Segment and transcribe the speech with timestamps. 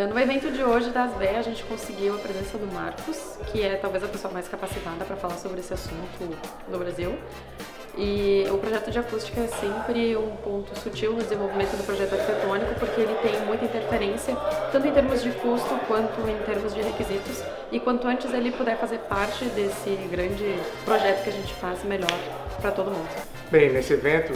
[0.00, 3.62] Uh, no evento de hoje da ASBE, a gente conseguiu a presença do Marcos, que
[3.62, 6.38] é talvez a pessoa mais capacitada para falar sobre esse assunto
[6.68, 7.18] no Brasil.
[7.98, 12.74] E o projeto de acústica é sempre um ponto sutil no desenvolvimento do projeto arquitetônico,
[12.76, 14.34] porque ele tem muita interferência,
[14.72, 17.42] tanto em termos de custo quanto em termos de requisitos.
[17.70, 20.54] E quanto antes ele puder fazer parte desse grande
[20.86, 22.18] projeto que a gente faz, melhor
[22.60, 23.08] para todo mundo.
[23.50, 24.32] Bem, nesse evento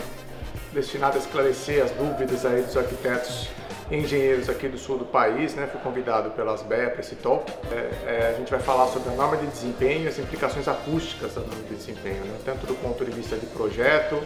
[0.75, 3.49] destinado a esclarecer as dúvidas aí dos arquitetos
[3.91, 5.67] engenheiros aqui do sul do país, né?
[5.67, 7.51] Fui convidado pelas BEA para esse talk.
[7.71, 7.75] É,
[8.07, 11.41] é, a gente vai falar sobre a norma de desempenho e as implicações acústicas da
[11.41, 12.39] norma de desempenho, né?
[12.45, 14.23] tanto do ponto de vista de projeto,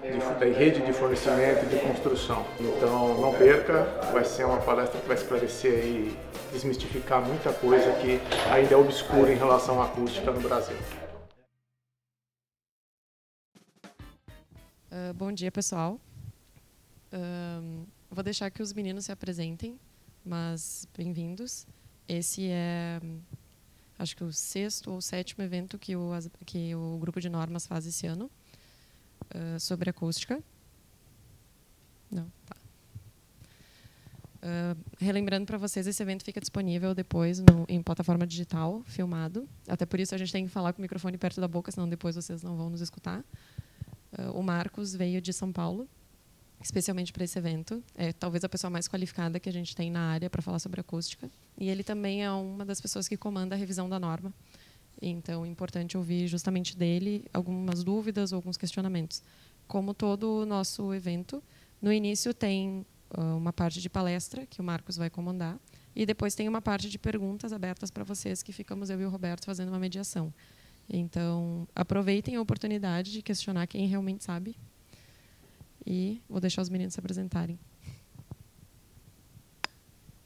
[0.00, 2.44] de, da rede de fornecimento e de construção.
[2.60, 6.16] Então não perca, vai ser uma palestra que vai esclarecer e
[6.52, 8.20] desmistificar muita coisa que
[8.50, 10.76] ainda é obscura em relação à acústica no Brasil.
[14.92, 16.00] Uh, bom dia, pessoal.
[17.12, 19.78] Uh, Vou deixar que os meninos se apresentem,
[20.24, 21.64] mas bem-vindos.
[22.08, 23.00] Esse é,
[23.96, 26.10] acho que o sexto ou sétimo evento que o,
[26.44, 28.28] que o grupo de normas faz esse ano
[29.32, 30.42] uh, sobre acústica.
[32.10, 32.56] Não, tá.
[34.42, 39.48] Uh, relembrando para vocês, esse evento fica disponível depois no, em plataforma digital, filmado.
[39.68, 41.88] Até por isso a gente tem que falar com o microfone perto da boca, senão
[41.88, 43.20] depois vocês não vão nos escutar.
[44.18, 45.88] Uh, o Marcos veio de São Paulo
[46.62, 47.82] especialmente para esse evento.
[47.94, 50.80] É talvez a pessoa mais qualificada que a gente tem na área para falar sobre
[50.80, 51.30] acústica.
[51.58, 54.32] E ele também é uma das pessoas que comanda a revisão da norma.
[55.00, 59.22] Então, é importante ouvir justamente dele algumas dúvidas ou alguns questionamentos.
[59.66, 61.42] Como todo o nosso evento,
[61.80, 62.84] no início tem
[63.16, 65.58] uh, uma parte de palestra que o Marcos vai comandar
[65.96, 69.08] e depois tem uma parte de perguntas abertas para vocês que ficamos eu e o
[69.08, 70.32] Roberto fazendo uma mediação.
[70.88, 74.56] Então, aproveitem a oportunidade de questionar quem realmente sabe
[75.86, 77.58] e vou deixar os meninos se apresentarem.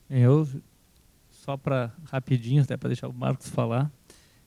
[0.09, 0.47] Eu,
[1.31, 3.91] só para rapidinho, até para deixar o Marcos falar.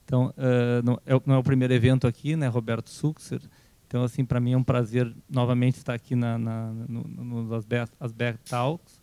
[0.05, 3.41] Então, uh, não, é, não, é, o primeiro evento aqui, né, Roberto Suxer.
[3.85, 7.63] Então, assim, para mim é um prazer novamente estar aqui na, na no, no
[8.49, 9.01] Talks.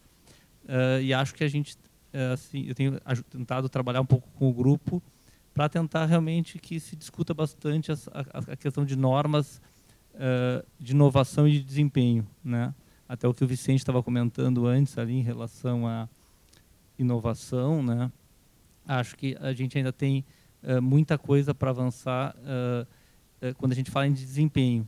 [0.64, 2.98] Uh, e acho que a gente, uh, assim, eu tenho
[3.28, 5.02] tentado trabalhar um pouco com o grupo
[5.52, 9.60] para tentar realmente que se discuta bastante a, a, a questão de normas
[10.14, 12.74] uh, de inovação e de desempenho, né?
[13.08, 16.08] Até o que o Vicente estava comentando antes ali em relação à
[16.98, 18.10] inovação, né?
[18.86, 20.24] Acho que a gente ainda tem
[20.62, 24.86] uh, muita coisa para avançar uh, quando a gente fala em desempenho.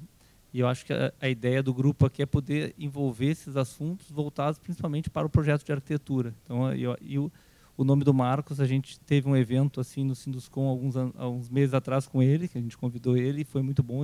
[0.53, 4.11] E eu acho que a, a, ideia do grupo aqui é poder envolver esses assuntos
[4.11, 6.35] voltados principalmente para o projeto de arquitetura.
[6.43, 7.31] Então, eu, eu
[7.77, 11.75] o nome do Marcos, a gente teve um evento assim no Sinduscom alguns, alguns meses
[11.75, 14.03] atrás com ele, que a gente convidou ele, e foi muito bom.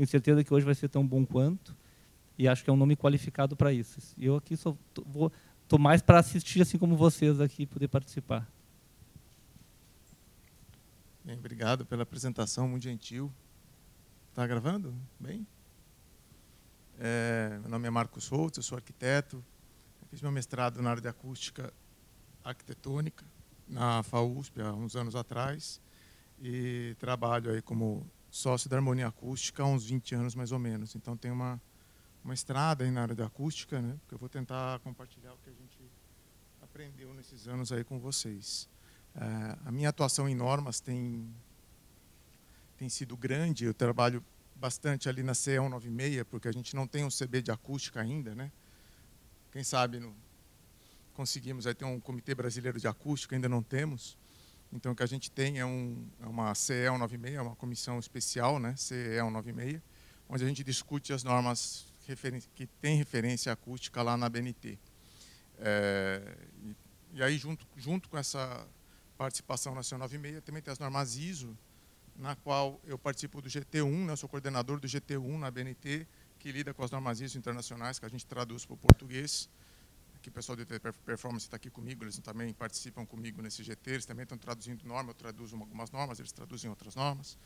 [0.00, 1.76] Tenho certeza que hoje vai ser tão bom quanto.
[2.38, 4.00] E acho que é um nome qualificado para isso.
[4.16, 5.30] E eu aqui só tô, vou
[5.68, 8.50] tô mais para assistir assim como vocês aqui poder participar.
[11.22, 13.30] Bem, obrigado pela apresentação, muito gentil.
[14.30, 14.94] Está gravando?
[15.18, 15.46] Bem?
[16.98, 19.44] É, meu nome é Marcos Souto, eu sou arquiteto.
[20.08, 21.70] Fiz meu mestrado na área de acústica
[22.42, 23.26] arquitetônica
[23.68, 25.78] na FAUSP há uns anos atrás
[26.40, 30.94] e trabalho aí como sócio da Harmonia Acústica há uns 20 anos mais ou menos.
[30.94, 31.60] Então tem uma,
[32.24, 33.98] uma estrada aí na área da acústica, né?
[34.10, 35.78] eu vou tentar compartilhar o que a gente
[36.62, 38.68] aprendeu nesses anos aí com vocês.
[39.14, 41.28] É, a minha atuação em normas tem,
[42.76, 44.24] tem sido grande, eu trabalho
[44.54, 48.34] bastante ali na CE 196, porque a gente não tem um CB de acústica ainda,
[48.34, 48.52] né?
[49.50, 50.14] Quem sabe no,
[51.14, 54.16] conseguimos aí ter um comitê brasileiro de acústica, ainda não temos.
[54.72, 57.98] Então, o que a gente tem é, um, é uma CE 196, é uma comissão
[57.98, 59.82] especial, né, CE 196,
[60.28, 61.92] onde a gente discute as normas
[62.54, 64.78] que têm referência acústica lá na BNT.
[65.58, 66.76] É, e,
[67.14, 68.66] e, aí, junto, junto com essa
[69.18, 71.56] participação na CE 196, também tem as normas ISO,
[72.16, 76.06] na qual eu participo do GT1, né, eu sou coordenador do GT1 na BNT,
[76.38, 79.48] que lida com as normas ISO internacionais, que a gente traduz para o português
[80.20, 80.66] que o pessoal de
[81.04, 85.08] performance está aqui comigo, eles também participam comigo nesse GT, eles também estão traduzindo normas,
[85.08, 87.38] eu traduzo algumas normas, eles traduzem outras normas.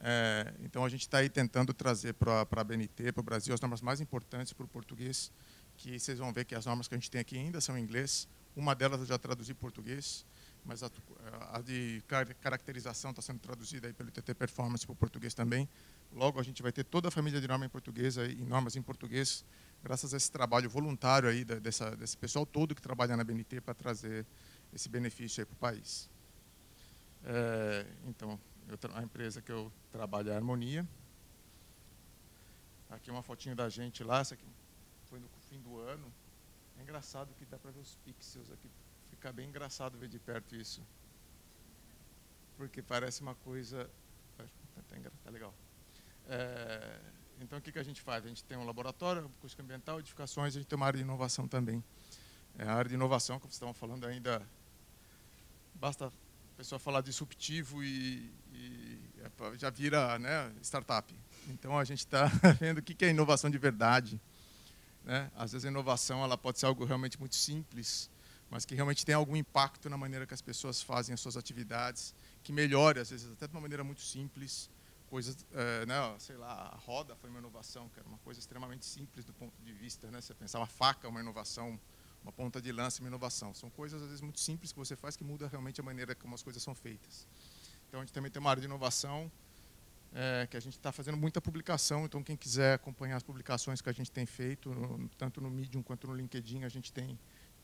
[0.00, 3.60] É, então a gente está aí tentando trazer para a BNT, para o Brasil, as
[3.60, 5.30] normas mais importantes para o português,
[5.76, 7.82] que vocês vão ver que as normas que a gente tem aqui ainda são em
[7.82, 10.24] inglês, uma delas eu já traduzi em português,
[10.64, 10.90] mas a,
[11.52, 12.02] a de
[12.40, 15.68] caracterização está sendo traduzida aí pelo TT Performance para o português também.
[16.12, 18.82] Logo a gente vai ter toda a família de norma em português e normas em
[18.82, 19.44] português
[19.84, 23.74] graças a esse trabalho voluntário aí dessa, desse pessoal todo que trabalha na BNT para
[23.74, 24.26] trazer
[24.72, 26.08] esse benefício para o país.
[27.22, 30.88] É, então, eu, a empresa que eu trabalho é a Harmonia.
[32.88, 34.46] Aqui uma fotinho da gente lá, essa aqui
[35.10, 36.10] foi no fim do ano.
[36.78, 38.70] É engraçado que dá para ver os pixels aqui,
[39.10, 40.82] ficar bem engraçado ver de perto isso.
[42.56, 43.90] Porque parece uma coisa.
[44.38, 44.44] Tá,
[44.74, 45.52] tá, tá legal.
[46.26, 47.00] É,
[47.40, 48.24] então, o que, que a gente faz?
[48.24, 51.48] A gente tem um laboratório, acústica ambiental, edificações, a gente tem uma área de inovação
[51.48, 51.82] também.
[52.58, 54.42] É, a área de inovação, como vocês estavam falando ainda,
[55.74, 61.12] basta a pessoa falar disruptivo e, e é, já vira né, startup.
[61.48, 62.26] Então, a gente está
[62.60, 64.20] vendo o que, que é inovação de verdade.
[65.04, 65.30] Né?
[65.34, 68.08] Às vezes, a inovação ela pode ser algo realmente muito simples,
[68.48, 72.14] mas que realmente tem algum impacto na maneira que as pessoas fazem as suas atividades,
[72.42, 74.70] que melhore, às vezes, até de uma maneira muito simples,
[75.14, 78.84] coisas, é, né, sei lá, a roda foi uma inovação, que era uma coisa extremamente
[78.84, 80.20] simples do ponto de vista, né?
[80.20, 81.78] Você pensar uma faca, uma inovação,
[82.20, 83.54] uma ponta de lança, uma inovação.
[83.54, 86.34] São coisas às vezes muito simples que você faz que muda realmente a maneira como
[86.34, 87.28] as coisas são feitas.
[87.86, 89.30] Então a gente também tem uma área de inovação
[90.12, 92.04] é, que a gente está fazendo muita publicação.
[92.06, 95.80] Então quem quiser acompanhar as publicações que a gente tem feito, no, tanto no Medium
[95.80, 97.16] quanto no LinkedIn, a gente tem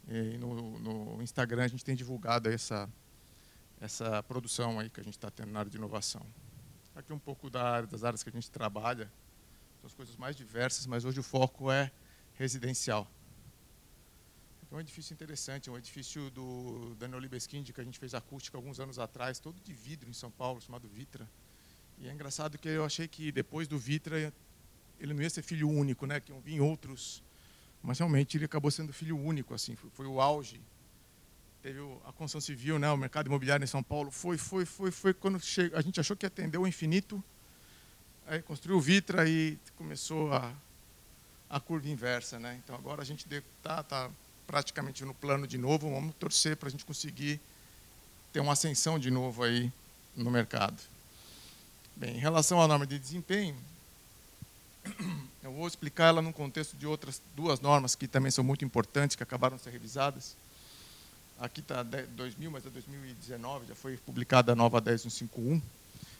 [0.06, 2.88] e no, no Instagram a gente tem divulgado essa
[3.80, 6.24] essa produção aí que a gente está tendo na área de inovação.
[7.00, 9.10] Aqui um pouco da área, das áreas que a gente trabalha,
[9.80, 11.90] são as coisas mais diversas, mas hoje o foco é
[12.34, 13.10] residencial.
[14.70, 18.58] É um edifício interessante, é um edifício do Daniel Libeskind, que a gente fez acústica
[18.58, 21.26] alguns anos atrás, todo de vidro em São Paulo, chamado Vitra.
[21.98, 24.30] E é engraçado que eu achei que depois do Vitra,
[24.98, 26.20] ele não ia ser filho único, né?
[26.20, 27.22] que iam vir outros.
[27.82, 30.60] Mas realmente ele acabou sendo filho único, assim, foi, foi o auge
[31.62, 35.14] teve a construção civil, né, o mercado imobiliário em São Paulo, foi, foi, foi, foi
[35.14, 37.22] quando chega, a gente achou que atendeu o infinito,
[38.26, 40.52] aí construiu o Vitra e começou a,
[41.48, 42.58] a curva inversa, né?
[42.62, 44.10] Então agora a gente está tá
[44.46, 47.40] praticamente no plano de novo, vamos torcer para a gente conseguir
[48.32, 49.72] ter uma ascensão de novo aí
[50.16, 50.80] no mercado.
[51.94, 53.56] Bem, em relação à norma de desempenho,
[55.42, 59.16] eu vou explicar ela no contexto de outras duas normas que também são muito importantes,
[59.16, 60.36] que acabaram de ser revisadas.
[61.40, 65.58] Aqui está 2000, mas é 2019, já foi publicada a nova 10151.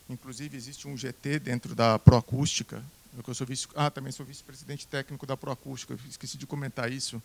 [0.09, 2.83] Inclusive, existe um GT dentro da Proacústica.
[3.29, 7.23] Eu sou vice, ah, também sou vice-presidente técnico da Proacústica, esqueci de comentar isso,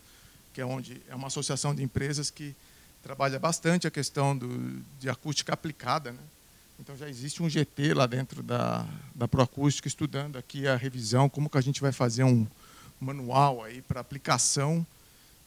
[0.54, 2.54] que é onde é uma associação de empresas que
[3.02, 6.12] trabalha bastante a questão do, de acústica aplicada.
[6.12, 6.20] Né?
[6.78, 11.50] Então, já existe um GT lá dentro da, da Proacústica, estudando aqui a revisão, como
[11.50, 12.46] que a gente vai fazer um
[13.00, 14.86] manual aí para aplicação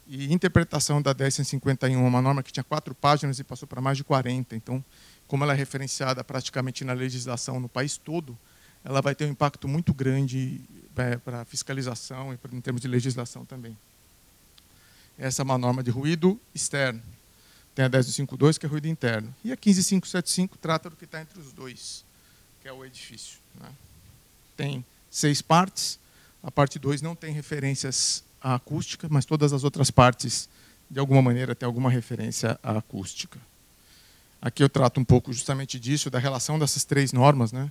[0.09, 4.05] e interpretação da 1051, uma norma que tinha quatro páginas e passou para mais de
[4.05, 4.57] 40.
[4.57, 4.83] Então,
[5.27, 8.37] como ela é referenciada praticamente na legislação no país todo,
[8.83, 10.63] ela vai ter um impacto muito grande
[10.97, 13.77] é, para fiscalização e em termos de legislação também.
[15.19, 17.03] Essa é uma norma de ruído externo.
[17.75, 19.35] Tem a 10252, que é ruído interno.
[19.45, 22.05] E a 15575 trata do que está entre os dois,
[22.63, 23.39] que é o edifício.
[23.61, 23.69] Né?
[24.57, 25.99] Tem seis partes.
[26.43, 30.49] A parte 2 não tem referências a acústica, mas todas as outras partes,
[30.91, 33.39] de alguma maneira, têm alguma referência à acústica.
[34.41, 37.53] Aqui eu trato um pouco justamente disso, da relação dessas três normas.
[37.53, 37.71] Né?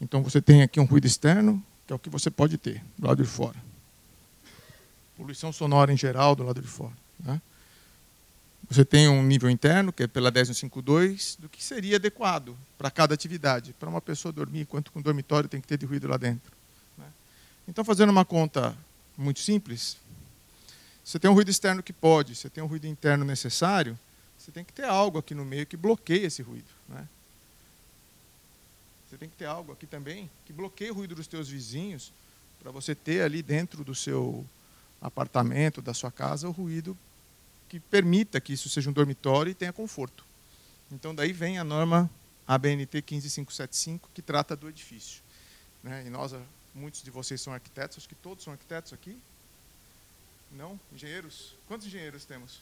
[0.00, 3.08] Então, você tem aqui um ruído externo, que é o que você pode ter do
[3.08, 3.56] lado de fora.
[5.16, 6.92] Poluição sonora em geral do lado de fora.
[7.18, 7.40] Né?
[8.68, 13.14] Você tem um nível interno, que é pela 10152, do que seria adequado para cada
[13.14, 13.72] atividade.
[13.72, 16.52] Para uma pessoa dormir, quanto com dormitório tem que ter de ruído lá dentro.
[16.98, 17.06] Né?
[17.66, 18.76] Então, fazendo uma conta
[19.16, 19.96] muito simples.
[21.04, 23.98] Você tem um ruído externo que pode, você tem um ruído interno necessário,
[24.38, 26.68] você tem que ter algo aqui no meio que bloqueie esse ruído.
[26.88, 27.06] Né?
[29.08, 32.12] Você tem que ter algo aqui também que bloqueie o ruído dos teus vizinhos,
[32.60, 34.44] para você ter ali dentro do seu
[35.00, 36.96] apartamento, da sua casa, o ruído
[37.68, 40.24] que permita que isso seja um dormitório e tenha conforto.
[40.90, 42.10] Então, daí vem a norma
[42.46, 45.22] ABNT 15575, que trata do edifício.
[45.82, 46.04] Né?
[46.06, 46.32] E nós,
[46.76, 49.18] Muitos de vocês são arquitetos, acho que todos são arquitetos aqui.
[50.52, 50.78] Não?
[50.92, 51.54] Engenheiros?
[51.66, 52.60] Quantos engenheiros temos?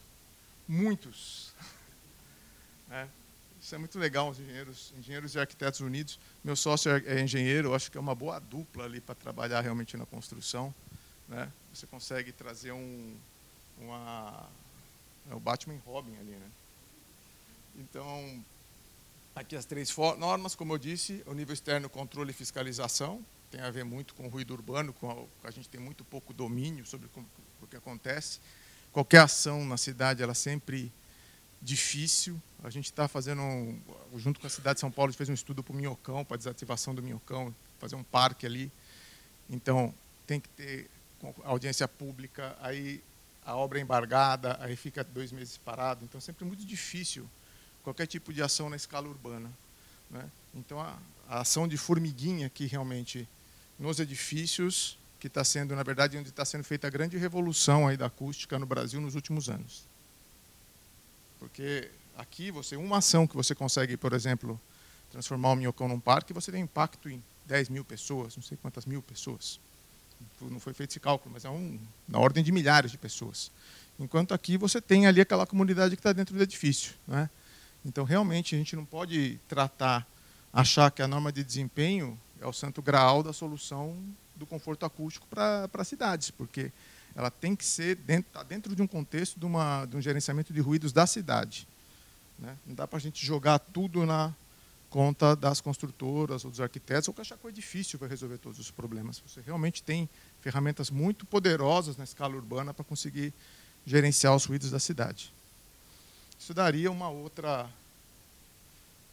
[0.66, 1.52] Muitos.
[2.90, 3.08] É,
[3.58, 6.18] isso é muito legal, os engenheiros, engenheiros e arquitetos unidos.
[6.44, 9.96] Meu sócio é, é engenheiro, acho que é uma boa dupla ali para trabalhar realmente
[9.96, 10.72] na construção.
[11.26, 11.50] Né?
[11.72, 13.16] Você consegue trazer um,
[13.78, 14.50] uma,
[15.30, 16.50] é o Batman Robin ali, né?
[17.76, 18.44] Então,
[19.34, 23.24] aqui as três normas, como eu disse, o nível externo, controle e fiscalização
[23.54, 26.34] tem a ver muito com o ruído urbano, com a, a gente tem muito pouco
[26.34, 27.08] domínio sobre
[27.62, 28.40] o que acontece.
[28.92, 30.92] Qualquer ação na cidade ela é sempre
[31.62, 32.40] difícil.
[32.64, 33.80] A gente está fazendo, um,
[34.16, 36.24] junto com a cidade de São Paulo, a gente fez um estudo para o Minhocão,
[36.24, 38.72] para a desativação do Minhocão, fazer um parque ali.
[39.48, 39.94] Então,
[40.26, 40.90] tem que ter
[41.44, 43.00] audiência pública, aí
[43.46, 46.04] a obra é embargada, aí fica dois meses parado.
[46.04, 47.30] Então, é sempre muito difícil
[47.84, 49.48] qualquer tipo de ação na escala urbana.
[50.10, 50.28] Né?
[50.56, 53.28] Então, a, a ação de formiguinha que realmente
[53.78, 57.96] nos edifícios, que está sendo, na verdade, onde está sendo feita a grande revolução aí
[57.96, 59.84] da acústica no Brasil nos últimos anos.
[61.38, 64.60] Porque aqui você uma ação que você consegue, por exemplo,
[65.10, 68.84] transformar o minhocão num parque, você tem impacto em 10 mil pessoas, não sei quantas
[68.84, 69.58] mil pessoas.
[70.40, 71.78] Não foi feito esse cálculo, mas é um,
[72.08, 73.50] na ordem de milhares de pessoas.
[73.98, 76.94] Enquanto aqui você tem ali aquela comunidade que está dentro do edifício.
[77.06, 77.30] Né?
[77.84, 80.06] Então, realmente, a gente não pode tratar,
[80.52, 83.96] achar que a norma de desempenho é o santo graal da solução
[84.36, 86.70] do conforto acústico para cidades, porque
[87.14, 90.52] ela tem que ser dentro, tá dentro de um contexto de, uma, de um gerenciamento
[90.52, 91.66] de ruídos da cidade.
[92.38, 92.56] Né?
[92.66, 94.34] Não dá para a gente jogar tudo na
[94.90, 98.58] conta das construtoras ou dos arquitetos, ou que achar que o edifício vai resolver todos
[98.58, 99.22] os problemas.
[99.26, 100.08] Você realmente tem
[100.42, 103.32] ferramentas muito poderosas na escala urbana para conseguir
[103.86, 105.32] gerenciar os ruídos da cidade.
[106.38, 107.70] Isso daria uma outra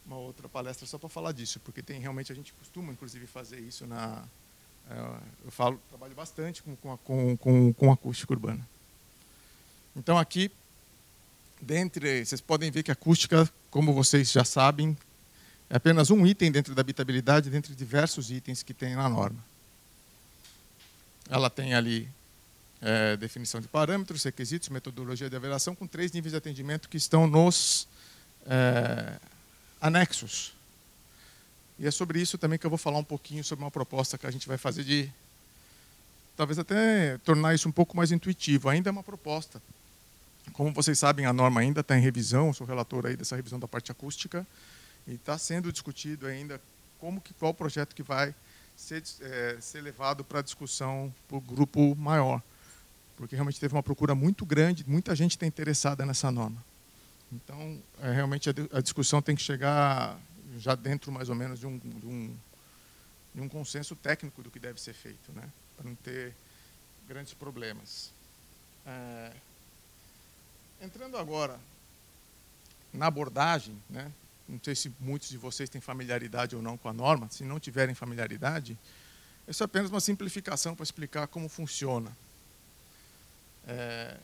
[0.06, 3.60] uma outra palestra só para falar disso, porque tem realmente a gente costuma inclusive fazer
[3.60, 4.24] isso na
[4.90, 8.68] é, eu falo trabalho bastante com com com, com acústica urbana.
[9.96, 10.52] Então aqui
[11.62, 14.98] dentre vocês podem ver que a acústica, como vocês já sabem,
[15.70, 19.40] é apenas um item dentro da habitabilidade, dentre diversos itens que tem na norma.
[21.30, 22.10] Ela tem ali
[22.82, 27.28] é, definição de parâmetros, requisitos, metodologia de avaliação, com três níveis de atendimento que estão
[27.28, 27.88] nos
[28.46, 29.18] é,
[29.82, 30.54] anexos.
[31.80, 34.28] E é sobre isso também que eu vou falar um pouquinho sobre uma proposta que
[34.28, 35.12] a gente vai fazer de
[36.38, 38.70] talvez até tornar isso um pouco mais intuitivo.
[38.70, 39.62] Ainda é uma proposta.
[40.54, 43.60] Como vocês sabem, a norma ainda está em revisão, eu sou relator aí dessa revisão
[43.60, 44.46] da parte acústica.
[45.08, 46.62] E está sendo discutido ainda
[47.00, 48.34] como que qual projeto que vai
[48.76, 52.42] ser, é, ser levado para discussão para o grupo maior,
[53.18, 56.64] porque realmente teve uma procura muito grande, muita gente está interessada nessa norma.
[57.32, 60.20] Então, é, realmente a, a, discussão tem que chegar
[60.58, 62.38] já dentro mais ou menos de um, de um,
[63.34, 65.50] de um consenso técnico do que deve ser feito, né?
[65.78, 66.34] para não ter
[67.08, 68.12] grandes problemas.
[68.86, 69.32] É,
[70.82, 71.58] entrando agora
[72.94, 74.12] na abordagem, né?
[74.48, 77.60] não sei se muitos de vocês têm familiaridade ou não com a norma, se não
[77.60, 78.78] tiverem familiaridade,
[79.48, 82.16] isso é apenas uma simplificação para explicar como funciona.
[83.68, 84.18] É,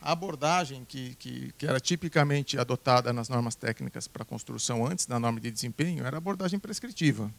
[0.00, 5.18] a abordagem que, que, que, era tipicamente adotada nas normas técnicas para construção antes da
[5.18, 7.30] norma de desempenho era a abordagem prescritiva,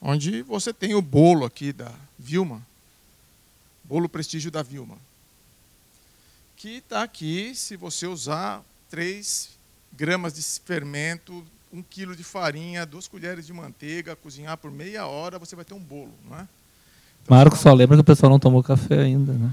[0.00, 2.60] onde você tem o bolo aqui da Vilma,
[3.84, 4.98] bolo prestígio da Vilma,
[6.56, 9.50] que está aqui se você usar três
[9.92, 15.40] gramas de fermento um quilo de farinha, duas colheres de manteiga, cozinhar por meia hora,
[15.40, 16.46] você vai ter um bolo, não é?
[17.22, 19.52] Então, Marco só lembra que o pessoal não tomou café ainda, né?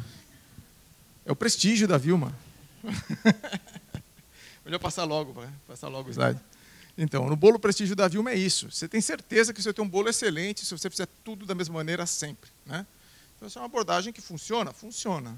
[1.25, 2.35] É o prestígio da Vilma.
[4.65, 5.49] Melhor passar logo, vai.
[5.67, 6.39] passar logo o slide.
[6.97, 8.71] Então, no bolo prestígio da Vilma é isso.
[8.71, 11.75] Você tem certeza que você tem um bolo excelente se você fizer tudo da mesma
[11.75, 12.85] maneira sempre, né?
[13.35, 14.71] Então, essa é uma abordagem que funciona?
[14.71, 15.37] Funciona.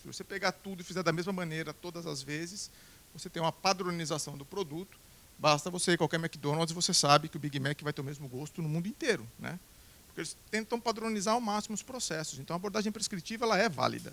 [0.00, 2.70] Se você pegar tudo e fizer da mesma maneira todas as vezes,
[3.12, 4.98] você tem uma padronização do produto
[5.42, 8.04] Basta você ir qualquer McDonald's e você sabe que o Big Mac vai ter o
[8.04, 9.26] mesmo gosto no mundo inteiro.
[9.40, 9.58] Né?
[10.06, 12.38] Porque eles tentam padronizar ao máximo os processos.
[12.38, 14.12] Então a abordagem prescritiva ela é válida.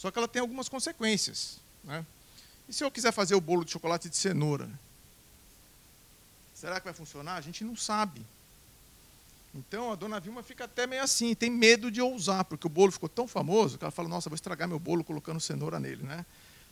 [0.00, 1.60] Só que ela tem algumas consequências.
[1.84, 2.06] Né?
[2.66, 4.66] E se eu quiser fazer o bolo de chocolate de cenoura?
[6.54, 7.34] Será que vai funcionar?
[7.34, 8.24] A gente não sabe.
[9.54, 12.90] Então a dona Vilma fica até meio assim, tem medo de ousar, porque o bolo
[12.90, 16.02] ficou tão famoso que ela fala: Nossa, vou estragar meu bolo colocando cenoura nele.
[16.02, 16.24] Né?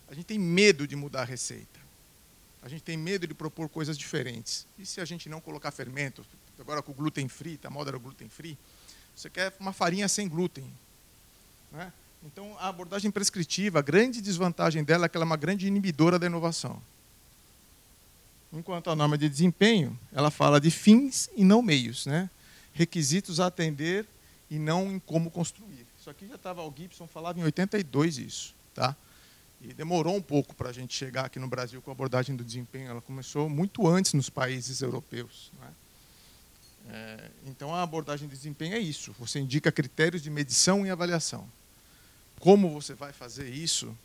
[0.08, 1.78] A gente tem medo de mudar a receita.
[2.62, 4.66] A gente tem medo de propor coisas diferentes.
[4.78, 6.24] E se a gente não colocar fermento,
[6.58, 8.56] agora com glúten free, tá, a moda era glúten free,
[9.14, 10.72] você quer uma farinha sem glúten.
[11.70, 11.92] Né?
[12.24, 16.18] Então, a abordagem prescritiva, a grande desvantagem dela é que ela é uma grande inibidora
[16.18, 16.82] da inovação.
[18.52, 22.30] Enquanto a norma de desempenho, ela fala de fins e não meios, né?
[22.72, 24.06] requisitos a atender
[24.48, 25.86] e não em como construir.
[26.00, 28.54] Isso aqui já estava, o Gibson falava em 82 isso.
[28.74, 28.96] Tá?
[29.60, 32.44] E demorou um pouco para a gente chegar aqui no Brasil com a abordagem do
[32.44, 32.88] desempenho.
[32.90, 35.50] Ela começou muito antes nos países europeus.
[35.60, 35.68] Né?
[36.90, 39.14] É, então, a abordagem de desempenho é isso.
[39.18, 41.46] Você indica critérios de medição e avaliação.
[42.40, 43.96] Como você vai fazer isso?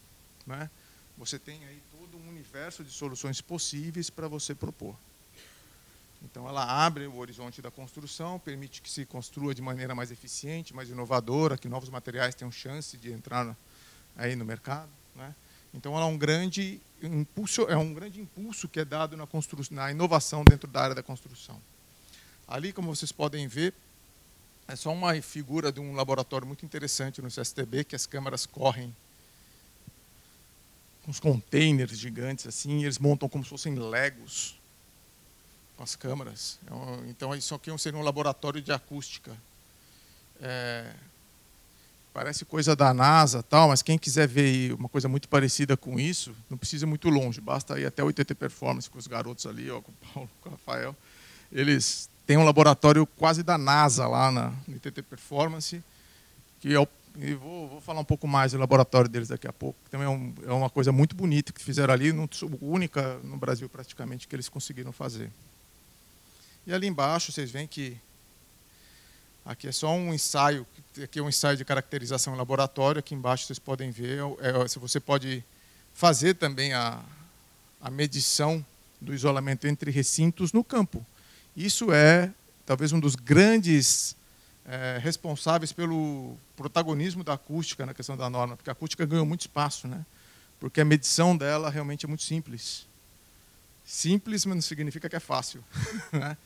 [0.45, 0.69] Né?
[1.17, 4.95] Você tem aí todo um universo de soluções possíveis para você propor.
[6.23, 10.73] Então, ela abre o horizonte da construção, permite que se construa de maneira mais eficiente,
[10.73, 13.55] mais inovadora, que novos materiais tenham chance de entrar
[14.15, 14.89] aí no mercado.
[15.15, 15.35] Né?
[15.73, 19.27] Então, ela é um grande impulso, é um grande impulso que é dado na,
[19.71, 21.61] na inovação dentro da área da construção.
[22.47, 23.73] Ali, como vocês podem ver,
[24.73, 28.93] é só uma figura de um laboratório muito interessante no CSTB, que as câmaras correm
[31.03, 34.59] com os containers gigantes assim, e eles montam como se fossem legos
[35.77, 36.57] com as câmaras.
[37.07, 39.37] Então, isso aqui seria um laboratório de acústica.
[40.41, 40.91] É,
[42.11, 46.35] parece coisa da NASA, tal, mas quem quiser ver uma coisa muito parecida com isso,
[46.49, 49.69] não precisa ir muito longe, basta ir até o ITT Performance com os garotos ali,
[49.69, 50.95] ó, com o Paulo, com o Rafael.
[51.51, 55.83] Eles têm um laboratório quase da NASA lá na, ITT Performance,
[56.59, 59.53] que é o e vou, vou, falar um pouco mais do laboratório deles daqui a
[59.53, 59.77] pouco.
[59.91, 62.11] Também é, um, é uma coisa muito bonita que fizeram ali,
[62.59, 65.29] única no Brasil praticamente que eles conseguiram fazer.
[66.65, 67.95] E ali embaixo vocês veem que
[69.45, 70.65] aqui é só um ensaio,
[71.03, 72.97] aqui é um ensaio de caracterização em laboratório.
[72.99, 75.43] Aqui embaixo vocês podem ver, é, se você pode
[75.93, 76.99] fazer também a,
[77.79, 78.65] a medição
[78.99, 81.05] do isolamento entre recintos no campo.
[81.55, 82.33] Isso é
[82.65, 84.15] talvez um dos grandes
[84.65, 89.41] é, responsáveis pelo protagonismo da acústica na questão da norma, porque a acústica ganhou muito
[89.41, 90.05] espaço, né?
[90.59, 92.87] porque a medição dela realmente é muito simples.
[93.83, 95.63] Simples, mas não significa que é fácil.
[96.11, 96.37] Né?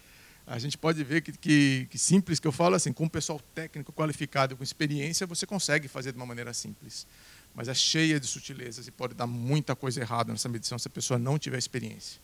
[0.50, 3.38] A gente pode ver que, que, que, simples, que eu falo assim, com um pessoal
[3.54, 7.06] técnico qualificado, com experiência, você consegue fazer de uma maneira simples.
[7.54, 10.90] Mas é cheia de sutilezas e pode dar muita coisa errada nessa medição se a
[10.90, 12.22] pessoa não tiver experiência.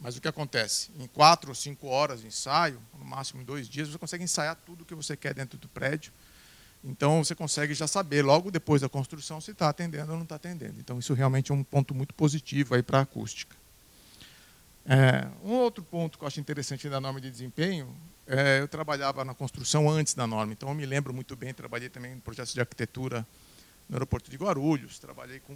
[0.00, 0.90] Mas o que acontece?
[0.98, 4.56] Em quatro ou cinco horas de ensaio, no máximo em dois dias, você consegue ensaiar
[4.66, 6.10] tudo o que você quer dentro do prédio.
[6.82, 10.36] Então você consegue já saber logo depois da construção se está atendendo ou não está
[10.36, 10.80] atendendo.
[10.80, 13.54] Então isso realmente é um ponto muito positivo aí para a acústica.
[14.86, 17.94] É, um outro ponto que eu acho interessante da norma de desempenho,
[18.26, 21.90] é, eu trabalhava na construção antes da norma, então eu me lembro muito bem, trabalhei
[21.90, 23.26] também em projetos de arquitetura
[23.88, 25.54] no aeroporto de Guarulhos, trabalhei com,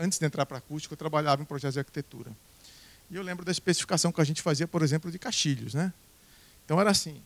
[0.00, 2.32] antes de entrar para a acústica, eu trabalhava em projetos de arquitetura.
[3.10, 5.74] E eu lembro da especificação que a gente fazia, por exemplo, de caixilhos.
[5.74, 5.92] Né?
[6.64, 7.20] Então era assim,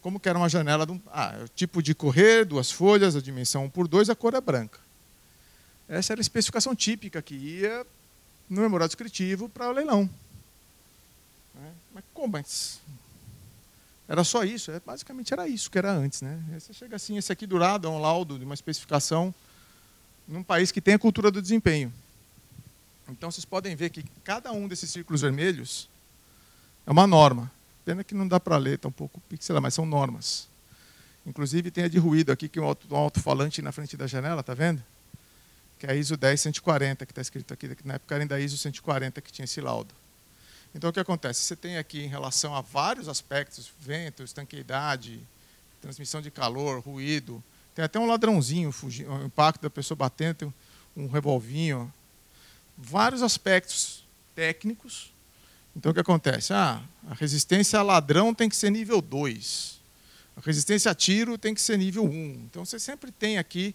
[0.00, 3.20] como que era uma janela, de um, ah, o tipo de correr, duas folhas, a
[3.20, 4.80] dimensão 1 por 2, a cor é branca.
[5.88, 7.86] Essa era a especificação típica que ia
[8.48, 10.08] no memorial descritivo para o leilão.
[11.54, 11.72] Né?
[11.94, 12.32] Mas como?
[12.32, 12.80] Mas
[14.08, 14.70] era só isso?
[14.70, 16.22] É, basicamente era isso que era antes.
[16.22, 16.42] Né?
[16.58, 19.34] Você chega assim, esse aqui durado é um laudo de uma especificação
[20.26, 21.92] num país que tem a cultura do desempenho.
[23.08, 25.88] Então vocês podem ver que cada um desses círculos vermelhos
[26.86, 27.50] é uma norma.
[27.84, 30.46] Pena que não dá para ler, está um pouco pixelado, mas são normas.
[31.26, 34.54] Inclusive tem a de ruído aqui, que é um alto-falante na frente da janela, está
[34.54, 34.82] vendo?
[35.78, 38.40] Que é a ISO 10140, que está escrito aqui, que na época era ainda a
[38.40, 39.94] ISO 140 que tinha esse laudo.
[40.74, 41.40] Então o que acontece?
[41.42, 45.20] Você tem aqui em relação a vários aspectos, vento, estanqueidade,
[45.80, 47.42] transmissão de calor, ruído,
[47.74, 50.54] tem até um ladrãozinho, o impacto da pessoa batendo, tem
[50.96, 51.92] um revolvinho,
[52.78, 55.12] vários aspectos técnicos.
[55.76, 56.52] Então, o que acontece?
[56.52, 59.80] Ah, a resistência a ladrão tem que ser nível 2.
[60.36, 62.10] A resistência a tiro tem que ser nível 1.
[62.48, 63.74] Então, você sempre tem aqui,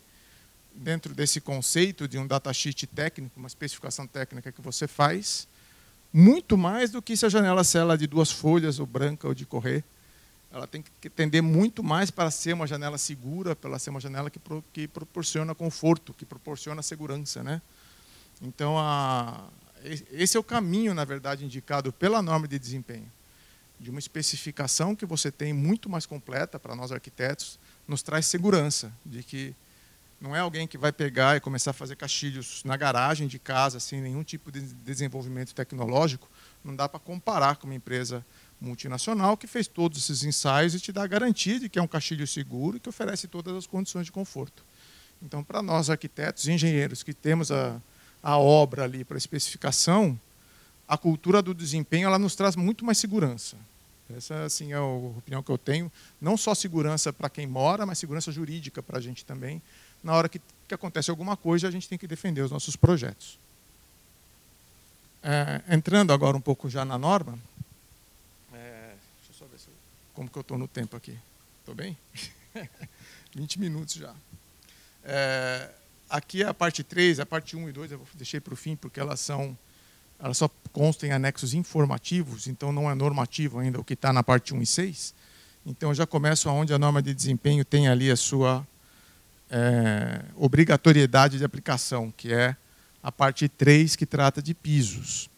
[0.74, 5.48] dentro desse conceito de um datasheet técnico, uma especificação técnica que você faz,
[6.12, 9.46] muito mais do que se a janela cela de duas folhas, ou branca, ou de
[9.46, 9.84] correr.
[10.52, 14.30] Ela tem que tender muito mais para ser uma janela segura, para ser uma janela
[14.30, 17.44] que, pro, que proporciona conforto, que proporciona segurança.
[17.44, 17.62] Né?
[18.42, 19.48] Então, a,
[20.12, 23.10] esse é o caminho, na verdade, indicado pela norma de desempenho.
[23.80, 28.92] De uma especificação que você tem muito mais completa para nós arquitetos, nos traz segurança
[29.06, 29.56] de que
[30.24, 33.78] não é alguém que vai pegar e começar a fazer caixilhos na garagem de casa,
[33.78, 36.30] sem nenhum tipo de desenvolvimento tecnológico.
[36.64, 38.26] Não dá para comparar com uma empresa
[38.62, 41.88] multinacional que fez todos esses ensaios e te dá a garantia de que é um
[41.88, 44.64] caixilho seguro e que oferece todas as condições de conforto.
[45.22, 47.82] Então, para nós arquitetos e engenheiros que temos a,
[48.24, 50.18] a obra ali para especificação,
[50.88, 53.58] a cultura do desempenho ela nos traz muito mais segurança.
[54.16, 55.92] Essa assim, é a opinião que eu tenho.
[56.22, 59.62] Não só segurança para quem mora, mas segurança jurídica para a gente também.
[60.04, 63.38] Na hora que, que acontece alguma coisa, a gente tem que defender os nossos projetos.
[65.22, 67.40] É, entrando agora um pouco já na norma,
[68.54, 69.74] é, deixa eu só ver se eu,
[70.14, 71.18] como que eu estou no tempo aqui.
[71.60, 71.98] Estou bem?
[73.34, 74.14] 20 minutos já.
[75.04, 75.70] É,
[76.14, 78.76] Aqui é a parte 3, a parte 1 e 2 eu deixei para o fim,
[78.76, 79.58] porque elas são
[80.20, 84.22] elas só constam em anexos informativos, então não é normativo ainda o que está na
[84.22, 85.16] parte 1 e 6.
[85.66, 88.64] Então eu já começo aonde a norma de desempenho tem ali a sua
[89.50, 92.56] é, obrigatoriedade de aplicação, que é
[93.02, 95.32] a parte 3 que trata de pisos.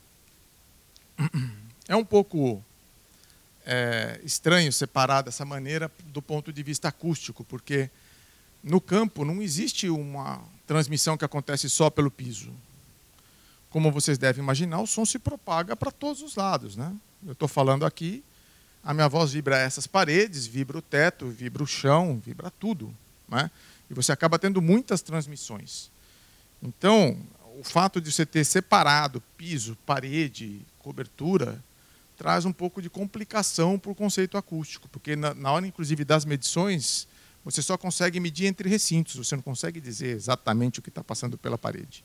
[1.87, 2.61] É um pouco
[3.65, 7.89] é, estranho separar dessa maneira do ponto de vista acústico, porque
[8.61, 12.51] no campo não existe uma transmissão que acontece só pelo piso.
[13.69, 16.75] Como vocês devem imaginar, o som se propaga para todos os lados.
[16.75, 16.93] Né?
[17.25, 18.23] Eu estou falando aqui,
[18.83, 22.95] a minha voz vibra essas paredes, vibra o teto, vibra o chão, vibra tudo.
[23.27, 23.49] Né?
[23.89, 25.91] E você acaba tendo muitas transmissões.
[26.61, 27.17] Então,
[27.59, 31.61] o fato de você ter separado piso, parede, cobertura,
[32.17, 36.25] traz um pouco de complicação para o conceito acústico, porque na, na hora, inclusive, das
[36.25, 37.07] medições,
[37.45, 41.37] Você só consegue medir entre recintos, você não consegue dizer exatamente o que está passando
[41.37, 42.03] pela parede.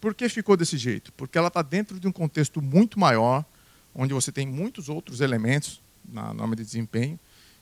[0.00, 1.12] Por que ficou desse jeito?
[1.12, 3.44] Porque ela está dentro de um contexto muito maior,
[3.92, 7.18] onde você tem muitos outros elementos na norma de desempenho,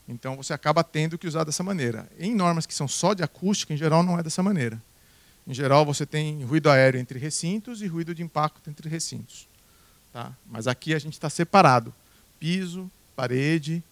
[0.07, 2.07] então você acaba tendo que usar dessa maneira.
[2.19, 4.81] Em normas que são só de acústica, em geral não é dessa maneira.
[5.47, 9.47] Em geral você tem ruído aéreo entre recintos e ruído de impacto entre recintos.
[10.11, 10.31] Tá?
[10.45, 11.93] Mas aqui a gente está separado:
[12.39, 13.83] piso, parede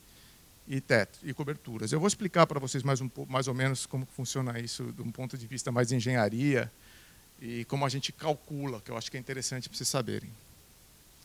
[0.72, 1.92] e teto e coberturas.
[1.92, 5.12] Eu vou explicar para vocês mais, um, mais ou menos como funciona isso de um
[5.12, 6.72] ponto de vista mais de engenharia
[7.42, 10.30] e como a gente calcula, que eu acho que é interessante para vocês saberem.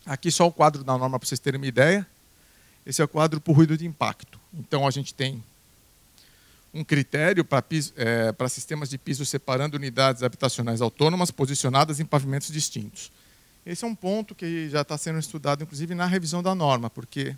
[0.04, 2.04] Aqui só o quadro da norma para vocês terem uma ideia.
[2.84, 4.40] Esse é o quadro por ruído de impacto.
[4.52, 5.40] Então a gente tem
[6.74, 12.48] um critério para, é, para sistemas de piso separando unidades habitacionais autônomas posicionadas em pavimentos
[12.48, 13.12] distintos.
[13.64, 17.36] Esse é um ponto que já está sendo estudado, inclusive, na revisão da norma, porque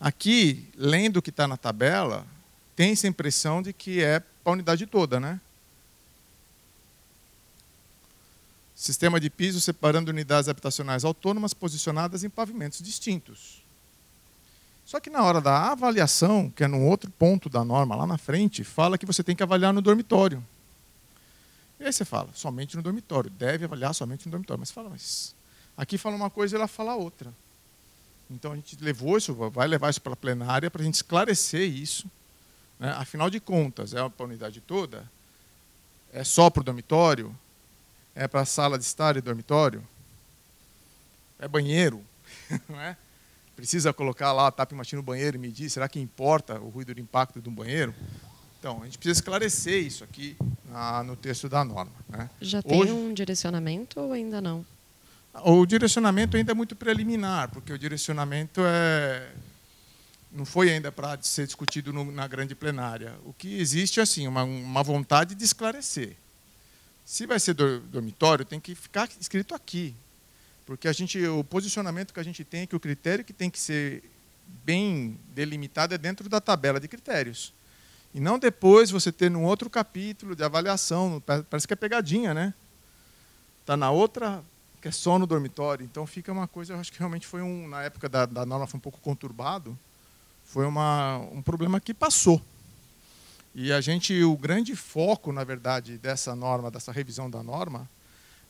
[0.00, 2.26] aqui, lendo o que está na tabela,
[2.76, 5.40] tem essa impressão de que é para a unidade toda, né?
[8.74, 13.60] Sistema de piso separando unidades habitacionais autônomas posicionadas em pavimentos distintos.
[14.86, 18.16] Só que na hora da avaliação, que é num outro ponto da norma lá na
[18.16, 20.42] frente, fala que você tem que avaliar no dormitório.
[21.80, 24.60] E aí você fala, somente no dormitório, deve avaliar somente no dormitório.
[24.60, 25.34] Mas fala, mas
[25.76, 27.32] aqui fala uma coisa e ela fala outra.
[28.30, 31.68] Então a gente levou isso, vai levar isso para a plenária para a gente esclarecer
[31.68, 32.06] isso.
[32.78, 32.90] Né?
[32.92, 35.10] Afinal de contas, é para a unidade toda?
[36.12, 37.34] É só para o dormitório?
[38.14, 39.82] É para a sala de estar e dormitório?
[41.38, 42.02] É banheiro?
[42.68, 42.96] Não é?
[43.58, 46.94] precisa colocar lá a tap machine no banheiro e medir, será que importa o ruído
[46.94, 47.92] de impacto de um banheiro?
[48.56, 50.36] Então, a gente precisa esclarecer isso aqui
[50.70, 51.90] na, no texto da norma.
[52.08, 52.30] Né?
[52.40, 54.64] Já tem Hoje, um direcionamento ou ainda não?
[55.44, 59.30] O direcionamento ainda é muito preliminar, porque o direcionamento é
[60.30, 63.14] não foi ainda para ser discutido no, na grande plenária.
[63.24, 66.16] O que existe é assim, uma, uma vontade de esclarecer.
[67.04, 69.94] Se vai ser dormitório, tem que ficar escrito aqui.
[70.66, 73.48] Porque a gente, o posicionamento que a gente tem é que o critério que tem
[73.48, 74.04] que ser
[74.64, 77.54] bem delimitado é dentro da tabela de critérios.
[78.12, 82.52] E não depois você ter num outro capítulo de avaliação, parece que é pegadinha, né?
[83.62, 84.44] Está na outra,
[84.80, 85.84] que é só no dormitório.
[85.84, 88.66] Então fica uma coisa, eu acho que realmente foi um, na época da, da norma
[88.66, 89.76] foi um pouco conturbado,
[90.44, 92.40] foi uma, um problema que passou.
[93.54, 97.88] E a gente, o grande foco, na verdade, dessa norma, dessa revisão da norma,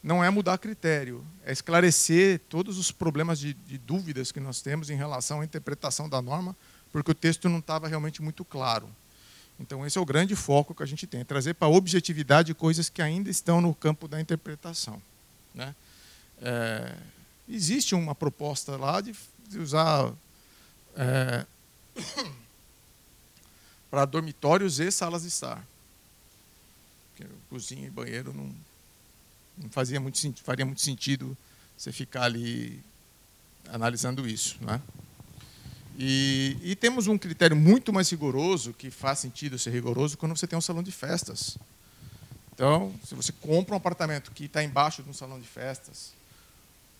[0.02, 4.90] não é mudar critério, é esclarecer todos os problemas de, de, dúvidas que nós temos
[4.90, 6.54] em relação à interpretação da norma,
[6.92, 8.88] porque o texto não estava realmente muito claro.
[9.58, 12.54] Então, esse é o grande foco que a gente tem, é trazer para a objetividade
[12.54, 15.02] coisas que ainda estão no campo da interpretação.
[15.52, 15.74] Né?
[16.40, 16.96] É,
[17.48, 19.14] existe uma proposta lá de,
[19.48, 20.12] de usar
[20.96, 21.46] é,
[23.90, 25.64] para dormitórios e salas de estar.
[27.50, 28.54] Cozinha e banheiro não
[29.62, 31.36] não fazia muito, faria muito sentido
[31.76, 32.82] você ficar ali
[33.68, 34.56] analisando isso.
[34.60, 34.80] Né?
[35.98, 40.46] E, e, temos um critério muito mais rigoroso, que faz sentido ser rigoroso, quando você
[40.46, 41.58] tem um salão de festas.
[42.54, 46.12] Então, se você compra um apartamento que está embaixo de um salão de festas,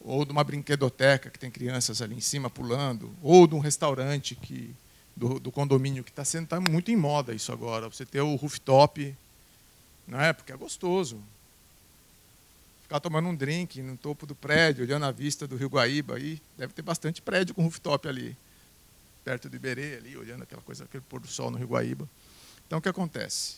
[0.01, 4.35] ou de uma brinquedoteca que tem crianças ali em cima pulando, ou de um restaurante
[4.35, 4.75] que
[5.17, 7.89] do, do condomínio que está sendo tá muito em moda isso agora.
[7.89, 9.15] Você ter o rooftop,
[10.07, 10.33] não é?
[10.33, 11.21] Porque é gostoso
[12.89, 16.17] ficar tomando um drink no topo do prédio, olhando a vista do Rio Guaíba.
[16.17, 18.35] Aí deve ter bastante prédio com rooftop ali,
[19.23, 22.09] perto do Iberê, ali, olhando aquela coisa, aquele pôr do sol no Rio Guaíba.
[22.67, 23.57] Então, o que acontece?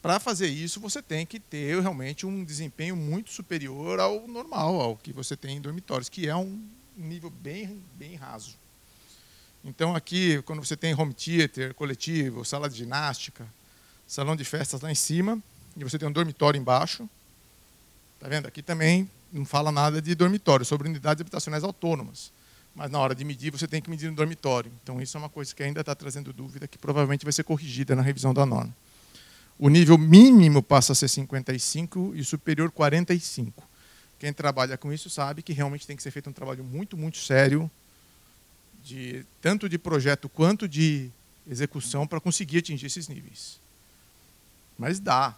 [0.00, 4.96] Para fazer isso, você tem que ter realmente um desempenho muito superior ao normal, ao
[4.96, 6.62] que você tem em dormitórios, que é um
[6.96, 8.56] nível bem, bem raso.
[9.64, 13.46] Então, aqui, quando você tem home theater, coletivo, sala de ginástica,
[14.06, 15.42] salão de festas lá em cima,
[15.76, 17.08] e você tem um dormitório embaixo,
[18.18, 18.48] Está vendo?
[18.48, 22.32] Aqui também não fala nada de dormitório, sobre unidades habitacionais autônomas.
[22.74, 24.72] Mas na hora de medir, você tem que medir no dormitório.
[24.82, 27.94] Então, isso é uma coisa que ainda está trazendo dúvida, que provavelmente vai ser corrigida
[27.94, 28.74] na revisão da norma.
[29.58, 33.66] O nível mínimo passa a ser 55 e superior 45.
[34.18, 37.18] Quem trabalha com isso sabe que realmente tem que ser feito um trabalho muito, muito
[37.18, 37.70] sério,
[38.84, 41.10] de, tanto de projeto quanto de
[41.48, 43.58] execução, para conseguir atingir esses níveis.
[44.76, 45.36] Mas dá.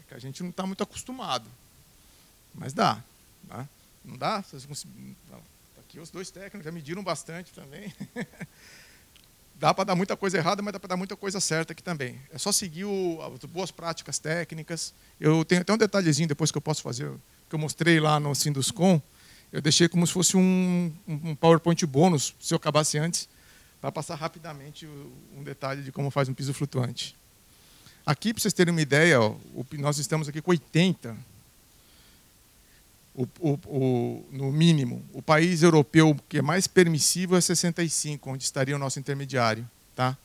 [0.00, 1.48] É que a gente não está muito acostumado.
[2.54, 3.02] Mas dá.
[3.48, 3.68] Tá?
[4.04, 4.42] Não dá?
[4.42, 4.56] Tá
[5.80, 7.92] aqui os dois técnicos já mediram bastante também.
[9.62, 12.20] dá para dar muita coisa errada, mas dá para dar muita coisa certa aqui também.
[12.32, 14.92] É só seguir o, as boas práticas técnicas.
[15.20, 17.08] Eu tenho até um detalhezinho depois que eu posso fazer,
[17.48, 19.00] que eu mostrei lá no Sinduscom.
[19.52, 23.28] Eu deixei como se fosse um, um PowerPoint bônus, se eu acabasse antes,
[23.80, 24.84] para passar rapidamente
[25.32, 27.14] um detalhe de como faz um piso flutuante.
[28.04, 29.36] Aqui, para vocês terem uma ideia, ó,
[29.78, 31.16] nós estamos aqui com 80
[33.14, 35.04] o, o, o, no mínimo.
[35.12, 39.68] O país europeu que é mais permissivo é 65, onde estaria o nosso intermediário.
[39.94, 40.16] Tá?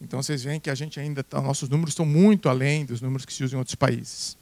[0.00, 3.24] Então vocês veem que a gente ainda tá, nossos números estão muito além dos números
[3.26, 4.36] que se usam em outros países.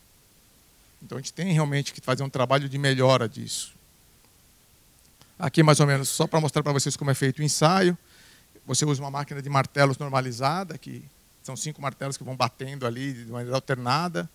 [1.02, 3.74] Então a gente tem realmente que fazer um trabalho de melhora disso.
[5.38, 7.96] Aqui mais ou menos só para mostrar para vocês como é feito o ensaio.
[8.66, 11.02] Você usa uma máquina de martelos normalizada, que
[11.42, 14.28] são cinco martelos que vão batendo ali de maneira alternada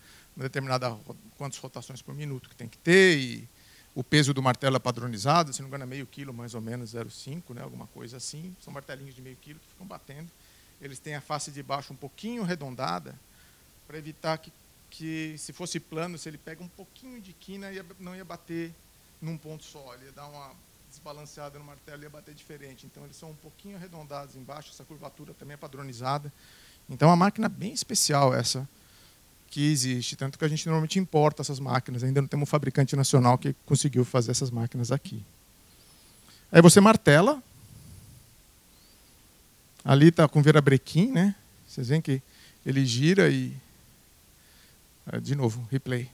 [0.43, 0.97] determinada
[1.37, 3.47] quantas rotações por minuto que tem que ter e
[3.95, 6.59] o peso do martelo é padronizado, se não me engano é meio quilo mais ou
[6.59, 8.53] menos 0,5, né, alguma coisa assim.
[8.61, 10.29] São martelinhos de meio quilo que ficam batendo.
[10.81, 13.15] Eles têm a face de baixo um pouquinho arredondada
[13.87, 14.51] para evitar que,
[14.89, 18.73] que se fosse plano, se ele pega um pouquinho de quina, ia, não ia bater
[19.21, 20.51] num ponto só, ele ia dar uma
[20.89, 22.85] desbalanceada no martelo e ia bater diferente.
[22.85, 26.31] Então eles são um pouquinho arredondados embaixo, essa curvatura também é padronizada.
[26.89, 28.67] Então é uma máquina bem especial essa
[29.49, 32.95] que existe, tanto que a gente normalmente importa essas máquinas, ainda não temos um fabricante
[32.95, 35.23] nacional que conseguiu fazer essas máquinas aqui.
[36.51, 37.41] Aí você martela,
[39.83, 41.35] ali está com virabrequim, né?
[41.67, 42.21] Vocês veem que
[42.65, 43.55] ele gira e.
[45.11, 46.09] É, de novo, replay.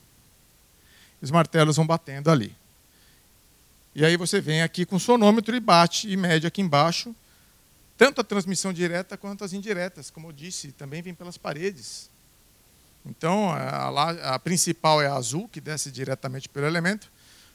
[1.22, 2.54] Os martelos vão batendo ali.
[3.96, 7.16] E aí você vem aqui com o sonômetro e bate e mede aqui embaixo,
[7.98, 10.10] tanto a transmissão direta quanto as indiretas.
[10.10, 12.11] Como eu disse, também vem pelas paredes.
[13.06, 17.12] Então, a, a, principal é a azul, que desce diretamente pelo elemento,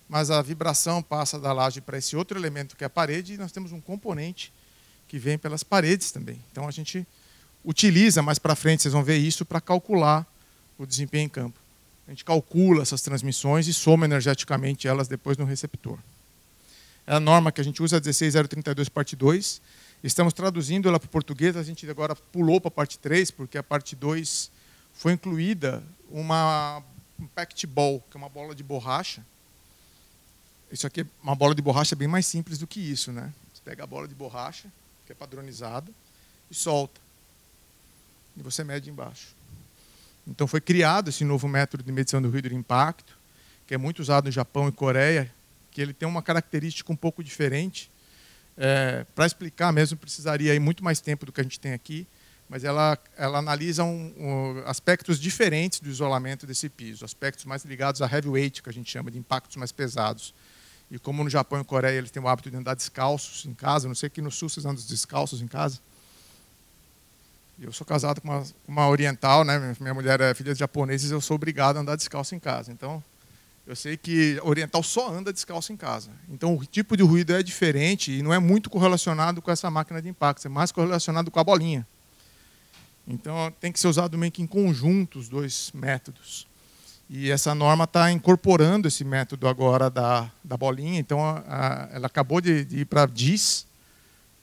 [0.09, 3.39] mas a vibração passa da laje para esse outro elemento que é a parede, e
[3.39, 4.53] nós temos um componente
[5.07, 6.41] que vem pelas paredes também.
[6.51, 7.07] Então, a gente
[7.65, 10.27] utiliza mais para frente, vocês vão ver isso, para calcular
[10.79, 11.59] o desempenho em campo.
[12.07, 15.99] A gente calcula essas transmissões e soma energeticamente elas depois no receptor.
[17.07, 19.61] É a norma que a gente usa, 16032, parte 2.
[20.03, 23.59] Estamos traduzindo ela para o português, a gente agora pulou para a parte 3, porque
[23.59, 24.51] a parte 2
[24.97, 26.83] foi incluída uma
[27.19, 27.29] um
[27.69, 29.25] ball, que é uma bola de borracha.
[30.71, 33.33] Isso aqui é uma bola de borracha bem mais simples do que isso, né?
[33.55, 34.69] Você pega a bola de borracha,
[35.07, 35.91] que é padronizada,
[36.51, 37.01] e solta.
[38.37, 39.35] E você mede embaixo.
[40.27, 43.17] Então foi criado esse novo método de medição do ruído de impacto,
[43.67, 45.33] que é muito usado no Japão e Coreia,
[45.71, 47.91] que ele tem uma característica um pouco diferente.
[48.59, 52.07] É, Para explicar mesmo, precisaria ir muito mais tempo do que a gente tem aqui
[52.49, 58.01] mas ela, ela analisa um, um, aspectos diferentes do isolamento desse piso, aspectos mais ligados
[58.03, 60.33] a heavyweight, que a gente chama de impactos mais pesados.
[60.89, 63.89] E como no Japão e Coreia eles têm o hábito de andar descalços em casa,
[63.89, 65.81] não sei que no sul vocês andam descalços em casa.
[67.59, 69.75] Eu sou casado com uma, uma oriental, né?
[69.81, 72.71] minha mulher é filha de japoneses, eu sou obrigado a andar descalço em casa.
[72.71, 73.03] Então,
[73.67, 76.11] eu sei que oriental só anda descalço em casa.
[76.29, 80.01] Então, o tipo de ruído é diferente e não é muito correlacionado com essa máquina
[80.01, 81.85] de impacto, é mais correlacionado com a bolinha.
[83.07, 86.47] Então, tem que ser usado meio que em conjunto os dois métodos.
[87.09, 90.99] E essa norma está incorporando esse método agora da, da bolinha.
[90.99, 93.65] Então, a, a, ela acabou de, de ir para DIS,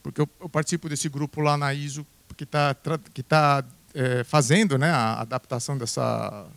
[0.02, 2.74] porque eu, eu, participo desse grupo lá na ISO, que está
[3.14, 6.48] que tá, é, fazendo né, a adaptação dessa,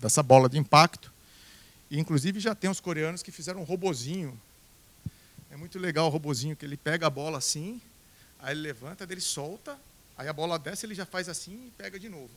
[0.00, 1.12] dessa bola de impacto.
[1.90, 4.38] E, inclusive, já tem os coreanos que fizeram um robozinho.
[5.50, 7.82] É muito legal o robozinho, que ele pega a bola assim,
[8.38, 9.76] aí ele levanta, ele solta,
[10.20, 12.28] Aí a bola desce, ele já faz assim e pega de novo.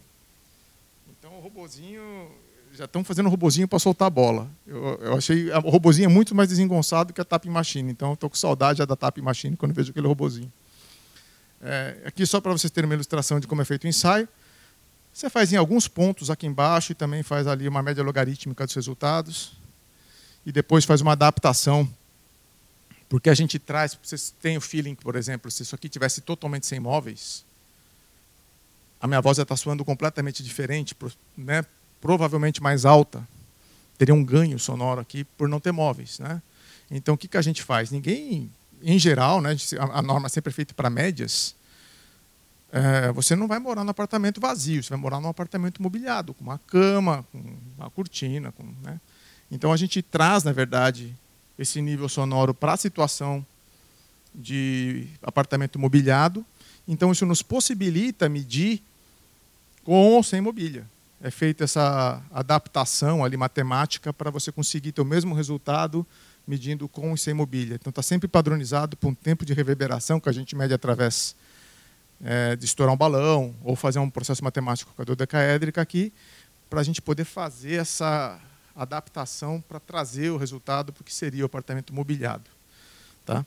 [1.09, 2.31] Então o robozinho.
[2.71, 4.49] Já estão fazendo o robozinho para soltar a bola.
[4.65, 5.51] Eu, eu achei.
[5.51, 7.91] O robozinho é muito mais desengonçado que a tap machine.
[7.91, 10.49] Então estou com saudade já da tap machine quando vejo aquele robozinho.
[11.61, 14.29] É, aqui só para vocês terem uma ilustração de como é feito o ensaio.
[15.13, 18.75] Você faz em alguns pontos aqui embaixo e também faz ali uma média logarítmica dos
[18.75, 19.57] resultados.
[20.45, 21.85] E depois faz uma adaptação.
[23.09, 26.65] Porque a gente traz, vocês têm o feeling, por exemplo, se isso aqui tivesse totalmente
[26.65, 27.43] sem móveis,
[29.03, 30.95] a minha voz já está soando completamente diferente,
[31.37, 31.65] né?
[31.99, 33.27] provavelmente mais alta.
[33.97, 36.19] Teria um ganho sonoro aqui por não ter móveis.
[36.19, 36.41] Né?
[36.89, 37.91] Então, o que, que a gente faz?
[37.91, 38.49] Ninguém,
[38.81, 39.57] em geral, né,
[39.91, 41.53] a norma sempre é feita para médias,
[42.71, 46.45] é, você não vai morar num apartamento vazio, você vai morar num apartamento mobiliado, com
[46.45, 47.43] uma cama, com
[47.77, 48.53] uma cortina.
[48.53, 49.01] Com, né?
[49.51, 51.13] Então, a gente traz, na verdade,
[51.59, 53.45] esse nível sonoro para a situação
[54.33, 56.45] de apartamento mobiliado.
[56.87, 58.81] Então, isso nos possibilita medir
[59.83, 60.85] com ou sem mobília.
[61.21, 66.05] É feita essa adaptação ali matemática para você conseguir ter o mesmo resultado
[66.45, 67.75] medindo com e sem mobília.
[67.75, 71.35] Então está sempre padronizado por um tempo de reverberação que a gente mede através
[72.23, 76.11] é, de estourar um balão ou fazer um processo matemático com a dodecaédrica aqui
[76.69, 78.39] para a gente poder fazer essa
[78.75, 82.49] adaptação para trazer o resultado para o que seria o apartamento mobiliado.
[83.25, 83.45] Tá?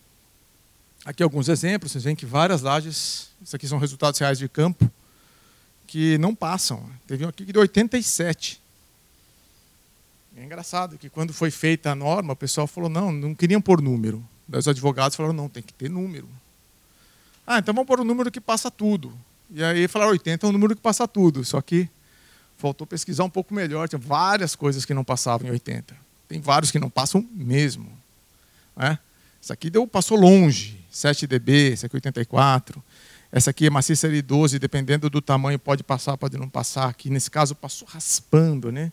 [1.04, 4.90] Aqui alguns exemplos, vocês veem que várias lajes, isso aqui são resultados reais de campo,
[5.96, 6.86] que não passam.
[7.06, 8.60] Teve um aqui de 87.
[10.36, 13.80] É engraçado que quando foi feita a norma, o pessoal falou, não, não queriam pôr
[13.80, 14.22] número.
[14.52, 16.28] Os advogados falaram, não, tem que ter número.
[17.46, 19.10] Ah, então vamos pôr o um número que passa tudo.
[19.50, 21.42] E aí falaram, 80 é um número que passa tudo.
[21.46, 21.88] Só que
[22.58, 23.88] faltou pesquisar um pouco melhor.
[23.88, 25.96] Tinha várias coisas que não passavam em 80.
[26.28, 27.90] Tem vários que não passam mesmo.
[28.76, 28.98] Né?
[29.40, 32.84] Isso aqui deu, passou longe, 7 dB, esse aqui 84.
[33.30, 36.88] Essa aqui é maciça de 12, dependendo do tamanho, pode passar, pode não passar.
[36.88, 38.92] Aqui, nesse caso, passou raspando, né?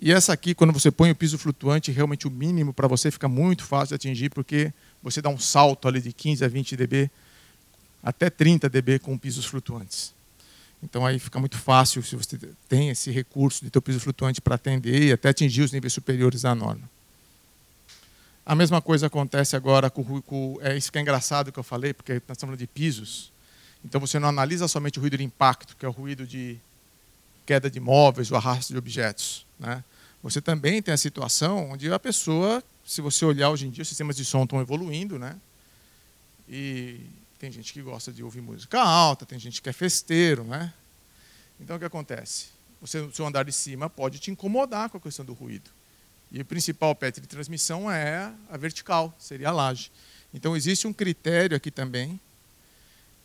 [0.00, 3.28] E essa aqui, quando você põe o piso flutuante, realmente o mínimo para você fica
[3.28, 7.10] muito fácil de atingir, porque você dá um salto ali de 15 a 20 dB,
[8.02, 10.12] até 30 dB com pisos flutuantes.
[10.82, 14.42] Então aí fica muito fácil se você tem esse recurso de ter o piso flutuante
[14.42, 16.90] para atender e até atingir os níveis superiores da norma.
[18.46, 21.94] A mesma coisa acontece agora com, com é isso que é engraçado que eu falei,
[21.94, 23.32] porque nós estamos falando de pisos.
[23.84, 26.58] Então você não analisa somente o ruído de impacto, que é o ruído de
[27.46, 29.46] queda de móveis, o arrasto de objetos.
[29.58, 29.82] Né?
[30.22, 33.88] Você também tem a situação onde a pessoa, se você olhar hoje em dia, os
[33.88, 35.36] sistemas de som estão evoluindo, né?
[36.48, 37.00] E
[37.38, 40.72] tem gente que gosta de ouvir música alta, tem gente que é festeiro, né?
[41.60, 42.46] Então o que acontece?
[42.80, 45.70] Você, o seu andar de cima pode te incomodar com a questão do ruído.
[46.34, 49.92] E o principal PET de transmissão é a vertical, seria a laje.
[50.34, 52.18] Então existe um critério aqui também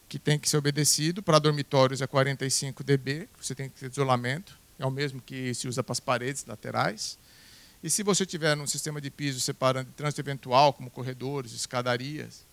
[0.07, 1.23] que tem que ser obedecido.
[1.23, 5.67] Para dormitórios é 45 dB, você tem que ter isolamento, é o mesmo que se
[5.67, 7.17] usa para as paredes laterais.
[7.83, 12.45] E se você tiver um sistema de piso separando trânsito eventual, como corredores, escadarias,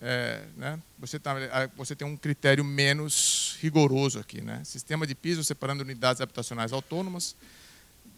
[0.00, 1.32] é, né, você, tá,
[1.76, 4.40] você tem um critério menos rigoroso aqui.
[4.40, 4.64] Né?
[4.64, 7.36] Sistema de piso separando unidades habitacionais autônomas,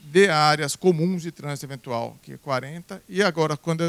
[0.04, 3.02] de áreas comuns de trânsito eventual, que é 40.
[3.08, 3.80] E agora, quando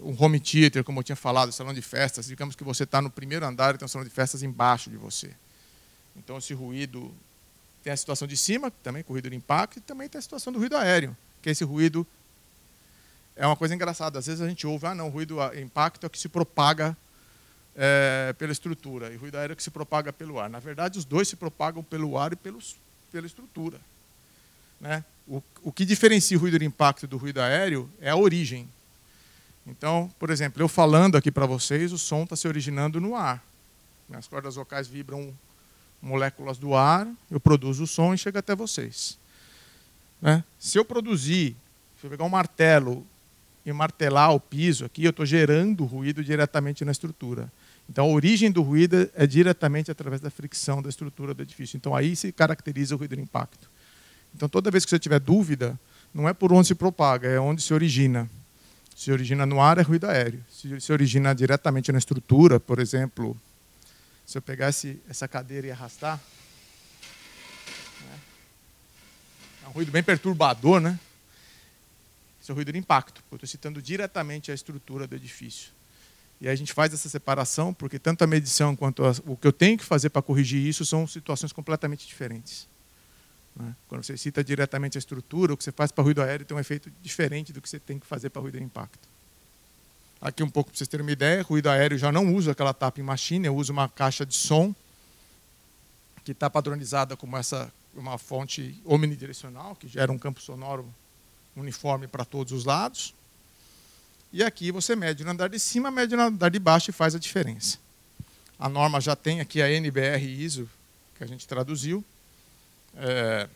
[0.00, 3.02] o é home theater, como eu tinha falado, salão de festas, digamos que você está
[3.02, 5.30] no primeiro andar e tem um salão de festas embaixo de você.
[6.16, 7.12] Então, esse ruído
[7.82, 10.52] tem a situação de cima, também com ruído de impacto, e também tem a situação
[10.52, 12.06] do ruído aéreo, que esse ruído
[13.36, 14.18] é uma coisa engraçada.
[14.18, 16.96] Às vezes a gente ouve, ah, não, ruído impacto é o que se propaga
[17.74, 20.48] é, pela estrutura, e ruído aéreo é o que se propaga pelo ar.
[20.48, 22.76] Na verdade, os dois se propagam pelo ar e pelos,
[23.10, 23.80] pela estrutura.
[24.80, 25.04] Né?
[25.26, 28.68] O, o que diferencia o ruído de impacto do ruído aéreo é a origem.
[29.66, 33.42] Então, por exemplo, eu falando aqui para vocês, o som está se originando no ar.
[34.12, 35.34] As cordas vocais vibram
[36.02, 39.18] moléculas do ar, eu produzo o som e chega até vocês.
[40.20, 40.44] Né?
[40.58, 41.56] Se eu produzir,
[41.98, 43.06] se eu pegar um martelo
[43.64, 47.50] e martelar o piso aqui, eu estou gerando ruído diretamente na estrutura.
[47.88, 51.76] Então, a origem do ruído é diretamente através da fricção da estrutura do edifício.
[51.76, 53.70] Então, aí se caracteriza o ruído de impacto.
[54.34, 55.78] Então, toda vez que você tiver dúvida,
[56.12, 58.28] não é por onde se propaga, é onde se origina.
[58.96, 60.44] Se origina no ar, é ruído aéreo.
[60.50, 63.36] Se se origina diretamente na estrutura, por exemplo,
[64.24, 66.20] se eu pegasse essa cadeira e arrastar,
[68.00, 68.18] né?
[69.64, 70.98] é um ruído bem perturbador, né?
[72.40, 75.72] Esse é o ruído de impacto, eu estou citando diretamente a estrutura do edifício.
[76.40, 79.52] E a gente faz essa separação, porque tanto a medição quanto a, o que eu
[79.52, 82.68] tenho que fazer para corrigir isso são situações completamente diferentes.
[83.56, 83.74] Né?
[83.88, 86.60] Quando você cita diretamente a estrutura, o que você faz para ruído aéreo tem um
[86.60, 89.08] efeito diferente do que você tem que fazer para ruído de impacto.
[90.20, 93.00] Aqui um pouco para vocês terem uma ideia, ruído aéreo já não uso aquela tapa
[93.00, 94.74] em machine, eu uso uma caixa de som
[96.24, 100.92] que está padronizada como essa uma fonte omnidirecional que gera um campo sonoro
[101.54, 103.14] uniforme para todos os lados.
[104.32, 107.14] E aqui você mede no andar de cima, mede no andar de baixo e faz
[107.14, 107.78] a diferença.
[108.58, 110.68] A norma já tem aqui a NBR ISO,
[111.16, 112.04] que a gente traduziu.
[112.96, 113.48] É,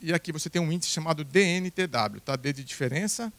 [0.00, 2.36] e aqui você tem um índice chamado DNTW, tá?
[2.36, 3.32] D de diferença,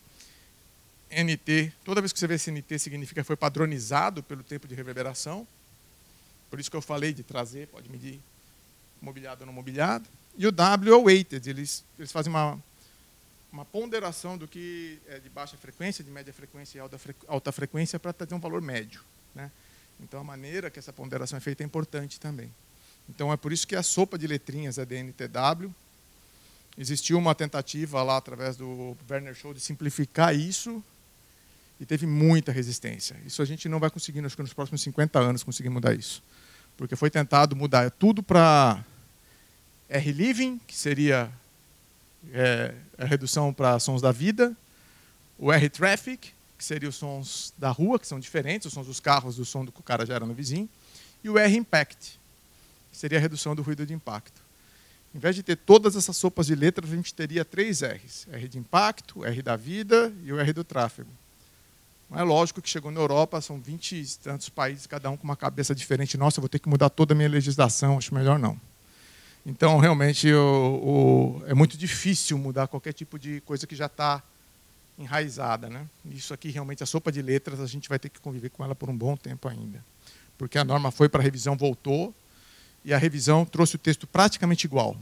[1.09, 4.75] NT, toda vez que você vê esse NT, significa que foi padronizado pelo tempo de
[4.75, 5.47] reverberação.
[6.49, 8.19] Por isso que eu falei de trazer, pode medir
[9.01, 10.07] mobiliado ou não mobiliado.
[10.37, 12.61] E o W é o weighted, eles, eles fazem uma,
[13.51, 17.99] uma ponderação do que é de baixa frequência, de média frequência e alta, alta frequência
[17.99, 19.01] para trazer um valor médio.
[19.33, 19.51] Né?
[19.99, 22.51] Então, a maneira que essa ponderação é feita é importante também.
[23.09, 25.73] Então, é por isso que a sopa de letrinhas é DNTW.
[26.77, 30.83] Existiu uma tentativa lá, através do Werner Show, de simplificar isso,
[31.79, 33.17] e teve muita resistência.
[33.25, 36.21] Isso a gente não vai conseguir, acho que nos próximos 50 anos, conseguir mudar isso.
[36.77, 38.83] Porque foi tentado mudar tudo para
[39.89, 41.31] R-Living, que seria
[42.31, 44.55] é, a redução para sons da vida,
[45.37, 49.37] o R-Traffic, que seria os sons da rua, que são diferentes, os sons dos carros,
[49.37, 50.69] do som do que o cara gera no vizinho,
[51.23, 52.18] e o R-Impact,
[52.91, 54.41] seria a redução do ruído de impacto.
[55.13, 58.47] Em vez de ter todas essas sopas de letras, a gente teria três R's: R
[58.47, 61.09] de impacto, R da vida e o R do tráfego.
[62.09, 65.23] Mas é lógico que chegou na Europa, são 20 e tantos países, cada um com
[65.23, 66.17] uma cabeça diferente.
[66.17, 68.59] Nossa, eu vou ter que mudar toda a minha legislação, acho melhor não.
[69.45, 74.21] Então, realmente, o, o, é muito difícil mudar qualquer tipo de coisa que já está
[74.97, 75.69] enraizada.
[75.69, 75.87] Né?
[76.11, 78.75] Isso aqui, realmente, a sopa de letras, a gente vai ter que conviver com ela
[78.75, 79.83] por um bom tempo ainda.
[80.37, 82.13] Porque a norma foi para revisão, voltou,
[82.83, 84.95] e a revisão trouxe o texto praticamente igual.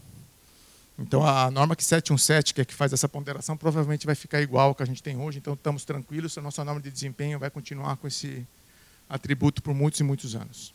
[0.99, 4.69] Então, a norma que 717, que é que faz essa ponderação, provavelmente vai ficar igual
[4.69, 5.37] ao que a gente tem hoje.
[5.37, 8.45] Então, estamos tranquilos, a nossa norma de desempenho vai continuar com esse
[9.07, 10.73] atributo por muitos e muitos anos.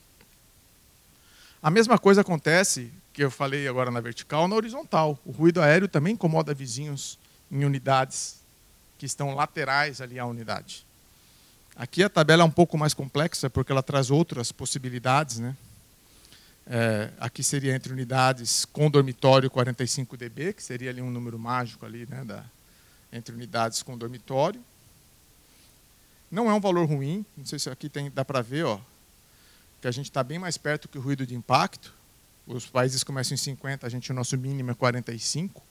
[1.60, 5.18] A mesma coisa acontece, que eu falei agora na vertical, na horizontal.
[5.24, 7.18] O ruído aéreo também incomoda vizinhos
[7.50, 8.40] em unidades
[8.98, 10.86] que estão laterais ali à unidade.
[11.74, 15.56] Aqui a tabela é um pouco mais complexa, porque ela traz outras possibilidades, né?
[16.66, 21.84] É, aqui seria entre unidades com dormitório 45 dB, que seria ali um número mágico
[21.84, 22.44] ali, né, da,
[23.12, 24.60] entre unidades com dormitório.
[26.30, 28.80] Não é um valor ruim, não sei se aqui tem, dá para ver, ó,
[29.80, 31.92] que a gente está bem mais perto que o ruído de impacto.
[32.46, 35.62] Os países começam em 50, a gente o nosso mínimo é 45.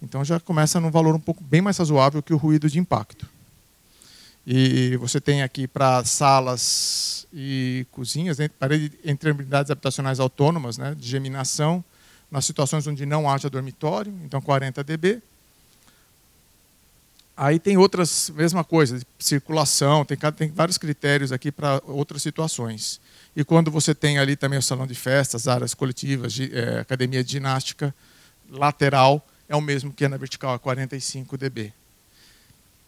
[0.00, 3.28] Então já começa num valor um pouco bem mais razoável que o ruído de impacto.
[4.46, 11.06] E você tem aqui para salas e cozinhas, parede entre unidades habitacionais autônomas, né, de
[11.08, 11.84] geminação,
[12.30, 15.22] nas situações onde não haja dormitório, então 40 dB.
[17.36, 23.00] Aí tem outras, mesma coisa, circulação, tem, tem vários critérios aqui para outras situações.
[23.34, 27.32] E quando você tem ali também o salão de festas, áreas coletivas, é, academia de
[27.32, 27.94] ginástica,
[28.50, 31.72] lateral, é o mesmo que é na vertical, é 45 dB.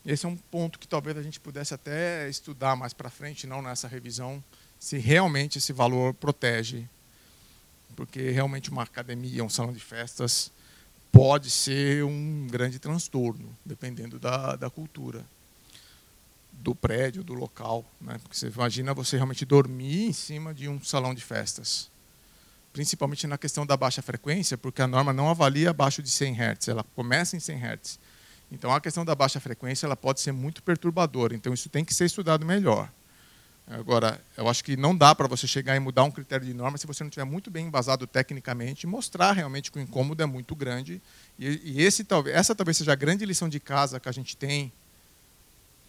[0.04, 3.62] Esse é um ponto que talvez a gente pudesse até estudar mais para frente, não
[3.62, 4.42] nessa revisão,
[4.78, 6.86] se realmente esse valor protege.
[7.96, 10.50] Porque realmente uma academia, um salão de festas,
[11.10, 15.24] pode ser um grande transtorno, dependendo da, da cultura
[16.52, 17.84] do prédio, do local.
[18.00, 18.18] Né?
[18.22, 21.90] Porque você imagina você realmente dormir em cima de um salão de festas.
[22.72, 26.68] Principalmente na questão da baixa frequência, porque a norma não avalia abaixo de 100 Hz,
[26.68, 27.98] ela começa em 100 Hz.
[28.50, 31.34] Então, a questão da baixa frequência ela pode ser muito perturbadora.
[31.34, 32.88] Então, isso tem que ser estudado melhor.
[33.66, 36.76] Agora, eu acho que não dá para você chegar e mudar um critério de norma
[36.76, 40.54] se você não tiver muito bem embasado tecnicamente mostrar realmente que o incômodo é muito
[40.54, 41.00] grande.
[41.38, 44.36] E, e esse, talvez, essa talvez seja a grande lição de casa que a gente
[44.36, 44.70] tem,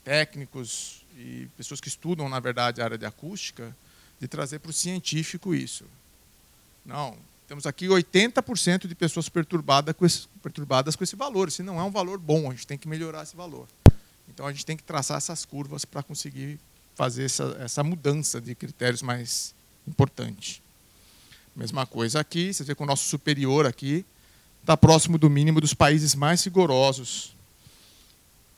[0.05, 3.75] técnicos e pessoas que estudam, na verdade, a área de acústica,
[4.19, 5.83] de trazer para o científico isso.
[6.85, 7.17] Não,
[7.47, 11.51] temos aqui 80% de pessoas perturbadas com, esse, perturbadas com esse valor.
[11.51, 13.67] Se não é um valor bom, a gente tem que melhorar esse valor.
[14.27, 16.59] Então a gente tem que traçar essas curvas para conseguir
[16.95, 19.53] fazer essa, essa mudança de critérios mais
[19.87, 20.61] importante.
[21.55, 24.05] Mesma coisa aqui, você vê que o nosso superior aqui
[24.61, 27.35] está próximo do mínimo dos países mais rigorosos.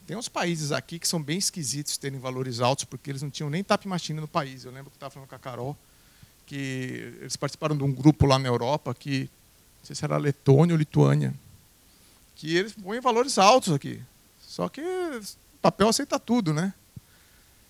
[0.07, 3.49] Tem uns países aqui que são bem esquisitos terem valores altos, porque eles não tinham
[3.49, 4.63] nem tap machine no país.
[4.63, 5.77] Eu lembro que estava falando com a Carol,
[6.47, 9.29] que eles participaram de um grupo lá na Europa que
[9.79, 11.33] não sei se era Letônia ou Lituânia,
[12.35, 14.01] que eles põem valores altos aqui.
[14.41, 14.81] Só que
[15.61, 16.73] papel aceita tudo, né?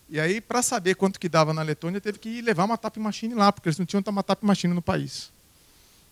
[0.10, 3.34] E aí, para saber quanto que dava na Letônia, teve que levar uma tap machine
[3.34, 5.30] lá, porque eles não tinham uma tap machine no país.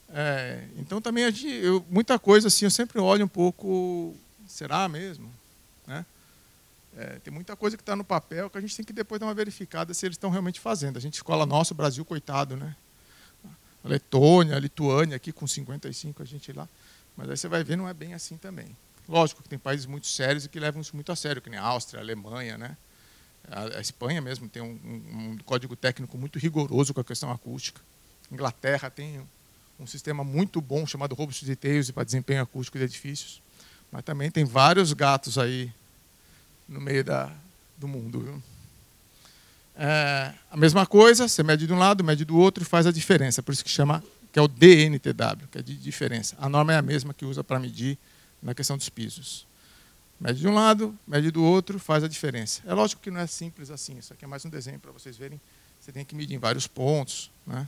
[0.09, 1.23] É, então também
[1.61, 4.15] eu, muita coisa assim, eu sempre olho um pouco,
[4.47, 5.31] será mesmo,
[5.87, 6.05] né?
[6.97, 9.27] É, tem muita coisa que está no papel que a gente tem que depois dar
[9.27, 10.97] uma verificada se eles estão realmente fazendo.
[10.97, 12.75] A gente escola nossa, o Brasil, coitado, né?
[13.83, 16.67] Letônia, Lituânia, aqui com 55, a gente lá.
[17.15, 18.75] Mas aí você vai ver, não é bem assim também.
[19.07, 21.59] Lógico que tem países muito sérios e que levam isso muito a sério, que nem
[21.59, 22.77] a Áustria, a Alemanha, né?
[23.51, 27.29] A, a Espanha mesmo tem um, um, um, código técnico muito rigoroso com a questão
[27.31, 27.79] acústica.
[28.31, 29.21] Inglaterra tem
[29.79, 33.41] um sistema muito bom chamado Robust Details para desempenho acústico de edifícios.
[33.91, 35.71] Mas também tem vários gatos aí
[36.67, 37.31] no meio da,
[37.77, 38.19] do mundo.
[38.19, 38.43] Viu?
[39.75, 42.91] É, a mesma coisa, você mede de um lado, mede do outro e faz a
[42.91, 43.43] diferença.
[43.43, 46.35] Por isso que chama que é o DNTW, que é de diferença.
[46.39, 47.97] A norma é a mesma que usa para medir
[48.41, 49.47] na questão dos pisos.
[50.19, 52.61] Mede de um lado, mede do outro, faz a diferença.
[52.65, 53.97] É lógico que não é simples assim.
[53.97, 55.39] Isso aqui é mais um desenho para vocês verem.
[55.79, 57.67] Você tem que medir em vários pontos, né?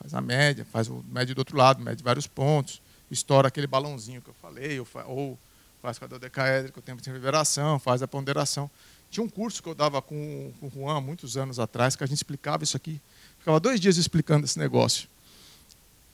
[0.00, 2.80] Faz a média, faz o mede do outro lado, mede vários pontos,
[3.10, 5.38] estoura aquele balãozinho que eu falei, ou, ou
[5.80, 8.70] faz com a dodecaédrica o tempo de reverberação, faz a ponderação.
[9.10, 12.06] Tinha um curso que eu dava com, com o Juan muitos anos atrás, que a
[12.06, 13.00] gente explicava isso aqui.
[13.38, 15.08] Ficava dois dias explicando esse negócio.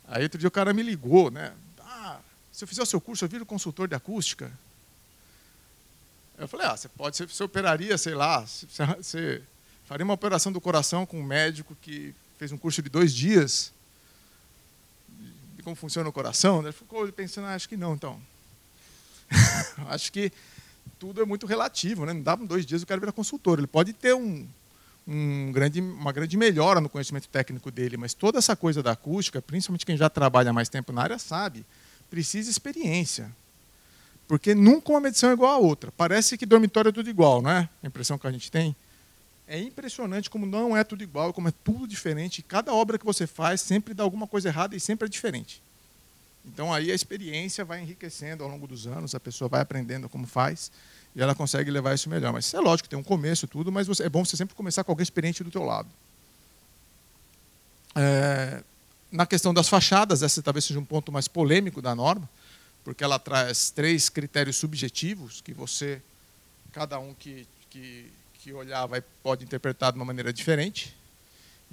[0.06, 1.52] Aí outro dia o cara me ligou, né?
[1.80, 2.20] Ah,
[2.52, 4.52] se eu fizer o seu curso, eu viro consultor de acústica.
[6.36, 9.42] Eu falei, ah, você pode, você, você operaria, sei lá, você,
[9.86, 13.72] faria uma operação do coração com um médico que fez um curso de dois dias
[15.56, 16.60] de como funciona o coração.
[16.60, 18.20] Ele ficou pensando, ah, acho que não, então.
[19.89, 20.33] Acho que
[20.99, 22.12] tudo é muito relativo, né?
[22.12, 23.59] Não dá dois dias o cara virar consultor.
[23.59, 24.47] Ele pode ter um,
[25.07, 29.43] um grande, uma grande melhora no conhecimento técnico dele, mas toda essa coisa da acústica,
[29.43, 31.64] principalmente quem já trabalha mais tempo na área, sabe,
[32.09, 33.31] precisa experiência.
[34.27, 35.93] Porque nunca uma medição é igual a outra.
[35.93, 37.68] Parece que dormitório é tudo igual, não é?
[37.83, 38.75] A impressão que a gente tem.
[39.47, 42.43] É impressionante como não é tudo igual, como é tudo diferente.
[42.43, 45.62] Cada obra que você faz sempre dá alguma coisa errada e sempre é diferente.
[46.45, 50.26] Então aí a experiência vai enriquecendo ao longo dos anos, a pessoa vai aprendendo como
[50.26, 50.70] faz
[51.14, 52.32] e ela consegue levar isso melhor.
[52.32, 55.03] Mas é lógico, tem um começo tudo, mas é bom você sempre começar com alguém
[55.03, 55.88] experiente do teu lado.
[57.95, 58.62] É,
[59.11, 62.28] na questão das fachadas, essa talvez seja um ponto mais polêmico da norma,
[62.82, 66.03] porque ela traz três critérios subjetivos que você,
[66.72, 70.95] cada um que, que, que olhar vai, pode interpretar de uma maneira diferente.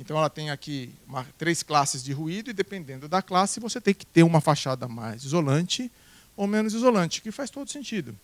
[0.01, 3.93] Então ela tem aqui uma, três classes de ruído e dependendo da classe você tem
[3.93, 5.91] que ter uma fachada mais isolante
[6.35, 8.17] ou menos isolante, que faz todo sentido.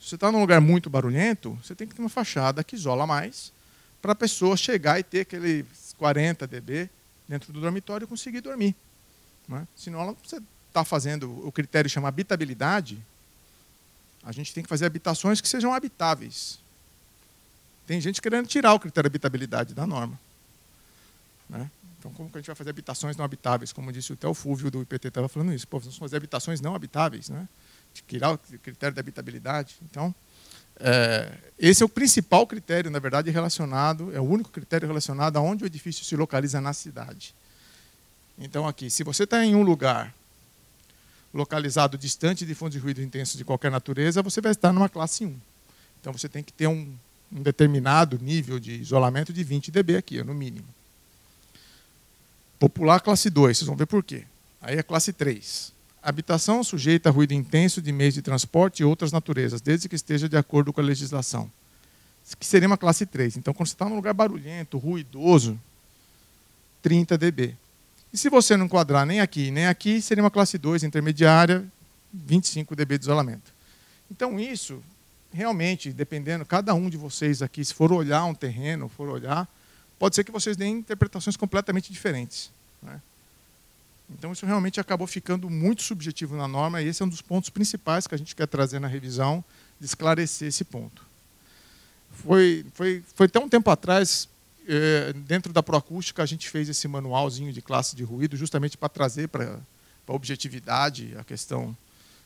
[0.00, 3.06] Se você está num lugar muito barulhento, você tem que ter uma fachada que isola
[3.06, 3.52] mais
[4.00, 5.66] para a pessoa chegar e ter aquele
[5.98, 6.88] 40 dB
[7.28, 8.74] dentro do dormitório e conseguir dormir.
[9.46, 9.68] Né?
[9.76, 12.98] Senão ela, você está fazendo o critério chama habitabilidade,
[14.24, 16.58] a gente tem que fazer habitações que sejam habitáveis.
[17.86, 20.18] Tem gente querendo tirar o critério de habitabilidade da norma.
[21.48, 21.70] Né?
[21.98, 23.72] Então, como que a gente vai fazer habitações não habitáveis?
[23.72, 25.66] Como disse o Theo Fúvio do IPT, estava falando isso.
[25.66, 27.48] Pô, vamos fazer habitações não habitáveis, né?
[28.06, 29.76] tirar o critério de habitabilidade.
[29.90, 30.14] Então,
[30.80, 35.40] é, esse é o principal critério, na verdade, relacionado, é o único critério relacionado a
[35.40, 37.34] onde o edifício se localiza na cidade.
[38.38, 40.14] Então, aqui, se você está em um lugar
[41.34, 45.24] localizado distante de fontes de ruído intenso de qualquer natureza, você vai estar numa classe
[45.24, 45.36] 1.
[46.00, 46.94] Então, você tem que ter um,
[47.32, 50.66] um determinado nível de isolamento de 20 dB aqui, no mínimo.
[52.58, 54.24] Popular classe 2, vocês vão ver por quê.
[54.60, 55.72] Aí é classe 3.
[56.02, 60.28] Habitação sujeita a ruído intenso de meios de transporte e outras naturezas, desde que esteja
[60.28, 61.50] de acordo com a legislação.
[62.38, 63.36] Que seria uma classe 3.
[63.36, 65.58] Então, quando você está num lugar barulhento, ruidoso,
[66.82, 67.56] 30 dB.
[68.12, 71.64] E se você não enquadrar nem aqui nem aqui, seria uma classe 2 intermediária,
[72.12, 73.52] 25 dB de isolamento.
[74.10, 74.82] Então, isso,
[75.32, 79.48] realmente, dependendo, cada um de vocês aqui, se for olhar um terreno, for olhar,
[79.98, 82.50] pode ser que vocês deem interpretações completamente diferentes.
[82.82, 83.00] Né?
[84.10, 87.50] Então, isso realmente acabou ficando muito subjetivo na norma, e esse é um dos pontos
[87.50, 89.44] principais que a gente quer trazer na revisão,
[89.78, 91.06] de esclarecer esse ponto.
[92.12, 94.28] Foi, foi, foi até um tempo atrás,
[94.66, 98.88] eh, dentro da Proacústica, a gente fez esse manualzinho de classe de ruído, justamente para
[98.88, 99.58] trazer para
[100.06, 101.76] a objetividade a questão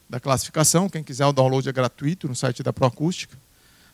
[0.09, 0.89] da classificação.
[0.89, 3.37] Quem quiser, o download é gratuito no site da Proacústica.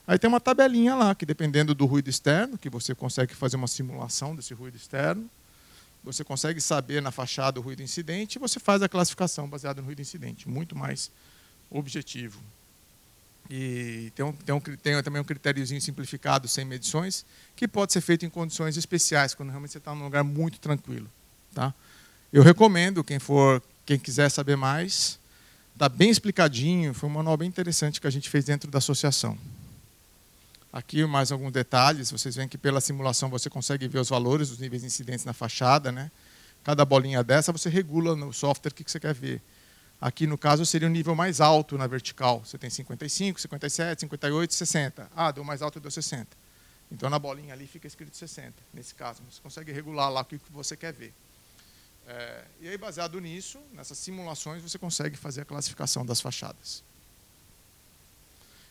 [0.08, 3.68] Aí tem uma tabelinha lá, que dependendo do ruído externo, que você consegue fazer uma
[3.68, 5.28] simulação desse ruído externo,
[6.02, 9.86] você consegue saber na fachada o ruído incidente e você faz a classificação baseada no
[9.86, 11.10] ruído incidente, muito mais
[11.68, 12.40] objetivo.
[13.50, 18.00] E tem, um, tem, um, tem também um critériozinho simplificado, sem medições, que pode ser
[18.00, 21.10] feito em condições especiais, quando realmente você está num lugar muito tranquilo.
[21.54, 21.74] Tá?
[22.32, 25.18] Eu recomendo, quem for, quem quiser saber mais,
[25.74, 29.36] está bem explicadinho, foi um manual bem interessante que a gente fez dentro da associação.
[30.78, 34.60] Aqui mais alguns detalhes, vocês veem que pela simulação você consegue ver os valores dos
[34.60, 35.90] níveis de incidentes na fachada.
[35.90, 36.08] Né?
[36.62, 39.42] Cada bolinha dessa você regula no software o que você quer ver.
[40.00, 42.44] Aqui, no caso, seria o nível mais alto na vertical.
[42.44, 45.10] Você tem 55, 57, 58, 60.
[45.16, 46.28] Ah, deu mais alto, deu 60.
[46.92, 49.20] Então, na bolinha ali fica escrito 60, nesse caso.
[49.28, 51.12] Você consegue regular lá o que você quer ver.
[52.06, 56.84] É, e aí, baseado nisso, nessas simulações, você consegue fazer a classificação das fachadas.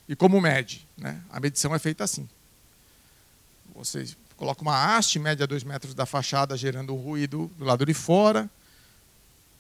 [0.08, 0.88] E como mede?
[0.97, 1.22] Né?
[1.30, 2.28] A medição é feita assim.
[3.76, 7.86] Você coloca uma haste, mede a 2 metros da fachada, gerando um ruído do lado
[7.86, 8.49] de fora.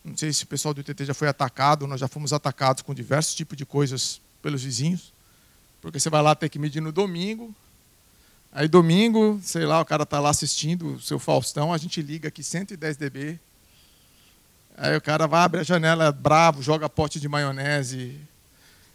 [0.03, 2.93] Não sei se o pessoal do ITT já foi atacado, nós já fomos atacados com
[2.93, 5.11] diversos tipos de coisas pelos vizinhos.
[5.81, 7.53] Porque você vai lá ter que medir no domingo.
[8.51, 12.29] Aí domingo, sei lá, o cara está lá assistindo o seu Faustão, a gente liga
[12.29, 13.39] aqui 110 dB.
[14.77, 18.19] Aí o cara vai, abre a janela bravo, joga pote de maionese,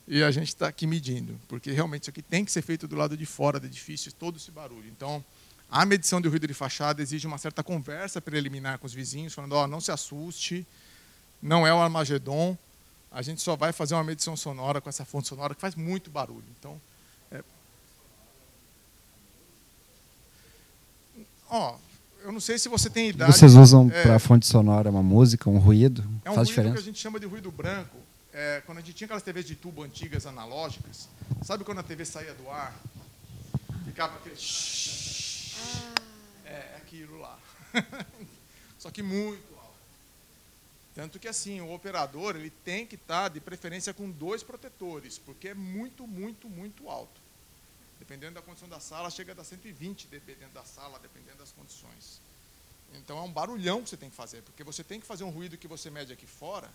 [0.06, 2.96] e a gente está aqui medindo, porque realmente isso aqui tem que ser feito do
[2.96, 4.88] lado de fora do edifício, todo esse barulho.
[4.88, 5.24] Então,
[5.70, 9.52] a medição de ruído de fachada exige uma certa conversa preliminar com os vizinhos, falando:
[9.52, 10.66] ó, oh, não se assuste,
[11.40, 12.58] não é o Armagedon,
[13.10, 16.10] a gente só vai fazer uma medição sonora com essa fonte sonora que faz muito
[16.10, 16.44] barulho.
[16.58, 16.80] Então,
[17.30, 17.42] é...
[21.48, 21.76] ó,
[22.24, 23.32] eu não sei se você tem idade.
[23.32, 24.02] Vocês usam é...
[24.02, 26.02] para fonte sonora uma música, um ruído?
[26.24, 26.74] É um faz ruído diferença?
[26.74, 27.96] que a gente chama de ruído branco
[28.32, 31.08] é, quando a gente tinha aquelas TVs de tubo antigas, analógicas,
[31.44, 32.74] sabe quando a TV saía do ar?
[33.84, 34.36] Ficava aquele.
[35.56, 35.94] Ah.
[36.46, 37.38] É, aquilo lá.
[38.78, 39.72] Só que muito alto.
[40.94, 45.48] Tanto que assim, o operador ele tem que estar de preferência com dois protetores, porque
[45.48, 47.20] é muito, muito, muito alto.
[47.98, 51.52] Dependendo da condição da sala, chega a dar 120 dB dentro da sala, dependendo das
[51.52, 52.20] condições.
[52.94, 55.30] Então é um barulhão que você tem que fazer, porque você tem que fazer um
[55.30, 56.70] ruído que você mede aqui fora,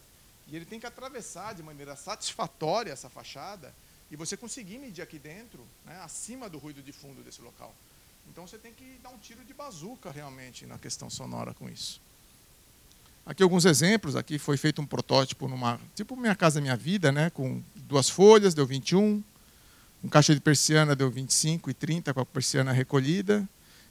[0.49, 3.73] e ele tem que atravessar de maneira satisfatória essa fachada,
[4.09, 7.75] e você conseguir medir aqui dentro, né, acima do ruído de fundo desse local.
[8.29, 11.99] Então você tem que dar um tiro de bazuca realmente na questão sonora com isso.
[13.25, 17.29] Aqui alguns exemplos, aqui foi feito um protótipo numa, tipo Minha Casa Minha Vida, né,
[17.29, 19.21] com duas folhas, deu 21,
[20.03, 23.47] um caixa de persiana deu 25 e 30 com a persiana recolhida,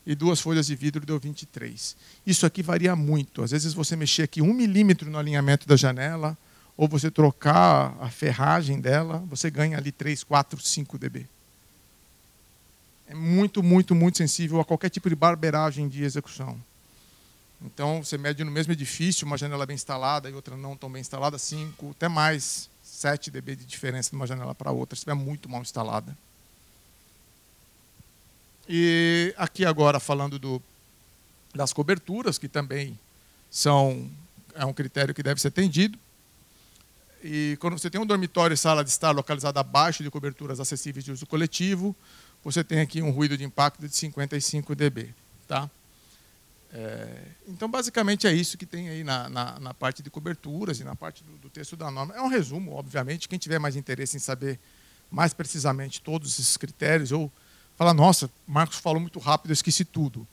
[0.07, 1.97] e duas folhas de vidro deu 23.
[2.25, 3.43] Isso aqui varia muito.
[3.43, 6.39] Às vezes você mexer aqui um milímetro no alinhamento da janela,
[6.77, 11.27] ou você trocar a ferragem dela, você ganha ali 3, 4, 5 dB.
[13.09, 16.61] É muito, muito, muito sensível a qualquer tipo de barbeiragem de execução.
[17.63, 21.01] Então, você mede no mesmo edifício, uma janela bem instalada e outra não tão bem
[21.01, 25.15] instalada, 5, até mais 7 dB de diferença de uma janela para outra, se estiver
[25.15, 26.17] muito mal instalada.
[28.69, 30.61] E aqui agora falando do,
[31.55, 32.99] das coberturas, que também
[33.51, 34.11] são
[34.55, 35.99] é um critério que deve ser atendido.
[37.29, 41.05] E quando você tem um dormitório e sala de estar localizada abaixo de coberturas acessíveis
[41.05, 41.95] de uso coletivo,
[42.45, 45.13] você tem aqui um ruído de impacto de 55 dB.
[45.49, 45.69] Tá?
[46.73, 50.85] É, então, basicamente, é isso que tem aí na, na, na parte de coberturas e
[50.85, 52.15] na parte do, do, texto da norma.
[52.15, 53.29] É um resumo, obviamente.
[53.29, 54.57] Quem tiver mais interesse em saber
[55.11, 57.33] mais precisamente todos esses critérios, ou
[57.77, 60.25] falar, nossa, Marcos falou muito rápido, eu esqueci tudo.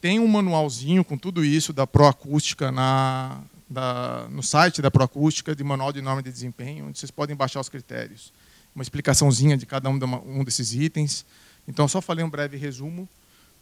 [0.00, 5.64] Tem um manualzinho com tudo isso da Proacústica na, da, no site da Proacústica, de
[5.64, 8.32] Manual de Norma de Desempenho, onde vocês podem baixar os critérios.
[8.74, 11.24] Uma explicação de cada um, de uma, um desses itens.
[11.66, 13.08] Então, só falei um breve resumo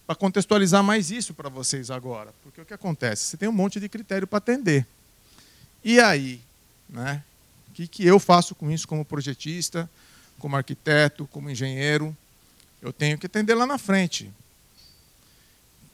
[0.06, 2.34] para contextualizar mais isso para vocês agora.
[2.42, 3.24] Porque o que acontece?
[3.24, 4.86] Você tem um monte de critério para atender.
[5.82, 6.40] E aí?
[6.88, 7.22] Né?
[7.68, 9.88] O que, que eu faço com isso como projetista,
[10.38, 12.14] como arquiteto, como engenheiro?
[12.82, 14.30] Eu tenho que atender lá na frente.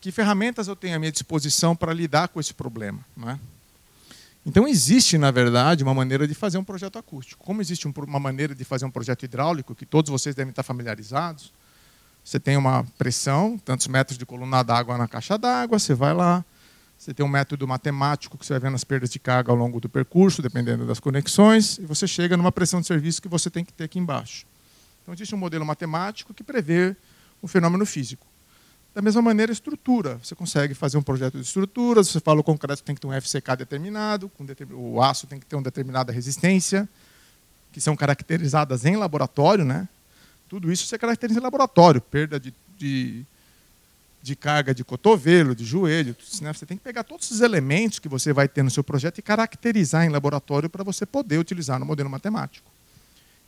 [0.01, 3.05] Que ferramentas eu tenho à minha disposição para lidar com esse problema?
[3.17, 3.39] Né?
[4.45, 7.45] Então, existe, na verdade, uma maneira de fazer um projeto acústico.
[7.45, 11.53] Como existe uma maneira de fazer um projeto hidráulico, que todos vocês devem estar familiarizados,
[12.25, 16.45] você tem uma pressão, tantos metros de coluna d'água na caixa d'água, você vai lá.
[16.97, 19.81] Você tem um método matemático que você vai vendo as perdas de carga ao longo
[19.81, 23.65] do percurso, dependendo das conexões, e você chega numa pressão de serviço que você tem
[23.65, 24.47] que ter aqui embaixo.
[25.03, 26.95] Então, existe um modelo matemático que prevê
[27.43, 28.27] um fenômeno físico.
[28.95, 30.19] Da mesma maneira, estrutura.
[30.23, 33.21] Você consegue fazer um projeto de estruturas, você fala o concreto tem que ter um
[33.21, 34.31] FCK determinado,
[34.73, 36.89] o aço tem que ter uma determinada resistência,
[37.73, 39.89] que são caracterizadas em laboratório, né?
[40.49, 43.25] Tudo isso você caracteriza em laboratório, perda de, de,
[44.21, 46.17] de carga de cotovelo, de joelho.
[46.43, 46.53] Né?
[46.53, 49.23] Você tem que pegar todos esses elementos que você vai ter no seu projeto e
[49.23, 52.69] caracterizar em laboratório para você poder utilizar no modelo matemático.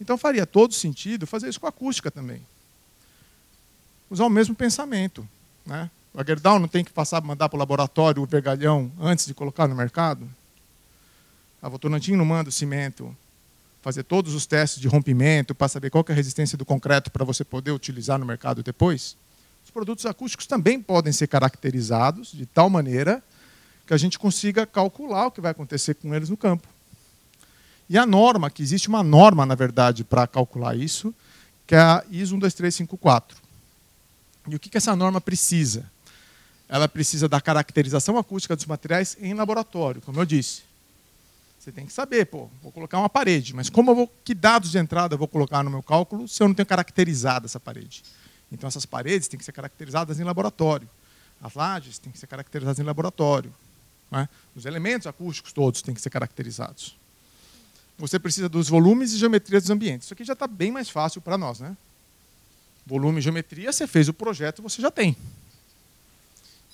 [0.00, 2.40] Então faria todo sentido fazer isso com acústica também.
[4.12, 5.26] Usar o mesmo pensamento.
[5.64, 5.90] Né?
[6.12, 9.66] O Gerdau não tem que passar, mandar para o laboratório o vergalhão antes de colocar
[9.66, 10.28] no mercado?
[11.62, 13.16] A Votorantim não manda o cimento
[13.80, 17.24] fazer todos os testes de rompimento para saber qual é a resistência do concreto para
[17.24, 19.16] você poder utilizar no mercado depois?
[19.64, 23.24] Os produtos acústicos também podem ser caracterizados de tal maneira
[23.86, 26.68] que a gente consiga calcular o que vai acontecer com eles no campo.
[27.88, 31.14] E a norma, que existe uma norma, na verdade, para calcular isso,
[31.66, 33.41] que é a ISO 12354.
[34.48, 35.90] E o que essa norma precisa?
[36.68, 40.62] Ela precisa da caracterização acústica dos materiais em laboratório, como eu disse.
[41.58, 44.72] Você tem que saber, pô, vou colocar uma parede, mas como eu vou, que dados
[44.72, 48.02] de entrada eu vou colocar no meu cálculo se eu não tenho caracterizado essa parede?
[48.50, 50.88] Então essas paredes têm que ser caracterizadas em laboratório.
[51.40, 53.52] As lajes têm que ser caracterizadas em laboratório.
[54.10, 54.28] Né?
[54.56, 56.96] Os elementos acústicos todos têm que ser caracterizados.
[57.96, 60.06] Você precisa dos volumes e geometrias dos ambientes.
[60.06, 61.76] Isso aqui já está bem mais fácil para nós, né?
[62.86, 65.16] Volume e geometria, você fez o projeto, você já tem.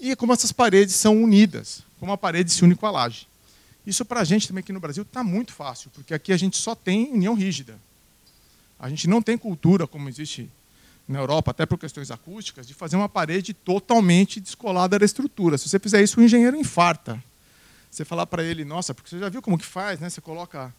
[0.00, 3.26] E como essas paredes são unidas, como a parede se une com a laje.
[3.86, 6.56] Isso para a gente também aqui no Brasil está muito fácil, porque aqui a gente
[6.56, 7.78] só tem união rígida.
[8.78, 10.48] A gente não tem cultura, como existe
[11.08, 15.56] na Europa, até por questões acústicas, de fazer uma parede totalmente descolada da estrutura.
[15.56, 17.22] Se você fizer isso, o engenheiro infarta.
[17.90, 20.10] Você falar para ele, nossa, porque você já viu como que faz, né?
[20.10, 20.72] Você coloca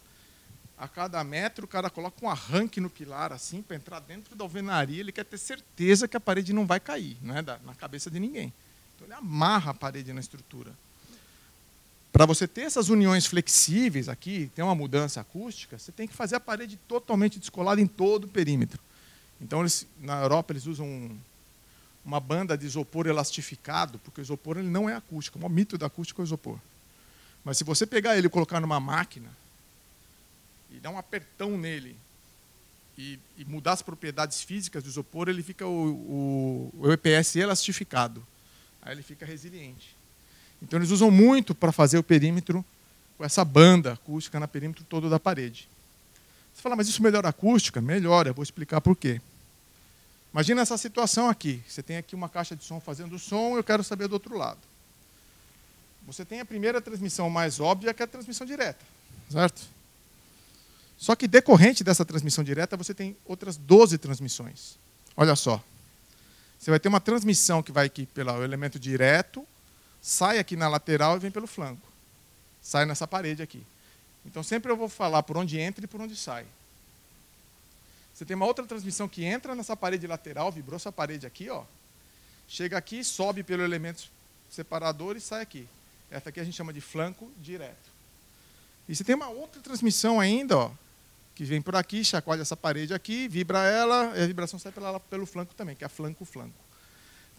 [0.80, 4.42] a cada metro, o cara coloca um arranque no pilar assim para entrar dentro da
[4.42, 8.10] alvenaria, ele quer ter certeza que a parede não vai cair, não é na cabeça
[8.10, 8.50] de ninguém.
[8.96, 10.72] Então ele amarra a parede na estrutura.
[12.10, 16.36] Para você ter essas uniões flexíveis aqui, ter uma mudança acústica, você tem que fazer
[16.36, 18.80] a parede totalmente descolada em todo o perímetro.
[19.38, 21.16] Então, eles, na Europa, eles usam um,
[22.04, 25.38] uma banda de isopor elastificado, porque o isopor ele não é acústico.
[25.38, 26.58] O mito da acústica é o isopor.
[27.44, 29.39] Mas se você pegar ele e colocar numa máquina
[30.72, 31.96] e dar um apertão nele
[32.96, 38.24] e, e mudar as propriedades físicas do isopor, ele fica o, o, o EPS elastificado.
[38.82, 39.96] Aí ele fica resiliente.
[40.62, 42.64] Então eles usam muito para fazer o perímetro
[43.16, 45.68] com essa banda acústica na perímetro todo da parede.
[46.54, 47.80] Você fala, mas isso melhora a acústica?
[47.80, 49.20] Melhora, eu vou explicar por quê.
[50.32, 51.62] Imagina essa situação aqui.
[51.66, 54.60] Você tem aqui uma caixa de som fazendo som, eu quero saber do outro lado.
[56.06, 58.84] Você tem a primeira transmissão mais óbvia, que é a transmissão direta,
[59.30, 59.62] certo?
[61.00, 64.78] Só que decorrente dessa transmissão direta, você tem outras 12 transmissões.
[65.16, 65.64] Olha só.
[66.58, 69.46] Você vai ter uma transmissão que vai aqui pelo elemento direto,
[70.02, 71.80] sai aqui na lateral e vem pelo flanco.
[72.60, 73.66] Sai nessa parede aqui.
[74.26, 76.44] Então sempre eu vou falar por onde entra e por onde sai.
[78.12, 81.64] Você tem uma outra transmissão que entra nessa parede lateral, vibrou essa parede aqui, ó.
[82.46, 84.04] Chega aqui, sobe pelo elemento
[84.50, 85.66] separador e sai aqui.
[86.10, 87.88] Essa aqui a gente chama de flanco direto.
[88.86, 90.70] E você tem uma outra transmissão ainda, ó,
[91.34, 95.00] que vem por aqui, chacoalha essa parede aqui, vibra ela, e a vibração sai pela,
[95.00, 96.54] pelo flanco também, que é flanco-flanco.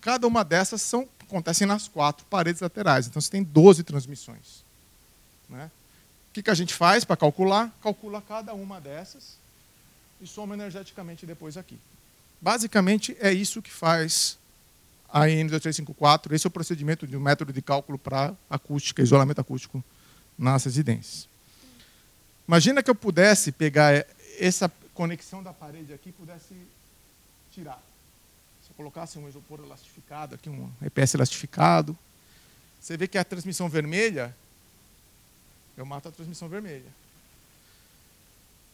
[0.01, 3.07] Cada uma dessas são, acontecem nas quatro paredes laterais.
[3.07, 4.63] Então você tem 12 transmissões.
[5.47, 5.69] Né?
[6.29, 7.71] O que, que a gente faz para calcular?
[7.83, 9.35] Calcula cada uma dessas
[10.19, 11.77] e soma energeticamente depois aqui.
[12.41, 14.39] Basicamente é isso que faz
[15.07, 16.31] a N2354.
[16.31, 19.83] Esse é o procedimento de um método de cálculo para acústica, isolamento acústico
[20.37, 21.30] nas residências.
[22.51, 24.05] Imagina que eu pudesse pegar
[24.37, 26.53] essa conexão da parede aqui e pudesse
[27.49, 27.81] tirar.
[28.61, 31.97] Se eu colocasse um isopor elastificado aqui, um EPS elastificado,
[32.77, 34.35] você vê que a transmissão vermelha,
[35.77, 36.91] eu mato a transmissão vermelha.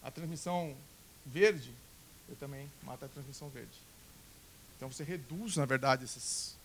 [0.02, 0.76] A transmissão
[1.24, 1.72] verde,
[2.28, 3.78] eu também mato a transmissão verde.
[4.76, 6.56] Então você reduz, na verdade, essas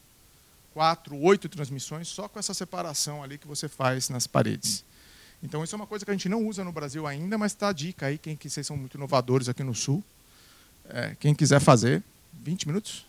[0.73, 4.83] quatro, oito transmissões só com essa separação ali que você faz nas paredes.
[5.43, 7.69] Então isso é uma coisa que a gente não usa no Brasil ainda, mas está
[7.69, 10.03] a dica aí, quem que vocês são muito inovadores aqui no Sul.
[10.89, 13.07] É, quem quiser fazer, 20 minutos?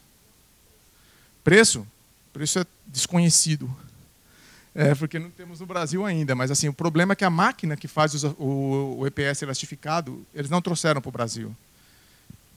[1.43, 1.86] Preço?
[2.31, 3.73] Preço é desconhecido.
[4.75, 6.34] É, porque não temos no Brasil ainda.
[6.34, 10.25] Mas assim, o problema é que a máquina que faz o, o, o EPS elastificado,
[10.34, 11.55] eles não trouxeram para o Brasil.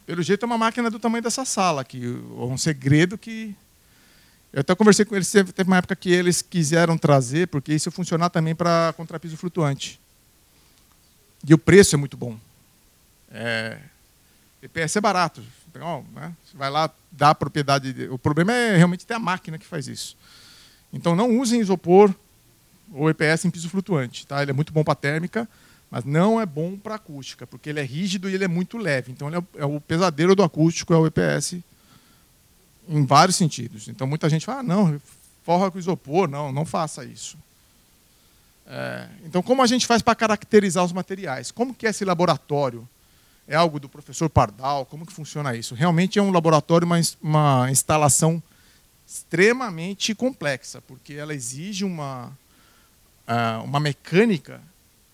[0.07, 2.07] Pelo jeito é uma máquina do tamanho dessa sala aqui.
[2.07, 3.55] Um segredo que
[4.53, 8.31] eu até conversei com eles, teve uma época que eles quiseram trazer, porque isso funcionar
[8.31, 10.01] também para contrapiso flutuante.
[11.47, 12.39] E o preço é muito bom.
[13.31, 13.79] É,
[14.63, 15.43] EPS é barato.
[15.69, 18.09] Então, né, você vai lá, dá a propriedade.
[18.11, 20.17] O problema é realmente ter a máquina que faz isso.
[20.93, 22.15] Então não usem isopor
[22.93, 24.27] ou EPS em piso flutuante.
[24.27, 24.43] Tá?
[24.43, 25.49] Ele é muito bom para térmica,
[25.91, 29.13] mas não é bom para acústica, porque ele é rígido e ele é muito leve.
[29.13, 31.59] Então ele é, o pesadelo do acústico, é o EPS
[32.89, 33.89] em vários sentidos.
[33.89, 35.01] Então muita gente fala, ah, não,
[35.43, 37.39] forra com isopor, não, não faça isso.
[38.67, 41.51] É, então como a gente faz para caracterizar os materiais?
[41.51, 42.89] Como que é esse laboratório?
[43.49, 44.85] É algo do professor Pardal?
[44.87, 45.75] Como que funciona isso?
[45.75, 48.43] Realmente é um laboratório, uma, uma instalação
[49.07, 52.37] extremamente complexa, porque ela exige uma,
[53.29, 54.61] uh, uma mecânica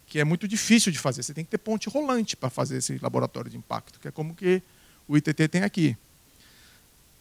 [0.07, 1.23] que é muito difícil de fazer.
[1.23, 4.35] Você tem que ter ponte rolante para fazer esse laboratório de impacto, que é como
[4.35, 4.63] que
[5.07, 5.97] o ITT tem aqui.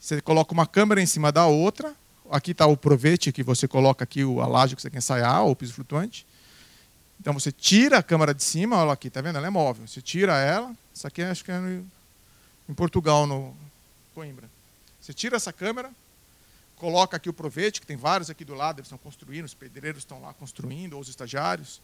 [0.01, 1.95] Você coloca uma câmera em cima da outra.
[2.31, 5.51] Aqui está o provete que você coloca aqui a laje que você quer ensaiar, ou
[5.51, 6.25] o piso flutuante.
[7.19, 9.37] Então você tira a câmera de cima, olha aqui, tá vendo?
[9.37, 9.87] Ela é móvel.
[9.87, 10.75] Você tira ela.
[10.91, 11.87] Isso aqui acho que é no,
[12.67, 13.55] em Portugal, no
[14.15, 14.49] Coimbra.
[14.99, 15.91] Você tira essa câmera,
[16.77, 20.01] coloca aqui o provete, que tem vários aqui do lado, eles estão construindo, os pedreiros
[20.01, 21.79] estão lá construindo, ou os estagiários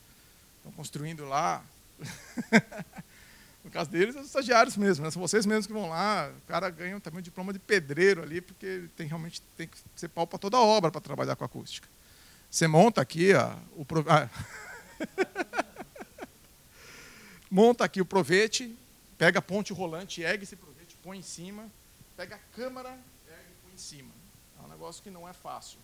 [0.58, 1.62] estão construindo lá.
[3.68, 5.12] No caso deles, é os estagiários mesmo, né?
[5.12, 6.32] são vocês mesmos que vão lá.
[6.38, 10.08] O cara ganha também um diploma de pedreiro ali, porque tem realmente tem que ser
[10.08, 11.86] pau para toda a obra para trabalhar com acústica.
[12.50, 14.30] Você monta aqui ó, o ah.
[17.52, 18.74] monta aqui o provete,
[19.18, 21.70] pega a ponte rolante, ergue esse provete, põe em cima,
[22.16, 22.92] pega a câmara,
[23.28, 24.14] ergue e põe em cima.
[24.62, 25.78] É um negócio que não é fácil.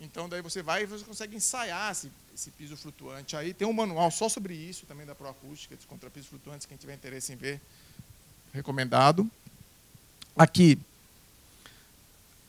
[0.00, 3.36] Então daí você vai e você consegue ensaiar esse, esse piso flutuante.
[3.36, 6.94] Aí tem um manual só sobre isso também da Proacústica, dos contrapisos flutuantes, quem tiver
[6.94, 7.60] interesse em ver,
[8.52, 9.28] recomendado.
[10.36, 10.78] Aqui,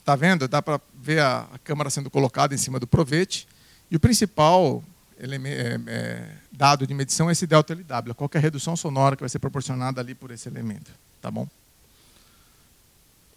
[0.03, 0.47] tá vendo?
[0.47, 3.47] Dá para ver a, a, câmara sendo colocada em cima do provete.
[3.89, 4.83] E o principal
[5.17, 9.39] é, é, dado de medição é esse delta LW, qualquer redução sonora que vai ser
[9.39, 10.91] proporcionada ali por esse elemento.
[11.21, 11.47] Tá bom?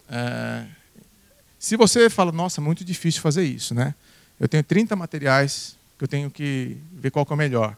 [0.09, 0.65] É,
[1.59, 3.93] se você fala, nossa, muito difícil fazer isso, né?
[4.39, 7.75] Eu tenho 30 materiais que eu tenho que ver qual que é o melhor.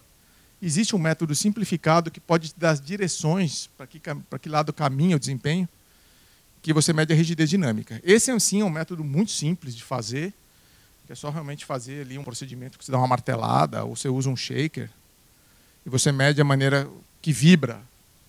[0.61, 5.19] Existe um método simplificado que pode dar direções para que, para que lado caminha o
[5.19, 5.67] desempenho,
[6.61, 7.99] que você mede a rigidez dinâmica.
[8.03, 10.31] Esse, sim, é um método muito simples de fazer,
[11.07, 14.07] que é só realmente fazer ali um procedimento que você dá uma martelada ou você
[14.07, 14.87] usa um shaker
[15.83, 16.87] e você mede a maneira
[17.19, 17.81] que vibra,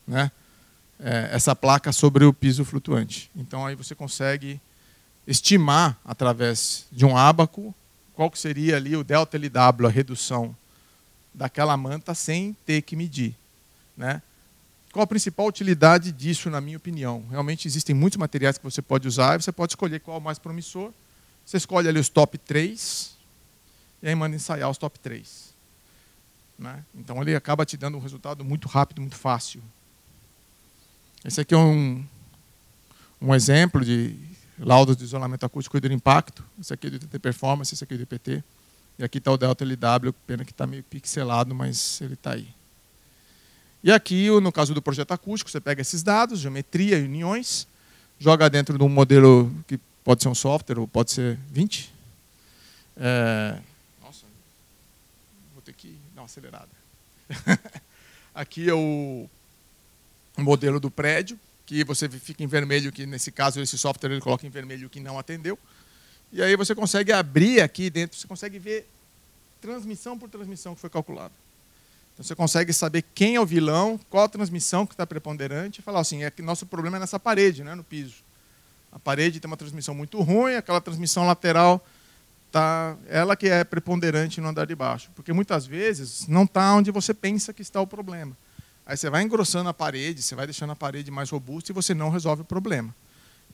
[0.08, 0.32] né?
[0.98, 3.30] É, essa placa sobre o piso flutuante.
[3.36, 4.60] Então aí você consegue
[5.26, 7.74] estimar através de um ábaco
[8.14, 10.54] qual que seria ali o delta LW, a redução
[11.32, 13.34] daquela manta sem ter que medir,
[13.96, 14.20] né?
[14.92, 17.24] Qual a principal utilidade disso, na minha opinião?
[17.30, 20.22] Realmente existem muitos materiais que você pode usar e você pode escolher qual é o
[20.22, 20.92] mais promissor.
[21.46, 23.16] Você escolhe ali os top 3
[24.02, 25.54] e aí manda ensaiar os top 3.
[26.58, 26.84] Né?
[26.94, 29.62] Então ele acaba te dando um resultado muito rápido, muito fácil.
[31.24, 32.04] Esse aqui é um,
[33.18, 34.14] um exemplo de
[34.64, 36.44] laudo de isolamento acústico e do impacto.
[36.60, 38.42] Esse aqui é do ITT Performance, esse aqui é do IPT.
[38.98, 42.48] E aqui está o Delta LW, pena que está meio pixelado, mas ele está aí.
[43.82, 47.66] E aqui, no caso do projeto acústico, você pega esses dados, geometria e uniões,
[48.18, 51.92] joga dentro de um modelo que pode ser um software ou pode ser 20.
[52.96, 53.58] É...
[54.00, 54.24] Nossa,
[55.52, 56.68] vou ter que dar uma acelerada.
[58.32, 59.28] aqui é o
[60.38, 61.38] modelo do prédio,
[61.72, 65.00] que você fica em vermelho, que nesse caso esse software ele coloca em vermelho que
[65.00, 65.58] não atendeu.
[66.32, 68.88] E aí você consegue abrir aqui dentro, você consegue ver
[69.60, 71.32] transmissão por transmissão que foi calculada.
[72.12, 75.82] Então você consegue saber quem é o vilão, qual a transmissão que está preponderante, e
[75.82, 78.16] falar assim, é que nosso problema é nessa parede, né, no piso.
[78.90, 81.84] A parede tem uma transmissão muito ruim, aquela transmissão lateral
[82.50, 86.90] tá, ela que é preponderante no andar de baixo, porque muitas vezes não está onde
[86.90, 88.36] você pensa que está o problema.
[88.84, 91.94] Aí você vai engrossando a parede, você vai deixando a parede mais robusta e você
[91.94, 92.94] não resolve o problema.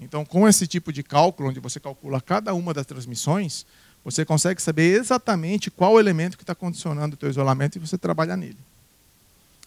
[0.00, 3.66] Então, com esse tipo de cálculo, onde você calcula cada uma das transmissões,
[4.04, 8.36] você consegue saber exatamente qual elemento que está condicionando o teu isolamento e você trabalha
[8.36, 8.58] nele.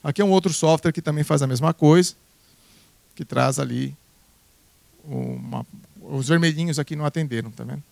[0.03, 2.16] Aqui é um outro software que também faz a mesma coisa,
[3.14, 3.95] que traz ali
[5.03, 5.66] uma,
[6.01, 7.84] os vermelhinhos aqui não atenderam, tá vendo?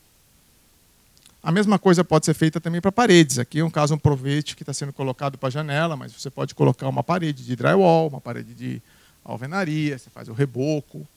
[1.41, 3.39] A mesma coisa pode ser feita também para paredes.
[3.39, 6.53] Aqui é um caso um provete que está sendo colocado para janela, mas você pode
[6.53, 8.81] colocar uma parede de drywall, uma parede de
[9.23, 11.07] alvenaria, você faz o reboco.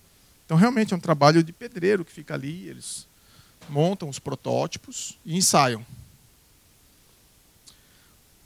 [0.47, 3.07] Então realmente é um trabalho de pedreiro que fica ali, eles
[3.68, 5.85] montam os protótipos e ensaiam.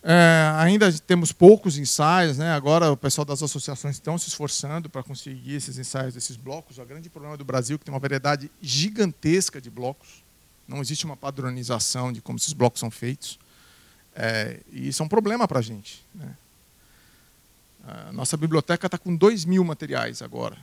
[0.09, 2.53] É, ainda temos poucos ensaios, né?
[2.53, 6.79] agora o pessoal das associações estão se esforçando para conseguir esses ensaios desses blocos.
[6.79, 10.26] O grande problema do Brasil é que tem uma variedade gigantesca de blocos.
[10.67, 13.39] Não existe uma padronização de como esses blocos são feitos.
[14.15, 16.05] É, e isso é um problema para a gente.
[16.15, 16.37] Né?
[17.87, 20.57] A nossa biblioteca está com 2 mil materiais agora.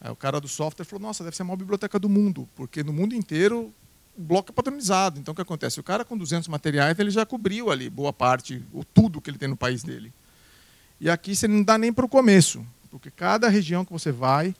[0.00, 2.82] Aí o cara do software falou, nossa, deve ser a maior biblioteca do mundo, porque
[2.82, 3.72] no mundo inteiro
[4.16, 5.20] o bloco é padronizado.
[5.20, 5.78] Então o que acontece?
[5.78, 9.38] O cara com 200 materiais, ele já cobriu ali boa parte, ou tudo que ele
[9.38, 10.12] tem no país dele.
[11.00, 14.54] E aqui você não dá nem para o começo, porque cada região que você vai,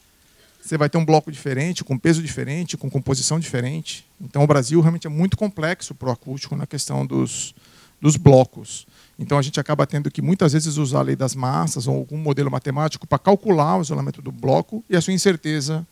[0.63, 4.07] você vai ter um bloco diferente, com peso diferente, com composição diferente.
[4.21, 7.55] Então o Brasil realmente é muito complexo para o acústico na questão dos,
[8.01, 8.87] dos blocos.
[9.19, 12.17] Então a gente acaba tendo que muitas vezes usar a lei das massas ou algum
[12.17, 15.87] modelo matemático para calcular o isolamento do bloco e a sua incerteza,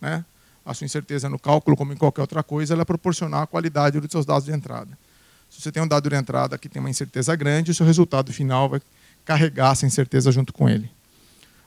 [0.00, 0.24] né?
[0.64, 3.98] A sua incerteza no cálculo, como em qualquer outra coisa, ela é proporcionar a qualidade
[3.98, 4.96] dos seus dados de entrada.
[5.50, 8.32] Se você tem um dado de entrada que tem uma incerteza grande, o seu resultado
[8.32, 8.80] final vai
[9.24, 10.90] carregar essa incerteza junto com ele.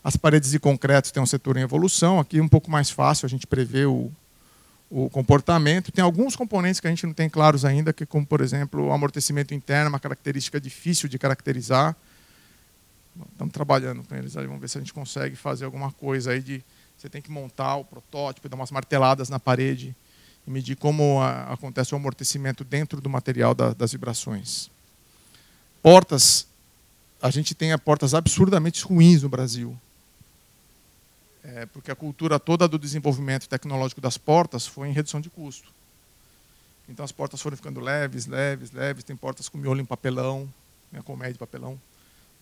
[0.03, 3.25] As paredes de concreto têm um setor em evolução, aqui é um pouco mais fácil
[3.25, 4.11] a gente prever o,
[4.91, 5.93] o comportamento.
[5.93, 8.91] Tem alguns componentes que a gente não tem claros ainda, que como, por exemplo, o
[8.91, 11.95] amortecimento interno, uma característica difícil de caracterizar.
[13.31, 16.61] Estamos trabalhando com eles vamos ver se a gente consegue fazer alguma coisa aí de...
[16.97, 19.95] Você tem que montar o protótipo, dar umas marteladas na parede
[20.45, 24.69] e medir como a, acontece o amortecimento dentro do material da, das vibrações.
[25.81, 26.45] Portas,
[27.21, 29.77] a gente tem portas absurdamente ruins no Brasil
[31.43, 35.71] é, porque a cultura toda do desenvolvimento tecnológico das portas foi em redução de custo.
[36.87, 39.03] Então as portas foram ficando leves, leves, leves.
[39.03, 40.51] Tem portas com miolo em papelão,
[40.91, 41.79] né, com média de papelão.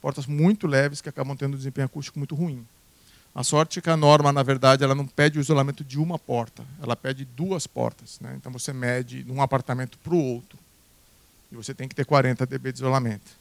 [0.02, 2.66] Portas muito leves que acabam tendo um desempenho acústico muito ruim.
[3.34, 6.20] A sorte é que a norma, na verdade, ela não pede o isolamento de uma
[6.20, 8.20] porta, ela pede duas portas.
[8.20, 8.34] Né?
[8.36, 10.60] Então você mede de um apartamento para o outro.
[11.52, 13.41] E você tem que ter 40 dB de isolamento.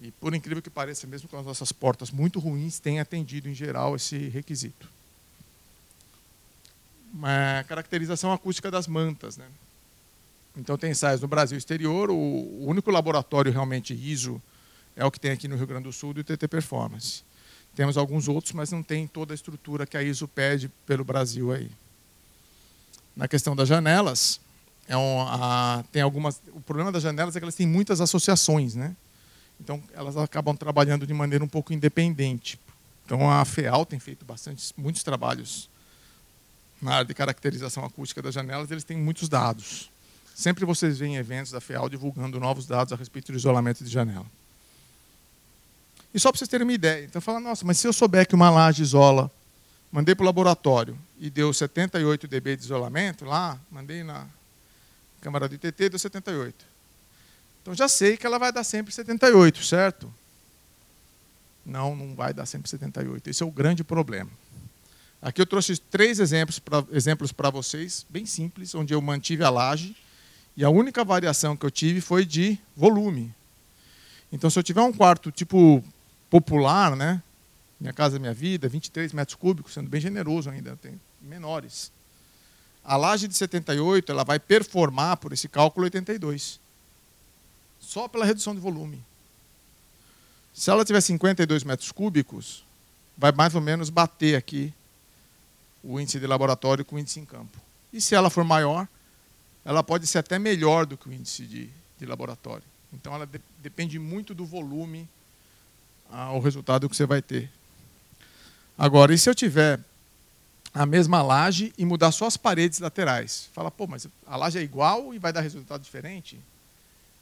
[0.00, 3.54] E por incrível que pareça, mesmo com as nossas portas muito ruins, tem atendido em
[3.54, 4.88] geral esse requisito.
[7.12, 9.36] Uma caracterização acústica das mantas.
[9.36, 9.46] Né?
[10.56, 14.40] Então tem ensaios no Brasil exterior, o único laboratório realmente ISO
[14.94, 17.22] é o que tem aqui no Rio Grande do Sul do TT Performance.
[17.74, 21.52] Temos alguns outros, mas não tem toda a estrutura que a ISO pede pelo Brasil
[21.52, 21.70] aí.
[23.14, 24.40] Na questão das janelas,
[24.88, 26.40] é um, a, tem algumas.
[26.54, 28.96] O problema das janelas é que elas têm muitas associações, né?
[29.60, 32.58] Então, elas acabam trabalhando de maneira um pouco independente.
[33.04, 35.68] Então, a FEAL tem feito bastante, muitos trabalhos
[36.80, 39.90] na área de caracterização acústica das janelas, eles têm muitos dados.
[40.34, 44.26] Sempre vocês veem eventos da FEAL divulgando novos dados a respeito do isolamento de janela.
[46.12, 48.34] E só para vocês terem uma ideia, então fala, nossa, mas se eu souber que
[48.34, 49.30] uma laje isola,
[49.90, 54.26] mandei para o laboratório e deu 78 dB de isolamento lá, mandei na
[55.20, 56.75] câmara do ITT, deu 78.
[57.66, 60.14] Então já sei que ela vai dar sempre 78, certo?
[61.64, 63.28] Não, não vai dar sempre 78.
[63.28, 64.30] Esse é o grande problema.
[65.20, 69.96] Aqui eu trouxe três exemplos para exemplos vocês, bem simples, onde eu mantive a laje
[70.56, 73.34] e a única variação que eu tive foi de volume.
[74.30, 75.82] Então, se eu tiver um quarto tipo
[76.30, 77.20] popular, né?
[77.80, 81.90] Minha casa, minha vida, 23 metros cúbicos, sendo bem generoso ainda, tem menores.
[82.84, 86.64] A laje de 78 ela vai performar por esse cálculo 82.
[87.86, 89.00] Só pela redução de volume.
[90.52, 92.64] Se ela tiver 52 metros cúbicos,
[93.16, 94.74] vai mais ou menos bater aqui
[95.84, 97.56] o índice de laboratório com o índice em campo.
[97.92, 98.88] E se ela for maior,
[99.64, 102.64] ela pode ser até melhor do que o índice de, de laboratório.
[102.92, 105.08] Então, ela de, depende muito do volume
[106.10, 107.48] ao resultado que você vai ter.
[108.76, 109.78] Agora, e se eu tiver
[110.74, 113.48] a mesma laje e mudar só as paredes laterais?
[113.52, 116.40] Fala, pô, mas a laje é igual e vai dar resultado diferente?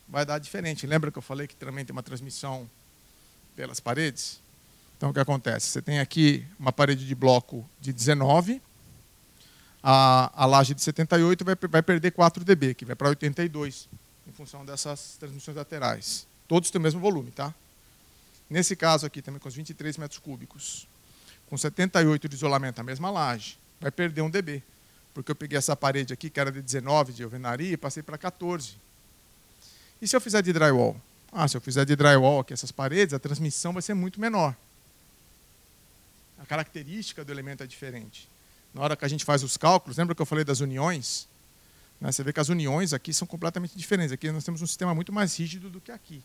[0.08, 0.86] Vai dar diferente.
[0.86, 2.68] Lembra que eu falei que também tem uma transmissão
[3.56, 4.40] pelas paredes?
[4.96, 5.68] Então, o que acontece?
[5.68, 8.60] Você tem aqui uma parede de bloco de 19,
[9.82, 13.86] a, a laje de 78 vai, vai perder 4 dB, que vai para 82,
[14.26, 16.26] em função dessas transmissões laterais.
[16.48, 17.54] Todos têm o mesmo volume, tá?
[18.48, 20.86] Nesse caso aqui, também com os 23 metros cúbicos,
[21.48, 24.62] com 78 de isolamento, a mesma laje, vai perder 1 dB.
[25.12, 28.16] Porque eu peguei essa parede aqui, que era de 19 de alvenaria, e passei para
[28.16, 28.76] 14.
[30.04, 31.00] E se eu fizer de drywall?
[31.32, 34.54] Ah, se eu fizer de drywall aqui essas paredes, a transmissão vai ser muito menor
[36.44, 38.28] a característica do elemento é diferente.
[38.74, 41.26] Na hora que a gente faz os cálculos, lembra que eu falei das uniões?
[41.98, 44.12] Né, você vê que as uniões aqui são completamente diferentes.
[44.12, 46.22] Aqui nós temos um sistema muito mais rígido do que aqui.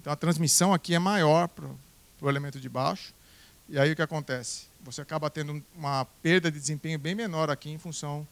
[0.00, 1.66] Então a transmissão aqui é maior para
[2.20, 3.12] o elemento de baixo.
[3.68, 4.66] E aí o que acontece?
[4.82, 8.26] Você acaba tendo uma perda de desempenho bem menor aqui em função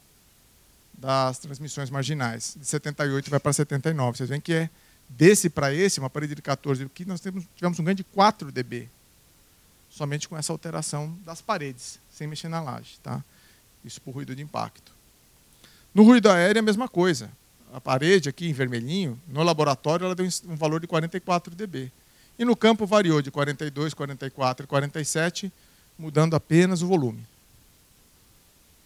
[0.96, 2.56] das transmissões marginais.
[2.56, 4.16] De 78 vai para 79.
[4.16, 4.70] Vocês veem que é
[5.08, 8.50] desse para esse, uma parede de 14, aqui nós temos, tivemos um ganho de 4
[8.50, 8.88] dB
[9.94, 12.98] somente com essa alteração das paredes, sem mexer na laje.
[13.00, 13.22] Tá?
[13.84, 14.92] Isso por ruído de impacto.
[15.94, 17.30] No ruído aéreo é a mesma coisa.
[17.72, 21.92] A parede aqui em vermelhinho, no laboratório, ela deu um valor de 44 dB.
[22.36, 25.52] E no campo variou de 42, 44 e 47,
[25.96, 27.24] mudando apenas o volume.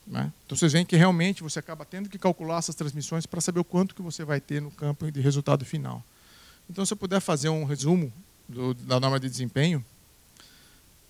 [0.08, 0.32] Né?
[0.46, 3.64] Então vocês veem que realmente você acaba tendo que calcular essas transmissões para saber o
[3.64, 6.02] quanto que você vai ter no campo de resultado final.
[6.68, 8.12] Então, se eu puder fazer um resumo
[8.48, 9.84] do, da norma de desempenho,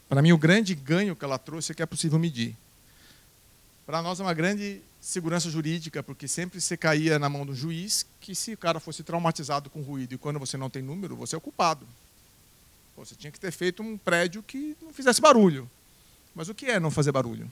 [0.09, 2.57] para mim, o grande ganho que ela trouxe é que é possível medir.
[3.85, 8.07] Para nós é uma grande segurança jurídica, porque sempre você caía na mão do juiz
[8.21, 11.35] que se o cara fosse traumatizado com ruído e quando você não tem número, você
[11.35, 11.87] é o culpado.
[12.97, 15.71] Você tinha que ter feito um prédio que não fizesse barulho.
[16.35, 17.51] Mas o que é não fazer barulho?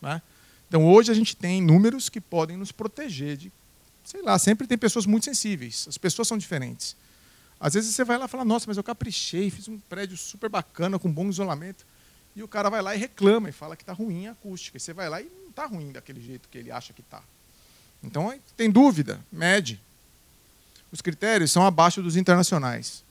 [0.00, 0.22] Né?
[0.68, 3.50] Então, hoje a gente tem números que podem nos proteger de,
[4.04, 5.86] sei lá, sempre tem pessoas muito sensíveis.
[5.88, 6.94] As pessoas são diferentes.
[7.58, 10.48] Às vezes você vai lá e fala, nossa, mas eu caprichei, fiz um prédio super
[10.48, 11.84] bacana, com bom isolamento.
[12.36, 14.76] E o cara vai lá e reclama e fala que está ruim a acústica.
[14.76, 17.22] E você vai lá e não está ruim daquele jeito que ele acha que está.
[18.02, 19.80] Então, tem dúvida, mede.
[20.92, 23.02] Os critérios são abaixo dos internacionais.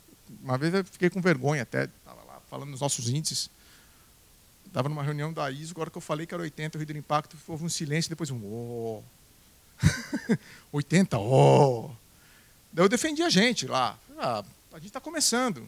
[0.42, 3.50] Uma vez eu fiquei com vergonha até, estava lá falando dos nossos índices.
[4.78, 7.00] Estava numa reunião da ISO, agora que eu falei que era 80 o ruído de
[7.00, 9.04] impacto, houve um silêncio, depois um oh.
[10.72, 11.90] 80, oh.
[12.72, 13.98] Daí eu defendi a gente lá.
[14.20, 15.68] Ah, a gente está começando.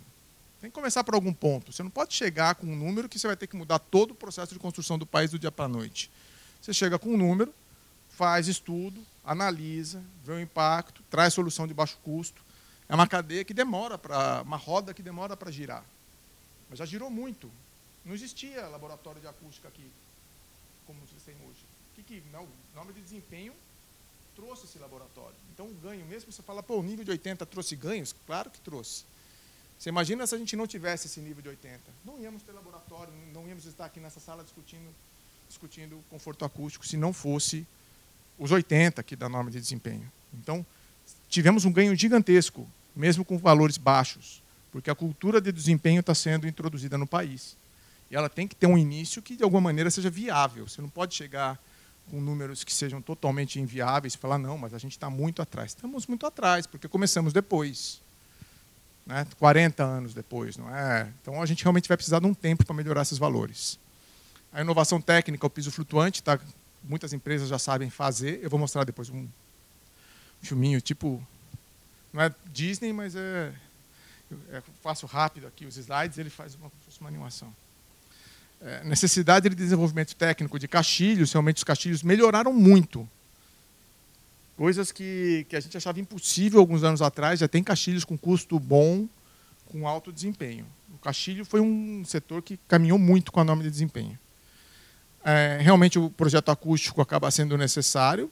[0.61, 1.73] Tem que começar por algum ponto.
[1.73, 4.13] Você não pode chegar com um número que você vai ter que mudar todo o
[4.13, 6.11] processo de construção do país do dia para a noite.
[6.61, 7.51] Você chega com um número,
[8.09, 12.43] faz estudo, analisa, vê o impacto, traz solução de baixo custo.
[12.87, 14.43] É uma cadeia que demora para.
[14.43, 15.83] uma roda que demora para girar.
[16.69, 17.49] Mas já girou muito.
[18.09, 19.85] Não existia laboratório de acústica aqui,
[20.87, 21.63] como vocês têm hoje.
[21.91, 23.53] O que, que não, nome de desempenho
[24.35, 25.35] trouxe esse laboratório.
[25.53, 28.15] Então, o ganho, mesmo você fala, pô, o nível de 80 trouxe ganhos?
[28.25, 29.03] Claro que trouxe.
[29.77, 31.79] Você imagina se a gente não tivesse esse nível de 80?
[32.03, 34.89] Não íamos ter laboratório, não íamos estar aqui nessa sala discutindo,
[35.47, 37.63] discutindo conforto acústico se não fosse
[38.39, 40.11] os 80 aqui da norma de desempenho.
[40.33, 40.65] Então,
[41.29, 44.41] tivemos um ganho gigantesco, mesmo com valores baixos,
[44.71, 47.55] porque a cultura de desempenho está sendo introduzida no país.
[48.09, 50.67] E ela tem que ter um início que, de alguma maneira, seja viável.
[50.67, 51.59] Você não pode chegar
[52.09, 55.71] com números que sejam totalmente inviáveis, falar, não, mas a gente está muito atrás.
[55.71, 58.01] Estamos muito atrás, porque começamos depois.
[59.05, 59.25] Né?
[59.37, 61.11] 40 anos depois, não é?
[61.21, 63.79] Então a gente realmente vai precisar de um tempo para melhorar esses valores.
[64.51, 66.39] A inovação técnica, o piso flutuante, tá,
[66.83, 68.39] muitas empresas já sabem fazer.
[68.41, 69.27] Eu vou mostrar depois um,
[70.41, 71.25] filminho tipo.
[72.11, 73.53] Não é Disney, mas é.
[74.51, 77.53] Eu faço rápido aqui os slides, ele faz uma, uma animação.
[78.61, 83.07] É, necessidade de desenvolvimento técnico de caixilhos, realmente os caixilhos melhoraram muito.
[84.57, 88.59] Coisas que, que a gente achava impossível alguns anos atrás, já tem caixilhos com custo
[88.59, 89.07] bom,
[89.65, 90.65] com alto desempenho.
[90.93, 94.19] O caixilho foi um setor que caminhou muito com a norma de desempenho.
[95.23, 98.29] É, realmente o projeto acústico acaba sendo necessário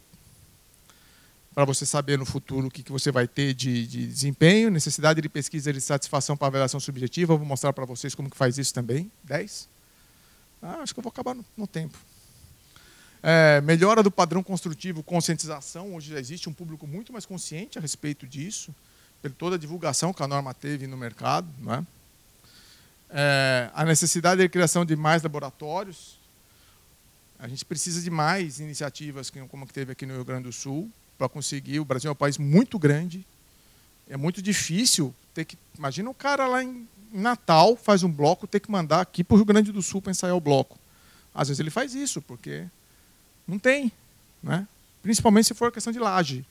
[1.54, 5.22] para você saber no futuro o que, que você vai ter de, de desempenho, necessidade
[5.22, 7.36] de pesquisa de satisfação para avaliação subjetiva.
[7.36, 9.12] Vou mostrar para vocês como que faz isso também.
[9.24, 9.77] 10?
[10.62, 11.98] Ah, acho que eu vou acabar no, no tempo.
[13.22, 15.96] É, melhora do padrão construtivo, conscientização.
[15.96, 18.74] Hoje já existe um público muito mais consciente a respeito disso,
[19.22, 21.48] por toda a divulgação que a norma teve no mercado.
[21.70, 21.84] É?
[23.10, 26.18] É, a necessidade de criação de mais laboratórios.
[27.40, 30.54] A gente precisa de mais iniciativas como a que teve aqui no Rio Grande do
[30.54, 31.80] Sul para conseguir.
[31.80, 33.26] O Brasil é um país muito grande.
[34.10, 35.58] É muito difícil ter que.
[35.78, 39.38] Imagina um cara lá em Natal faz um bloco, ter que mandar aqui para o
[39.38, 40.78] Rio Grande do Sul para ensaiar o bloco.
[41.34, 42.66] Às vezes ele faz isso, porque
[43.48, 43.92] não tem.
[44.42, 44.68] Né?
[45.02, 46.46] Principalmente se for questão de laje.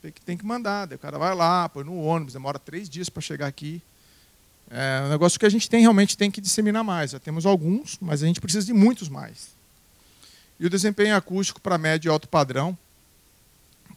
[0.00, 0.86] Tem que, tem que mandar.
[0.86, 3.82] Daí o cara vai lá, põe no ônibus, demora três dias para chegar aqui.
[4.70, 7.10] É um negócio que a gente tem realmente tem que disseminar mais.
[7.10, 9.50] Já temos alguns, mas a gente precisa de muitos mais.
[10.58, 12.76] E o desempenho acústico para médio e alto padrão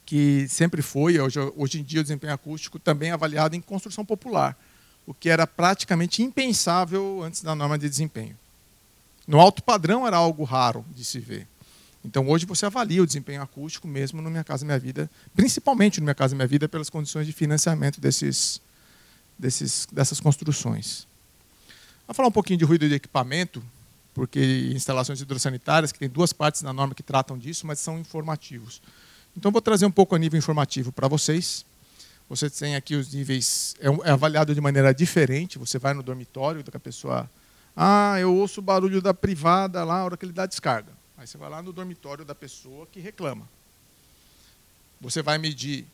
[0.05, 4.05] que sempre foi, hoje, hoje em dia o desempenho acústico também é avaliado em construção
[4.05, 4.55] popular,
[5.05, 8.37] o que era praticamente impensável antes da norma de desempenho.
[9.27, 11.47] No alto padrão era algo raro de se ver.
[12.03, 16.05] Então hoje você avalia o desempenho acústico mesmo no Minha Casa Minha Vida, principalmente no
[16.05, 18.61] Minha Casa Minha Vida pelas condições de financiamento desses,
[19.37, 21.07] desses, dessas construções.
[22.07, 23.63] Vou falar um pouquinho de ruído de equipamento,
[24.13, 28.81] porque instalações hidrossanitárias, que tem duas partes na norma que tratam disso, mas são informativos.
[29.35, 31.65] Então, vou trazer um pouco a nível informativo para vocês.
[32.27, 35.59] Você tem aqui os níveis, é, é, avaliado de maneira diferente.
[35.59, 37.29] Você vai no dormitório da pessoa.
[37.75, 40.91] Ah, eu ouço o barulho da privada lá na hora que ele dá descarga.
[41.17, 43.47] Aí você vai lá no dormitório da pessoa que reclama.
[44.99, 45.85] Você vai medir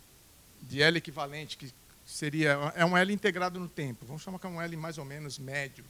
[0.61, 1.71] de L equivalente, que
[2.05, 2.51] seria.
[2.75, 4.05] É um L integrado no tempo.
[4.05, 5.83] Vamos chamar que é um L mais ou menos médio.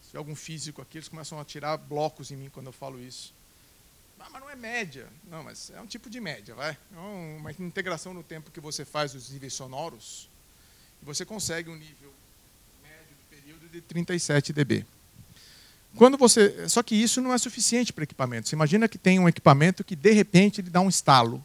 [0.00, 2.98] Se tiver algum físico aqui, eles começam a tirar blocos em mim quando eu falo
[2.98, 3.34] isso.
[4.24, 5.06] Ah, mas não é média.
[5.30, 6.70] Não, mas é um tipo de média, vai.
[6.70, 10.30] É uma integração no tempo que você faz os níveis sonoros,
[11.02, 12.12] e você consegue um nível
[12.82, 14.86] médio do período de 37 dB.
[15.94, 18.48] Quando você, só que isso não é suficiente para equipamento.
[18.48, 21.44] Você imagina que tem um equipamento que de repente ele dá um estalo.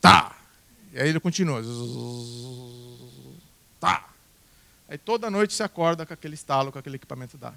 [0.00, 0.34] Tá.
[0.92, 1.60] E aí ele continua.
[3.78, 4.08] Tá.
[4.88, 7.52] Aí toda noite você acorda com aquele estalo que aquele equipamento dá.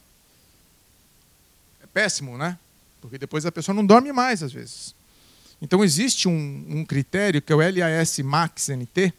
[1.81, 2.59] É péssimo, né?
[3.03, 4.95] Porque depois a pessoa não dorme mais às vezes.
[5.61, 9.13] Então existe um, um critério que é o LAS Max NT,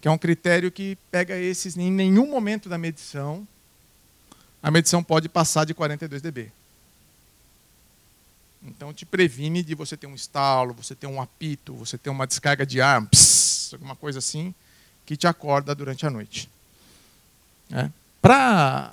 [0.00, 3.46] que é um critério que pega esses em nenhum momento da medição
[4.62, 6.50] a medição pode passar de 42 dB.
[8.62, 12.26] Então te previne de você ter um estalo, você ter um apito, você ter uma
[12.26, 14.52] descarga de ar, pss, alguma coisa assim,
[15.06, 16.50] que te acorda durante a noite.
[17.70, 17.88] É.
[18.20, 18.92] Para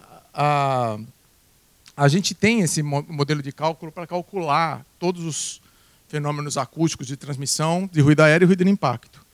[1.96, 5.62] a gente tem esse modelo de cálculo para calcular todos os
[6.08, 9.26] fenômenos acústicos de transmissão de ruído aéreo e ruído de impacto.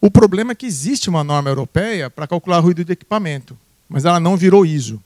[0.00, 3.56] O problema é que existe uma norma europeia para calcular ruído de equipamento,
[3.88, 5.02] mas ela não virou ISO.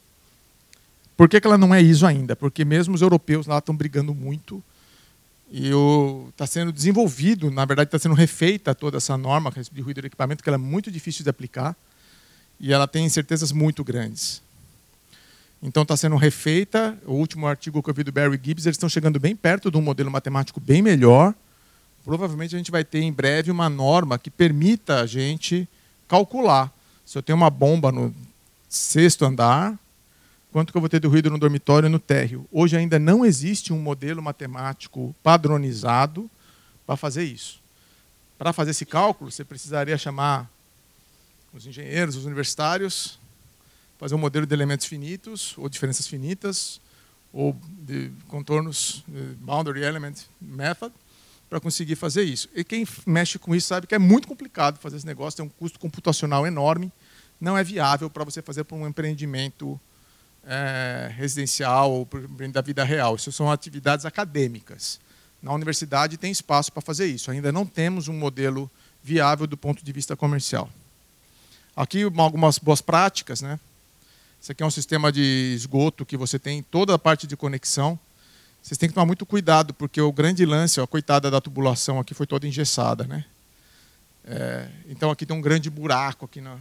[1.16, 2.34] Por que, ela não é ISO ainda?
[2.34, 4.62] Porque mesmo os europeus lá estão brigando muito
[5.50, 5.70] e
[6.30, 10.42] está sendo desenvolvido, na verdade está sendo refeita toda essa norma de ruído de equipamento,
[10.42, 11.76] que ela é muito difícil de aplicar
[12.58, 14.42] e ela tem incertezas muito grandes.
[15.62, 16.98] Então está sendo refeita.
[17.06, 19.76] O último artigo que eu vi do Barry Gibbs, eles estão chegando bem perto de
[19.76, 21.32] um modelo matemático bem melhor.
[22.04, 25.68] Provavelmente a gente vai ter em breve uma norma que permita a gente
[26.08, 26.72] calcular
[27.06, 28.12] se eu tenho uma bomba no
[28.68, 29.78] sexto andar,
[30.50, 32.46] quanto que eu vou ter de ruído no dormitório e no térreo.
[32.50, 36.28] Hoje ainda não existe um modelo matemático padronizado
[36.86, 37.60] para fazer isso.
[38.36, 40.50] Para fazer esse cálculo, você precisaria chamar
[41.54, 43.18] os engenheiros, os universitários,
[44.02, 46.80] fazer um modelo de elementos finitos, ou diferenças finitas,
[47.32, 47.56] ou
[47.86, 50.92] de contornos, de boundary element method,
[51.48, 52.48] para conseguir fazer isso.
[52.52, 55.48] E quem mexe com isso sabe que é muito complicado fazer esse negócio, tem um
[55.48, 56.90] custo computacional enorme,
[57.40, 59.80] não é viável para você fazer para um empreendimento
[60.44, 62.08] é, residencial ou
[62.50, 63.14] da vida real.
[63.14, 64.98] Isso são atividades acadêmicas.
[65.40, 67.30] Na universidade tem espaço para fazer isso.
[67.30, 68.68] Ainda não temos um modelo
[69.00, 70.68] viável do ponto de vista comercial.
[71.76, 73.60] Aqui algumas boas práticas, né?
[74.42, 77.96] Isso aqui é um sistema de esgoto que você tem toda a parte de conexão.
[78.60, 82.12] Vocês têm que tomar muito cuidado, porque o grande lance, a coitada da tubulação aqui
[82.12, 83.04] foi toda engessada.
[83.04, 83.24] Né?
[84.24, 86.58] É, então aqui tem um grande buraco aqui na.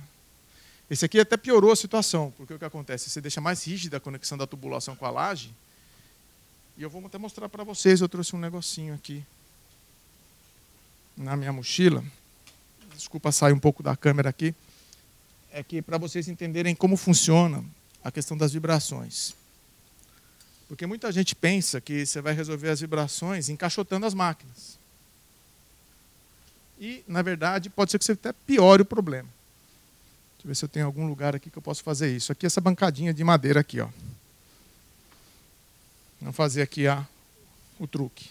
[0.92, 3.10] Esse aqui até piorou a situação, porque o que acontece?
[3.10, 5.52] Você deixa mais rígida a conexão da tubulação com a laje.
[6.78, 8.00] E eu vou até mostrar para vocês.
[8.00, 9.26] Eu trouxe um negocinho aqui
[11.18, 12.04] na minha mochila.
[12.96, 14.54] Desculpa sair um pouco da câmera aqui.
[15.52, 17.64] É que para vocês entenderem como funciona
[18.04, 19.36] a questão das vibrações.
[20.68, 24.80] Porque muita gente pensa que você vai resolver as vibrações encaixotando as máquinas.
[26.80, 29.30] E, na verdade, pode ser que você até piore o problema.
[30.34, 32.32] Deixa eu ver se eu tenho algum lugar aqui que eu posso fazer isso.
[32.32, 33.90] Aqui, essa bancadinha de madeira aqui, ó.
[36.20, 37.06] Vamos fazer aqui a,
[37.78, 38.30] o truque.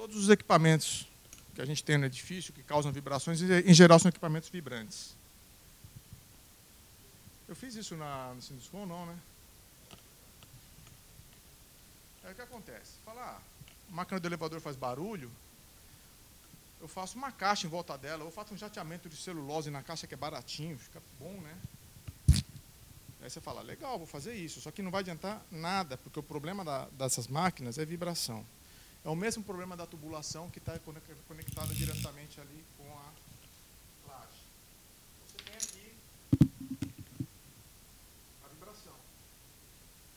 [0.00, 1.06] Todos os equipamentos
[1.54, 5.14] que a gente tem no edifício, que causam vibrações, em geral são equipamentos vibrantes.
[7.46, 9.18] Eu fiz isso na, no Sinduscom, não, né?
[12.24, 12.92] Aí o que acontece?
[13.04, 13.42] Fala, ah,
[13.90, 15.30] máquina do elevador faz barulho,
[16.80, 20.06] eu faço uma caixa em volta dela, eu faço um jateamento de celulose na caixa
[20.06, 21.54] que é baratinho, fica bom, né?
[23.20, 26.22] Aí você fala, legal, vou fazer isso, só que não vai adiantar nada, porque o
[26.22, 28.46] problema da, dessas máquinas é vibração.
[29.02, 30.78] É o mesmo problema da tubulação que está
[31.26, 33.12] conectada diretamente ali com a
[34.08, 34.44] laje.
[35.26, 35.96] Você tem aqui
[38.44, 38.94] a vibração.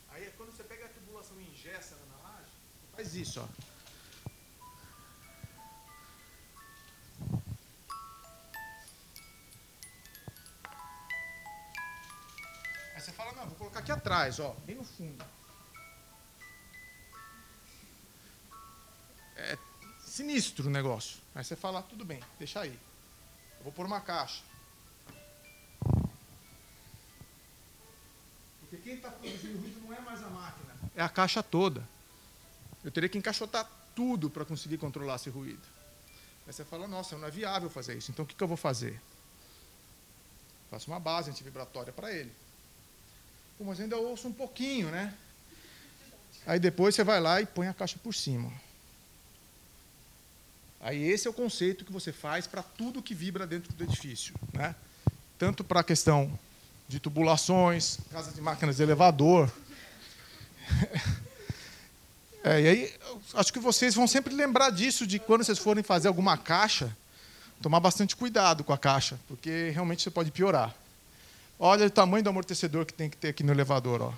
[0.10, 2.52] Aí quando você pega a tubulação e ingessa na laje,
[2.94, 3.48] faz isso, ó.
[12.94, 15.24] Aí você fala, não, vou colocar aqui atrás, ó, bem no fundo.
[19.36, 19.58] É
[20.06, 21.20] sinistro o negócio.
[21.34, 22.78] Aí você fala, tudo bem, deixa aí.
[23.58, 24.44] Eu vou pôr uma caixa.
[28.60, 31.88] Porque quem está produzindo ruído não é mais a máquina, é a caixa toda.
[32.84, 35.62] Eu teria que encaixotar tudo para conseguir controlar esse ruído.
[36.46, 38.12] Aí você fala, nossa, não é viável fazer isso.
[38.12, 39.00] Então o que, que eu vou fazer?
[40.70, 42.32] Faço uma base antivibratória para ele.
[43.58, 45.16] Pô, mas ainda ouço um pouquinho, né?
[46.46, 48.52] Aí depois você vai lá e põe a caixa por cima.
[50.84, 54.36] Aí esse é o conceito que você faz para tudo que vibra dentro do edifício,
[54.52, 54.76] né?
[55.40, 56.38] Tanto para a questão
[56.90, 59.52] de tubulações, casas de máquinas de elevador.
[62.46, 62.94] É, e aí,
[63.36, 66.94] acho que vocês vão sempre lembrar disso, de quando vocês forem fazer alguma caixa,
[67.62, 70.76] tomar bastante cuidado com a caixa, porque realmente você pode piorar.
[71.58, 74.02] Olha o tamanho do amortecedor que tem que ter aqui no elevador.
[74.02, 74.14] Ó.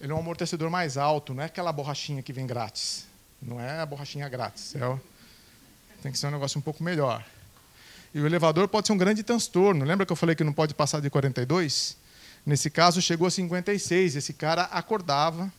[0.00, 3.04] Ele é um amortecedor mais alto, não é aquela borrachinha que vem grátis.
[3.42, 4.74] Não é a borrachinha grátis.
[4.76, 5.00] É o...
[6.00, 7.24] Tem que ser um negócio um pouco melhor.
[8.14, 9.84] E o elevador pode ser um grande transtorno.
[9.84, 11.96] Lembra que eu falei que não pode passar de 42?
[12.46, 14.16] Nesse caso, chegou a 56.
[14.16, 15.52] Esse cara acordava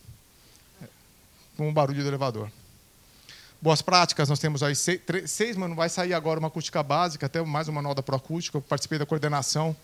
[1.56, 2.50] com o barulho do elevador.
[3.60, 6.82] Boas práticas, nós temos aí seis, três, seis mas não vai sair agora uma acústica
[6.82, 8.58] básica, até mais um manual da Proacústica.
[8.58, 9.74] Eu participei da coordenação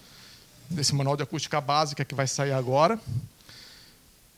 [0.68, 3.00] desse manual de acústica básica que vai sair agora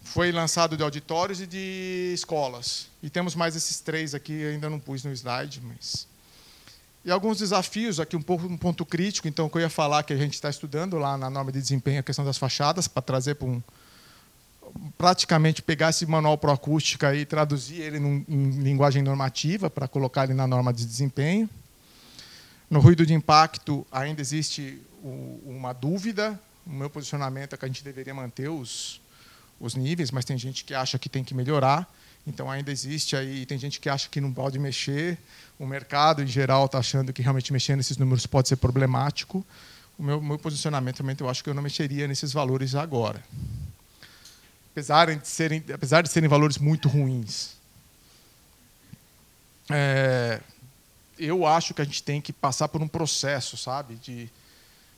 [0.02, 2.88] foi lançado de auditórios e de escolas.
[3.02, 6.06] E temos mais esses três aqui, ainda não pus no slide, mas
[7.04, 10.12] e alguns desafios aqui um pouco um ponto crítico, então que eu ia falar que
[10.12, 13.34] a gente está estudando lá na norma de desempenho a questão das fachadas para trazer
[13.34, 13.60] para um
[14.96, 20.32] praticamente pegar esse manual proacústica e traduzir ele num, em linguagem normativa para colocar ele
[20.32, 21.50] na norma de desempenho.
[22.70, 26.40] No ruído de impacto ainda existe o, uma dúvida.
[26.64, 29.01] O meu posicionamento é que a gente deveria manter os
[29.62, 31.88] os níveis, mas tem gente que acha que tem que melhorar.
[32.26, 35.16] Então ainda existe aí, tem gente que acha que não pode mexer.
[35.58, 39.46] O mercado em geral está achando que realmente mexer nesses números pode ser problemático.
[39.96, 43.22] O meu, meu posicionamento também eu acho que eu não mexeria nesses valores agora.
[44.72, 47.52] Apesar de serem, apesar de serem valores muito ruins.
[49.70, 50.40] É,
[51.16, 54.28] eu acho que a gente tem que passar por um processo, sabe, de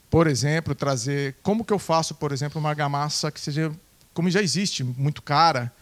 [0.09, 3.75] por exemplo, trazer como que eu faço, por exemplo, uma argamassa que seja
[4.15, 5.73] como já existe, muito cara,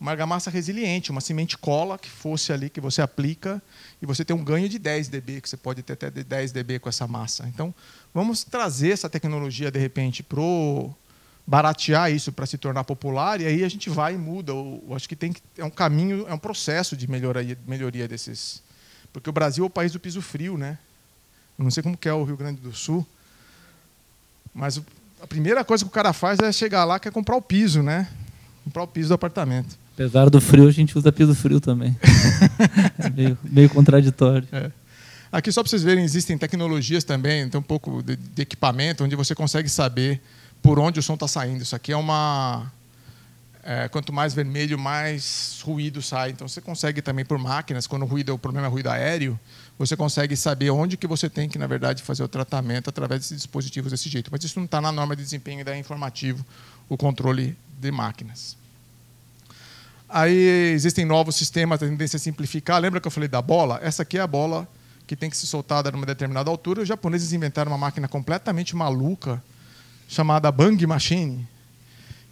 [0.00, 3.62] uma argamassa resiliente, uma semente cola que fosse ali que você aplica
[4.00, 6.78] e você tem um ganho de 10 dB, que você pode ter até 10 dB
[6.78, 7.46] com essa massa.
[7.48, 7.74] Então,
[8.14, 10.90] vamos trazer essa tecnologia de repente pro
[11.46, 14.52] baratear isso para se tornar popular e aí a gente vai e muda.
[14.52, 18.62] Eu acho que tem que é um caminho, é um processo de melhoria, melhoria desses,
[19.12, 20.78] porque o Brasil é o país do piso frio, né?
[21.58, 23.06] Eu não sei como que é o Rio Grande do Sul,
[24.54, 24.80] mas
[25.22, 28.08] a primeira coisa que o cara faz é chegar lá, quer comprar o piso, né?
[28.64, 29.78] Comprar o piso do apartamento.
[29.94, 31.96] Apesar do frio, a gente usa piso frio também.
[32.98, 34.48] é meio, meio contraditório.
[34.50, 34.70] É.
[35.30, 39.14] Aqui, só para vocês verem, existem tecnologias também, tem um pouco de, de equipamento, onde
[39.14, 40.20] você consegue saber
[40.62, 41.62] por onde o som está saindo.
[41.62, 42.72] Isso aqui é uma.
[43.62, 46.30] É, quanto mais vermelho, mais ruído sai.
[46.30, 49.38] Então, você consegue também, por máquinas, quando o, ruído, o problema é ruído aéreo,
[49.80, 53.38] você consegue saber onde que você tem que, na verdade, fazer o tratamento através desses
[53.38, 54.28] dispositivos desse jeito.
[54.30, 56.44] Mas isso não está na norma de desempenho da informativo,
[56.86, 58.58] o controle de máquinas.
[60.06, 60.36] Aí
[60.74, 62.78] existem novos sistemas, a tendência a simplificar.
[62.78, 63.80] Lembra que eu falei da bola?
[63.82, 64.68] Essa aqui é a bola
[65.06, 66.82] que tem que ser soltada numa determinada altura.
[66.82, 69.42] Os japoneses inventaram uma máquina completamente maluca
[70.06, 71.48] chamada Bang Machine,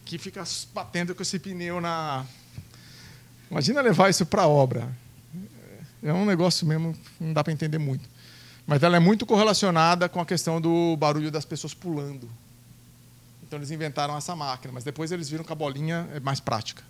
[0.05, 0.45] que fica
[0.75, 2.27] batendo com esse pneu na.
[3.51, 4.95] Imagina levar isso para obra.
[6.03, 8.09] É um negócio mesmo, não dá para entender muito.
[8.66, 12.29] Mas ela é muito correlacionada com a questão do barulho das pessoas pulando.
[13.43, 16.83] Então eles inventaram essa máquina, mas depois eles viram que a bolinha é mais prática.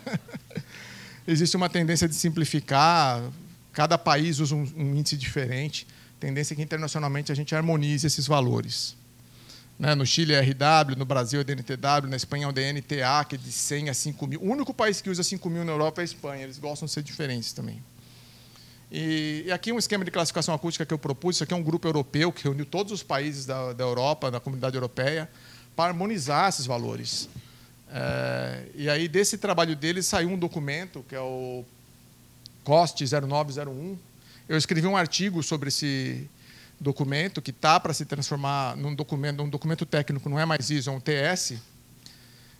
[1.26, 3.22] Existe uma tendência de simplificar,
[3.72, 5.86] cada país usa um, um índice diferente.
[6.18, 8.94] Tendência que internacionalmente a gente harmonize esses valores.
[9.80, 9.94] Né?
[9.94, 13.38] No Chile é RW, no Brasil é DNTW, na Espanha é o DNTA, que é
[13.38, 14.40] de 100 a 5 mil.
[14.42, 16.92] O único país que usa 5 mil na Europa é a Espanha, eles gostam de
[16.92, 17.82] ser diferentes também.
[18.92, 21.62] E, e aqui um esquema de classificação acústica que eu propus, isso aqui é um
[21.62, 25.30] grupo europeu que reuniu todos os países da, da Europa, da comunidade europeia,
[25.74, 27.30] para harmonizar esses valores.
[27.90, 31.64] É, e aí, desse trabalho deles, saiu um documento, que é o
[32.64, 33.96] COST 0901.
[34.46, 36.28] Eu escrevi um artigo sobre esse,
[36.80, 40.90] documento que está para se transformar num documento, um documento técnico, não é mais ISO,
[40.90, 41.54] é um TS,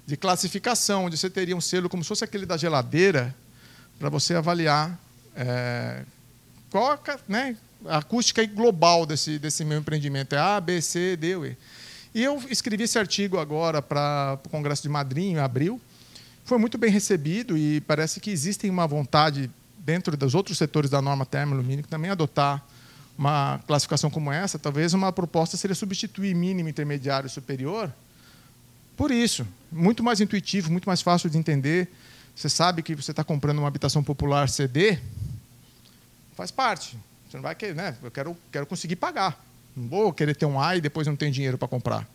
[0.07, 3.35] de classificação, onde você teria um selo como se fosse aquele da geladeira,
[3.99, 4.99] para você avaliar
[5.35, 6.03] é,
[6.71, 6.99] qual
[7.29, 7.57] né,
[7.87, 10.35] a acústica global desse, desse meu empreendimento.
[10.35, 11.57] É A, B, C, D, E.
[12.15, 15.81] E eu escrevi esse artigo agora para o Congresso de Madrid, em abril.
[16.45, 21.01] Foi muito bem recebido e parece que existe uma vontade dentro dos outros setores da
[21.01, 22.65] norma termolumínica também adotar
[23.21, 27.93] uma classificação como essa, talvez uma proposta seria substituir mínimo, intermediário e superior
[29.01, 29.47] por isso.
[29.73, 31.89] Muito mais intuitivo, muito mais fácil de entender.
[32.37, 34.99] Você sabe que você está comprando uma habitação popular CD,
[36.37, 36.99] faz parte.
[37.27, 37.97] Você não vai querer, né?
[38.03, 39.43] Eu quero, quero conseguir pagar.
[39.75, 42.07] Não vou querer ter um A e depois não ter dinheiro para comprar.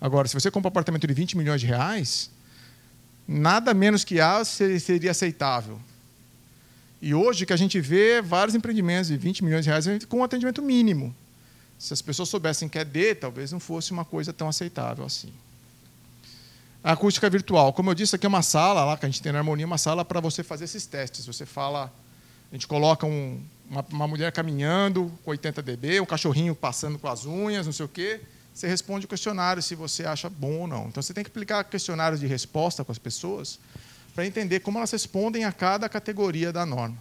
[0.00, 2.28] Agora, se você compra um apartamento de 20 milhões de reais,
[3.26, 5.78] nada menos que A seria aceitável.
[7.02, 10.22] E hoje que a gente vê vários empreendimentos de 20 milhões de reais com um
[10.22, 11.12] atendimento mínimo.
[11.76, 15.32] Se as pessoas soubessem que é D, talvez não fosse uma coisa tão aceitável assim.
[16.82, 17.72] A acústica virtual.
[17.72, 19.78] Como eu disse, aqui é uma sala lá que a gente tem na Harmonia, uma
[19.78, 21.26] sala para você fazer esses testes.
[21.26, 21.92] Você fala,
[22.52, 27.08] a gente coloca um, uma, uma, mulher caminhando com 80 dB, um cachorrinho passando com
[27.08, 28.20] as unhas, não sei o quê.
[28.54, 30.86] Você responde o questionário se você acha bom ou não.
[30.86, 33.58] Então você tem que aplicar questionários de resposta com as pessoas
[34.14, 36.96] para entender como elas respondem a cada categoria da norma.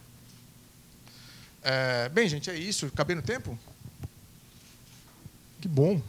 [1.64, 2.88] É, bem, gente, é isso.
[2.88, 3.58] Acabei no tempo?
[5.60, 6.02] Que bom.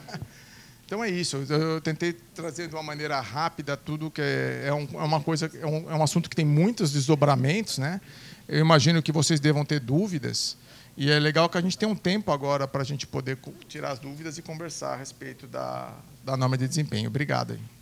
[0.86, 1.44] então é isso.
[1.48, 5.50] Eu tentei trazer de uma maneira rápida tudo que é, é, um, é uma coisa,
[5.60, 8.00] é um, é um, assunto que tem muitos desdobramentos, né?
[8.48, 10.56] Eu imagino que vocês devam ter dúvidas.
[10.96, 13.38] E é legal que a gente tem um tempo agora para a gente poder
[13.68, 15.92] tirar as dúvidas e conversar a respeito da,
[16.24, 17.08] da norma de desempenho.
[17.08, 17.52] Obrigado.
[17.52, 17.79] Aí.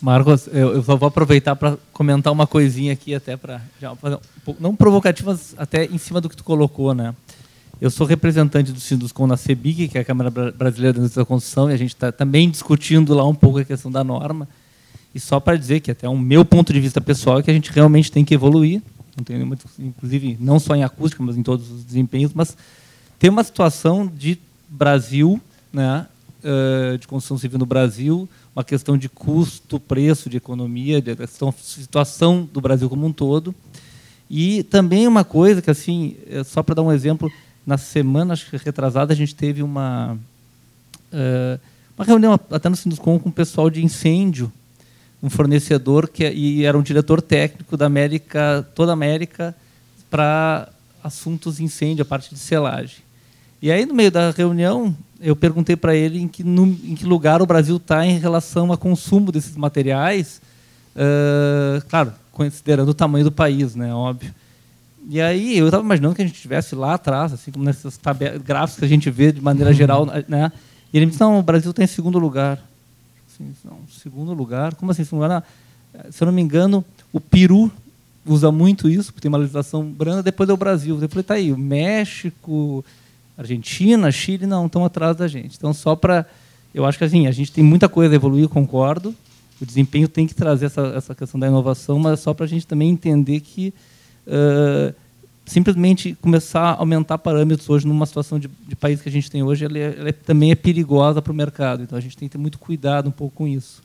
[0.00, 3.60] Marcos, eu, eu, só vou aproveitar para comentar uma coisinha aqui, até para.
[4.46, 7.14] Um não provocativas, até em cima do que tu colocou, né?
[7.80, 11.26] Eu sou representante do Sinduscom na CEBIC, que é a Câmara Brasileira da Indústria da
[11.26, 14.48] Construção, e a gente está também discutindo lá um pouco a questão da norma.
[15.14, 17.54] E só para dizer que, até o meu ponto de vista pessoal, é que a
[17.54, 18.80] gente realmente tem que evoluir,
[19.16, 22.56] não tem nenhuma, inclusive não só em acústica, mas em todos os desempenhos, mas
[23.18, 24.38] tem uma situação de
[24.68, 25.40] Brasil,
[25.72, 26.06] né,
[26.98, 28.28] de construção civil no Brasil,
[28.58, 33.54] uma questão de custo, preço, de economia, de questão, situação do Brasil como um todo.
[34.28, 37.30] E também uma coisa que, assim, é só para dar um exemplo,
[37.64, 40.18] na semana acho que retrasada a gente teve uma,
[41.12, 41.60] uh,
[41.96, 44.52] uma reunião até no Sinduscom com o pessoal de incêndio,
[45.22, 49.54] um fornecedor que e era um diretor técnico da América, toda a América,
[50.10, 50.68] para
[51.02, 52.96] assuntos de incêndio, a parte de selagem.
[53.62, 57.04] E aí, no meio da reunião, eu perguntei para ele em que, no, em que,
[57.04, 60.40] lugar o Brasil está em relação ao consumo desses materiais,
[60.94, 64.32] uh, claro, considerando o tamanho do país, né, óbvio.
[65.10, 67.98] E aí eu estava imaginando que a gente estivesse lá atrás, assim como nesses
[68.44, 70.52] gráficos que a gente vê de maneira geral, né?
[70.92, 72.62] E ele me disse: não, o Brasil está em segundo lugar.
[73.26, 74.74] Assim, não, segundo lugar?
[74.74, 75.44] Como assim, segundo lugar?
[76.10, 77.70] se eu não me engano, o Peru
[78.26, 80.22] usa muito isso, porque tem uma legislação branda.
[80.22, 80.98] Depois é o Brasil.
[81.00, 82.84] Eu falei: tá aí, o México,
[83.38, 85.56] Argentina, Chile não estão atrás da gente.
[85.56, 86.26] Então, só para.
[86.74, 89.14] Eu acho que assim, a gente tem muita coisa a evoluir, concordo,
[89.60, 92.48] o desempenho tem que trazer essa, essa questão da inovação, mas é só para a
[92.48, 93.72] gente também entender que
[94.26, 94.94] uh,
[95.46, 99.42] simplesmente começar a aumentar parâmetros hoje numa situação de, de país que a gente tem
[99.42, 101.82] hoje, ela, é, ela é, também é perigosa para o mercado.
[101.82, 103.82] Então a gente tem que ter muito cuidado um pouco com isso.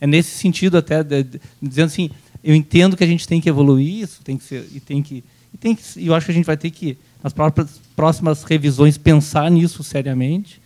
[0.00, 2.10] É nesse sentido até de, de, dizendo assim,
[2.42, 5.22] eu entendo que a gente tem que evoluir isso, tem que ser e tem que
[5.54, 8.98] e tem que eu acho que a gente vai ter que nas próprias próximas revisões
[8.98, 10.60] pensar nisso seriamente.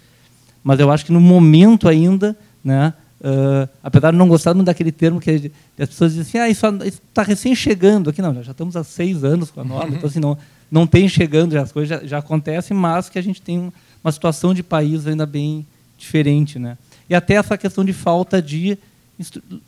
[0.63, 4.93] Mas eu acho que no momento ainda, né, Uh, apesar de não gostar muito daquele
[4.93, 6.67] termo que as pessoas dizem assim, ah, isso
[7.09, 8.21] está recém chegando aqui.
[8.21, 9.97] Não, já estamos há seis anos com a norma, uhum.
[9.97, 10.37] então assim, não,
[10.71, 13.73] não tem chegando, já, as coisas já, já, acontecem, mas que a gente tem
[14.05, 15.67] uma situação de país ainda bem
[15.97, 16.59] diferente.
[16.59, 16.77] Né?
[17.09, 18.79] E até essa questão de falta de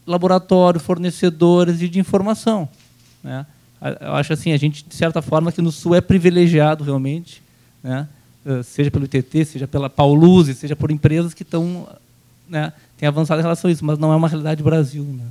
[0.07, 2.69] laboratório, fornecedores e de informação.
[3.25, 3.47] Né?
[4.01, 7.43] Eu acho assim, a gente, de certa forma, aqui no Sul é privilegiado realmente,
[7.83, 8.09] né?
[8.47, 11.87] Ah, seja pelo ITT, seja pela Pauluse, seja por empresas que estão
[12.49, 15.05] né, tem avançado em relação a isso, mas não é uma realidade do Brasil.
[15.05, 15.25] Né?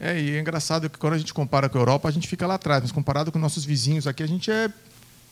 [0.00, 2.46] É, e é engraçado que quando a gente compara com a Europa, a gente fica
[2.46, 4.70] lá atrás, mas comparado com nossos vizinhos aqui, a gente é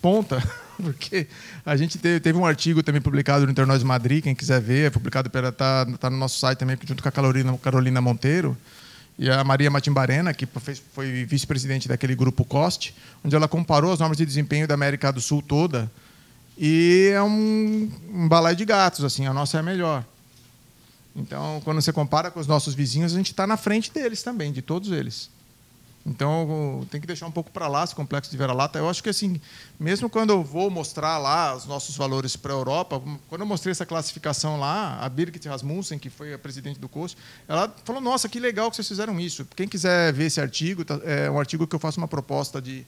[0.02, 0.42] ponta,
[0.82, 1.28] porque
[1.64, 4.90] a gente teve, teve, um artigo também publicado no Internós Madrid, quem quiser ver, é
[4.90, 8.56] publicado pela tá, tá no nosso site também junto com a Carolina, Carolina Monteiro
[9.18, 12.94] e a Maria Matimbarena, que foi vice-presidente daquele grupo COST,
[13.24, 15.90] onde ela comparou as normas de desempenho da América do Sul toda
[16.56, 20.04] e é um, um de gatos, assim, a nossa é a melhor.
[21.14, 24.52] Então, quando você compara com os nossos vizinhos, a gente está na frente deles também,
[24.52, 25.30] de todos eles.
[26.06, 28.78] Então, tem que deixar um pouco para lá esse complexo de Vera-Lata.
[28.78, 29.40] Eu acho que, assim,
[29.78, 33.72] mesmo quando eu vou mostrar lá os nossos valores para a Europa, quando eu mostrei
[33.72, 37.16] essa classificação lá, a Birgit Rasmussen, que foi a presidente do curso,
[37.48, 39.44] ela falou: Nossa, que legal que vocês fizeram isso.
[39.56, 42.86] Quem quiser ver esse artigo, tá, é um artigo que eu faço uma proposta de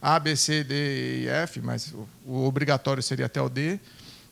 [0.00, 1.92] A, B, C, D e F, mas
[2.24, 3.80] o obrigatório seria até o D,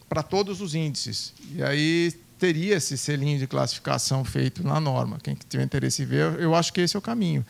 [0.09, 1.33] para todos os índices.
[1.53, 5.19] E aí teria esse selinho de classificação feito na norma.
[5.21, 7.45] Quem tiver interesse em ver, eu acho que esse é o caminho.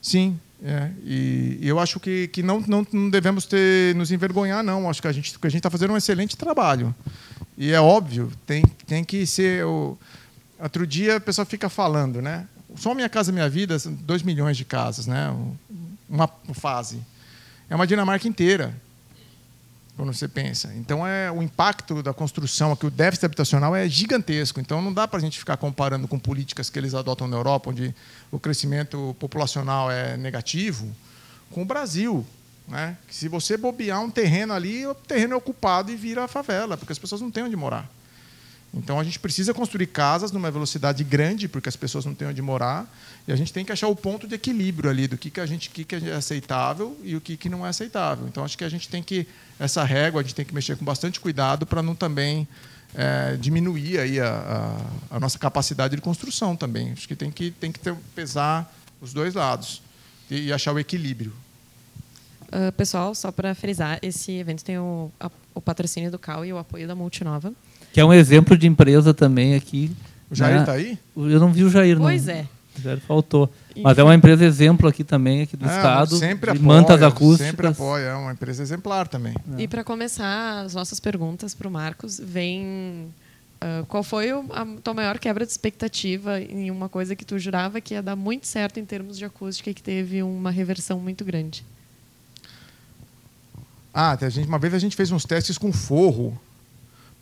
[0.00, 4.88] Sim, é, e, eu acho que, que não, não, não, devemos ter, nos envergonhar, não.
[4.90, 6.94] Acho que a gente a gente está fazendo um excelente trabalho.
[7.56, 9.64] E é óbvio, tem, tem que ser.
[9.64, 9.96] O,
[10.58, 12.46] outro dia a pessoa fica falando, né?
[12.76, 15.34] Só Minha Casa Minha Vida, são 2 milhões de casas, né?
[16.08, 17.00] uma fase.
[17.68, 18.74] É uma Dinamarca inteira
[19.98, 20.72] quando você pensa.
[20.76, 24.60] Então, é o impacto da construção, aqui o déficit habitacional é gigantesco.
[24.60, 27.70] Então, não dá para a gente ficar comparando com políticas que eles adotam na Europa,
[27.70, 27.92] onde
[28.30, 30.88] o crescimento populacional é negativo,
[31.50, 32.24] com o Brasil.
[32.68, 32.96] Né?
[33.10, 36.98] Se você bobear um terreno ali, o terreno é ocupado e vira favela, porque as
[36.98, 37.90] pessoas não têm onde morar.
[38.72, 42.42] Então a gente precisa construir casas numa velocidade grande, porque as pessoas não têm onde
[42.42, 42.86] morar,
[43.26, 45.46] e a gente tem que achar o ponto de equilíbrio ali do que, que a
[45.46, 48.26] gente que, que é aceitável e o que, que não é aceitável.
[48.28, 49.26] Então acho que a gente tem que
[49.58, 52.46] essa régua a gente tem que mexer com bastante cuidado para não também
[52.94, 54.76] é, diminuir aí a,
[55.10, 56.92] a, a, nossa capacidade de construção também.
[56.92, 58.70] Acho que tem que tem que ter, pesar
[59.00, 59.82] os dois lados
[60.30, 61.32] e, e achar o equilíbrio.
[62.48, 66.52] Uh, pessoal, só para frisar, esse evento tem o, a, o patrocínio do CAL e
[66.52, 67.52] o apoio da Multinova.
[67.98, 69.90] Que é um exemplo de empresa também aqui.
[70.30, 70.78] O Jair está né?
[70.78, 70.98] aí?
[71.16, 72.32] Eu não vi o Jair, pois não.
[72.34, 72.46] Pois é.
[72.78, 73.52] O Jair faltou.
[73.76, 76.16] Mas é uma empresa exemplo aqui também, aqui do é, estado.
[76.16, 77.50] Sempre apoia, mantas acústicas.
[77.50, 79.34] Sempre apoia, é uma empresa exemplar também.
[79.56, 79.62] É.
[79.62, 83.08] E para começar as nossas perguntas para o Marcos, vem
[83.58, 87.80] Uh, qual foi a tua maior quebra de expectativa em uma coisa que tu jurava
[87.80, 91.24] que ia dar muito certo em termos de acústica e que teve uma reversão muito
[91.24, 91.66] grande?
[93.92, 96.40] Ah, a gente, uma vez a gente fez uns testes com forro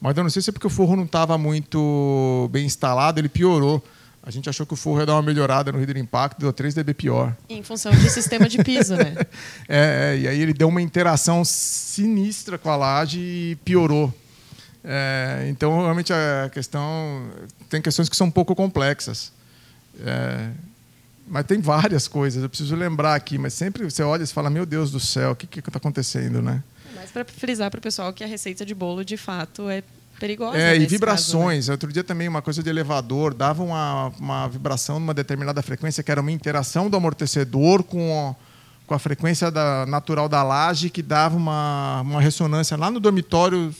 [0.01, 3.29] mas eu não sei se é porque o forro não estava muito bem instalado, ele
[3.29, 3.83] piorou.
[4.23, 6.75] A gente achou que o forro ia dar uma melhorada no Hidro Impact, deu 3
[6.75, 7.37] dB pior.
[7.49, 9.15] Em função de sistema de piso, né?
[9.69, 14.13] é, é, e aí ele deu uma interação sinistra com a laje e piorou.
[14.83, 17.31] É, então, realmente, a questão.
[17.71, 19.33] Tem questões que são um pouco complexas.
[20.05, 20.51] É,
[21.29, 24.67] mas tem várias coisas, eu preciso lembrar aqui, mas sempre você olha e fala: Meu
[24.67, 26.63] Deus do céu, o que está acontecendo, né?
[26.97, 29.83] Mas para frisar para o pessoal que a receita de bolo, de fato, é
[30.19, 30.59] perigosa.
[30.59, 31.67] É, e vibrações.
[31.67, 31.75] Caso, né?
[31.75, 36.11] Outro dia também uma coisa de elevador, dava uma, uma vibração numa determinada frequência, que
[36.11, 38.35] era uma interação do amortecedor com,
[38.87, 43.75] com a frequência da, natural da laje, que dava uma, uma ressonância lá no dormitório,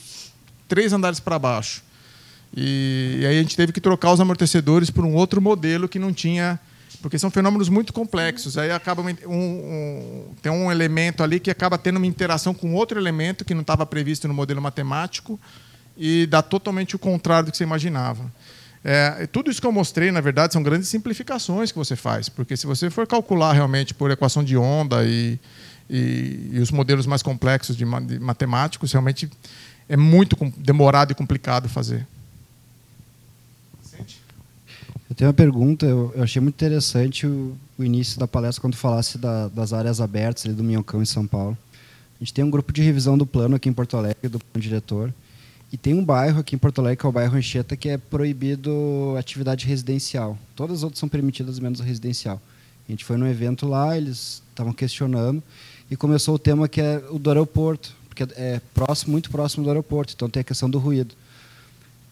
[0.67, 1.83] três andares para baixo.
[2.55, 5.99] E, e, aí a gente teve que trocar os amortecedores por um outro modelo que
[5.99, 6.59] não tinha
[7.01, 8.57] porque são fenômenos muito complexos.
[8.57, 12.99] Aí acaba um, um, tem um elemento ali que acaba tendo uma interação com outro
[12.99, 15.39] elemento que não estava previsto no modelo matemático
[15.95, 18.31] e dá totalmente o contrário do que você imaginava.
[18.83, 22.55] É, tudo isso que eu mostrei, na verdade, são grandes simplificações que você faz, porque
[22.55, 25.39] se você for calcular realmente por equação de onda e,
[25.89, 29.29] e, e os modelos mais complexos de, de matemáticos, realmente
[29.89, 32.05] é muito demorado e complicado fazer.
[35.17, 39.17] Tenho uma pergunta, eu, eu achei muito interessante o, o, início da palestra quando falasse
[39.17, 41.57] da, das áreas abertas ali do Minhocão em São Paulo.
[42.15, 44.61] A gente tem um grupo de revisão do plano aqui em Porto Alegre, do plano
[44.61, 45.11] diretor,
[45.73, 47.97] e tem um bairro aqui em Porto Alegre, que é o bairro Anchieta, que é
[47.97, 50.37] proibido atividade residencial.
[50.55, 52.39] Todas as outras são permitidas, menos a residencial.
[52.87, 55.41] A gente foi num evento lá, eles estavam questionando,
[55.89, 59.69] e começou o tema que é o do aeroporto, porque é próximo, muito próximo do
[59.71, 61.15] aeroporto, então tem a questão do ruído.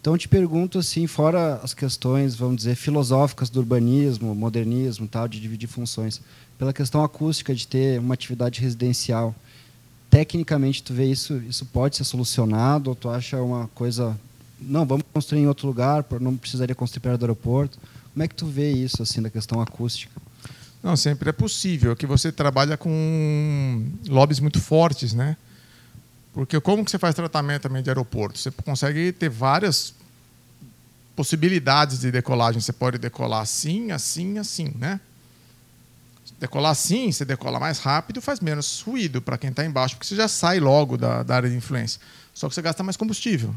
[0.05, 5.27] Então eu te pergunto assim, fora as questões, vamos dizer, filosóficas do urbanismo, modernismo, tal,
[5.27, 6.21] de dividir funções,
[6.59, 9.33] pela questão acústica de ter uma atividade residencial,
[10.07, 14.15] tecnicamente tu vê isso, isso pode ser solucionado ou tu acha uma coisa,
[14.61, 17.79] não, vamos construir em outro lugar, não precisaria construir perto do aeroporto?
[18.13, 20.21] Como é que tu vê isso assim da questão acústica?
[20.83, 25.35] Não, sempre é possível, é que você trabalha com lobbies muito fortes, né?
[26.35, 28.37] Porque como que você faz tratamento também de aeroporto?
[28.37, 29.93] Você consegue ter várias
[31.15, 32.59] possibilidades de decolagem.
[32.59, 34.99] Você pode decolar assim, assim, assim, né?
[36.37, 40.15] Decolar assim, você decola mais rápido, faz menos ruído para quem está embaixo, porque você
[40.17, 42.01] já sai logo da, da, área de influência.
[42.33, 43.55] Só que você gasta mais combustível.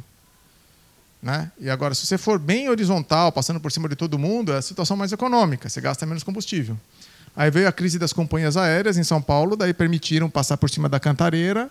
[1.20, 1.50] Né?
[1.58, 4.62] E agora, se você for bem horizontal, passando por cima de todo mundo, é a
[4.62, 6.78] situação mais econômica, você gasta menos combustível.
[7.34, 10.88] Aí veio a crise das companhias aéreas em São Paulo, daí permitiram passar por cima
[10.88, 11.68] da cantareira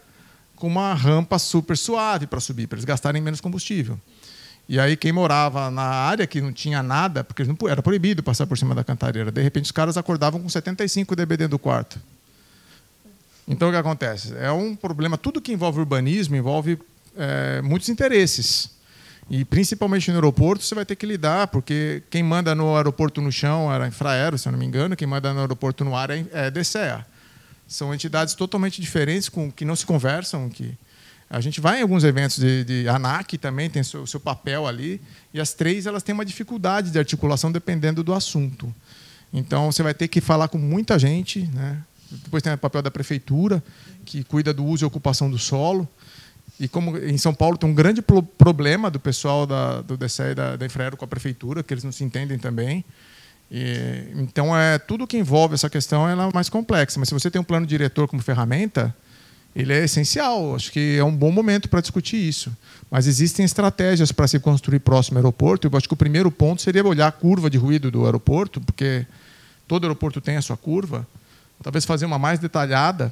[0.57, 3.97] com uma rampa super suave para subir, para eles gastarem menos combustível.
[4.67, 8.45] E aí quem morava na área que não tinha nada, porque não, era proibido passar
[8.45, 11.97] por cima da cantareira, de repente os caras acordavam com 75 dB dentro do quarto.
[13.47, 14.35] Então o que acontece?
[14.37, 16.77] É um problema, tudo que envolve urbanismo envolve
[17.15, 18.75] é, muitos interesses.
[19.29, 23.31] E principalmente no aeroporto você vai ter que lidar, porque quem manda no aeroporto no
[23.31, 26.25] chão era Infraero, se eu não me engano, quem manda no aeroporto no ar é,
[26.33, 26.51] é.
[27.67, 30.49] São entidades totalmente diferentes, com que não se conversam.
[30.49, 30.77] Que
[31.29, 35.01] a gente vai em alguns eventos de, de ANAC também tem seu, seu papel ali,
[35.33, 38.73] e as três elas têm uma dificuldade de articulação dependendo do assunto.
[39.33, 41.83] Então você vai ter que falar com muita gente, né?
[42.09, 43.61] Depois tem o papel da prefeitura,
[44.05, 45.87] que cuida do uso e ocupação do solo.
[46.59, 50.35] E como em São Paulo tem um grande problema do pessoal da, do DCE e
[50.35, 52.83] da, da Infraero com a prefeitura, que eles não se entendem também.
[53.49, 56.99] E, então, é, tudo que envolve essa questão ela é mais complexa.
[56.99, 58.93] Mas se você tem um plano diretor como ferramenta,
[59.55, 60.55] ele é essencial.
[60.55, 62.55] Acho que é um bom momento para discutir isso.
[62.91, 65.67] Mas existem estratégias para se construir próximo ao aeroporto.
[65.67, 69.05] Eu acho que o primeiro ponto seria olhar a curva de ruído do aeroporto, porque
[69.67, 71.07] todo aeroporto tem a sua curva.
[71.63, 73.11] Talvez fazer uma mais detalhada,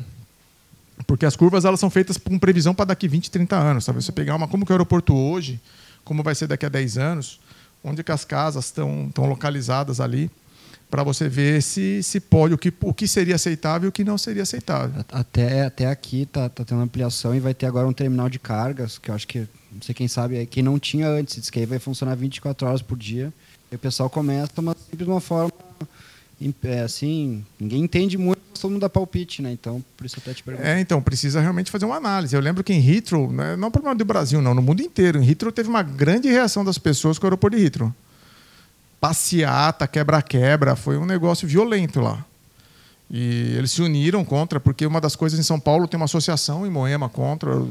[1.07, 3.85] porque as curvas elas são feitas com previsão para daqui 20, 30 anos.
[3.85, 5.59] Talvez você pegar uma como que é o aeroporto hoje,
[6.03, 7.39] como vai ser daqui a 10 anos
[7.85, 10.29] onde que as casas estão, estão localizadas ali,
[10.89, 14.03] para você ver se, se pode, o que, o que seria aceitável e o que
[14.03, 15.03] não seria aceitável.
[15.11, 18.97] Até, até aqui está tá tendo ampliação e vai ter agora um terminal de cargas,
[18.97, 19.39] que eu acho que,
[19.71, 22.81] não sei quem sabe, quem não tinha antes, diz que aí vai funcionar 24 horas
[22.81, 23.33] por dia.
[23.71, 25.51] E o pessoal começa, mas sempre de uma forma
[26.83, 29.51] assim, ninguém entende muito, mas todo mundo dá palpite, né?
[29.51, 30.67] Então, por isso até te pergunto.
[30.67, 32.35] É, então, precisa realmente fazer uma análise.
[32.35, 34.81] Eu lembro que em Heathrow, né, não é um problema do Brasil, não, no mundo
[34.81, 37.93] inteiro, em Heathrow teve uma grande reação das pessoas com o aeroporto de Heathrow.
[38.99, 42.25] Passeata, quebra-quebra, foi um negócio violento lá.
[43.09, 46.65] E eles se uniram contra, porque uma das coisas em São Paulo tem uma associação
[46.65, 47.61] em Moema contra.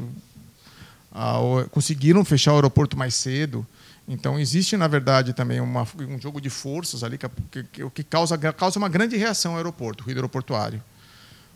[1.11, 3.65] A, a, conseguiram fechar o aeroporto mais cedo.
[4.07, 7.27] Então, existe, na verdade, também uma, um jogo de forças ali que,
[7.63, 10.81] que, que causa, causa uma grande reação ao aeroporto, o ruído aeroportuário.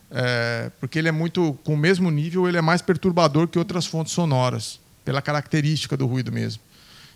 [0.10, 3.86] É, porque ele é muito, com o mesmo nível, ele é mais perturbador que outras
[3.86, 6.64] fontes sonoras, pela característica do ruído mesmo.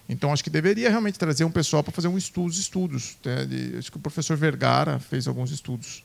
[0.08, 3.18] Então, acho que deveria realmente trazer um pessoal para fazer um estudos, estudos.
[3.24, 3.46] Né?
[3.46, 6.04] De, acho que o professor Vergara fez alguns estudos.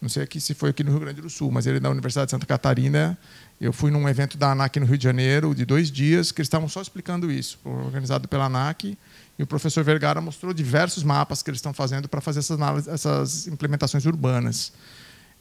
[0.00, 1.90] Não sei aqui se foi aqui no Rio Grande do Sul, mas ele é da
[1.90, 3.18] Universidade de Santa Catarina
[3.60, 6.46] eu fui num evento da ANAC no Rio de Janeiro, de dois dias, que eles
[6.46, 8.96] estavam só explicando isso, organizado pela ANAC.
[9.36, 13.46] E o professor Vergara mostrou diversos mapas que eles estão fazendo para fazer essas, essas
[13.48, 14.72] implementações urbanas.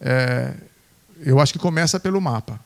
[0.01, 0.53] É,
[1.19, 2.59] eu acho que começa pelo mapa.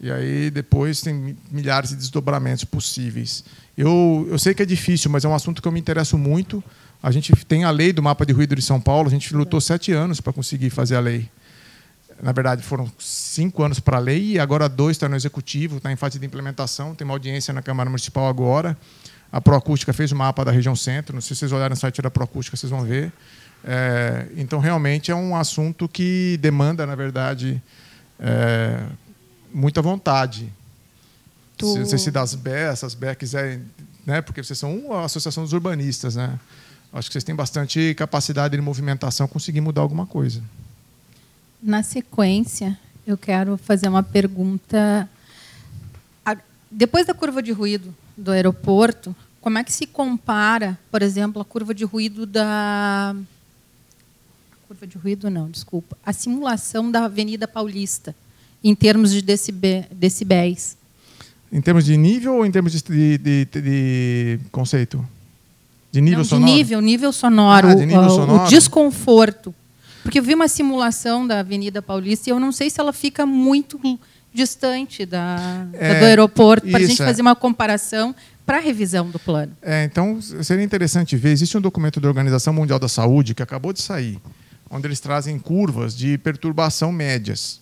[0.00, 3.44] E aí depois tem milhares de desdobramentos possíveis.
[3.76, 6.62] Eu, eu sei que é difícil, mas é um assunto que eu me interesso muito.
[7.02, 9.08] A gente tem a lei do mapa de ruído de São Paulo.
[9.08, 11.28] A gente lutou sete anos para conseguir fazer a lei
[12.22, 15.90] na verdade, foram cinco anos para a lei e agora dois está no executivo, está
[15.90, 16.94] em fase de implementação.
[16.94, 18.78] Tem uma audiência na Câmara Municipal agora.
[19.32, 21.14] A Proacústica fez o mapa da região centro.
[21.14, 23.12] Não sei se vocês olharem no site da Proacústica, vocês vão ver.
[23.64, 27.60] É, então, realmente é um assunto que demanda, na verdade,
[28.20, 28.84] é,
[29.52, 30.52] muita vontade.
[31.58, 31.76] Tu...
[31.76, 33.62] Não sei se das BE, essas BE quiserem,
[34.06, 36.38] né, porque vocês são uma associação dos urbanistas, né?
[36.92, 40.40] Acho que vocês têm bastante capacidade de movimentação, conseguir mudar alguma coisa.
[41.62, 42.76] Na sequência,
[43.06, 45.08] eu quero fazer uma pergunta.
[46.70, 51.44] Depois da curva de ruído do aeroporto, como é que se compara, por exemplo, a
[51.44, 53.14] curva de ruído da
[54.66, 58.14] curva de ruído não, desculpa, a simulação da Avenida Paulista
[58.64, 60.78] em termos de decibé- decibéis?
[61.52, 65.06] Em termos de nível ou em termos de, de- de- conceito?
[65.92, 66.52] De nível Não, de sonoro?
[66.52, 68.48] nível, nível sonoro, Ah, de nível o, o sonoro.
[68.48, 69.54] desconforto.
[70.02, 73.24] Porque eu vi uma simulação da Avenida Paulista e eu não sei se ela fica
[73.24, 73.80] muito
[74.34, 77.06] distante da, É, do aeroporto para a gente é.
[77.06, 78.14] fazer uma comparação
[78.44, 79.52] para a revisão do plano.
[79.62, 81.30] É, então, seria interessante ver.
[81.30, 84.18] Existe um documento da Organização Mundial da Saúde que acabou de sair,
[84.70, 87.60] onde eles trazem curvas de perturbação médias.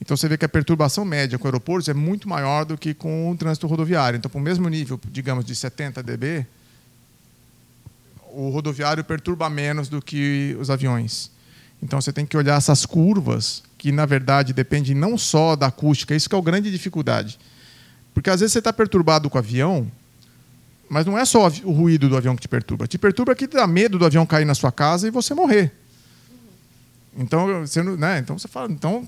[0.00, 3.30] Então, você vê que a perturbação média com aeroportos é muito maior do que com
[3.30, 4.16] o trânsito rodoviário.
[4.16, 6.46] Então, para o mesmo nível, digamos, de 70 dB,
[8.32, 11.30] o rodoviário perturba menos do que os aviões.
[11.84, 16.14] Então, você tem que olhar essas curvas, que, na verdade, dependem não só da acústica.
[16.14, 17.38] Isso que é a grande dificuldade.
[18.14, 19.86] Porque, às vezes, você está perturbado com o avião,
[20.88, 22.86] mas não é só o ruído do avião que te perturba.
[22.86, 25.74] Te perturba que dá medo do avião cair na sua casa e você morrer.
[27.18, 28.18] Então, você, né?
[28.18, 29.06] então você fala, então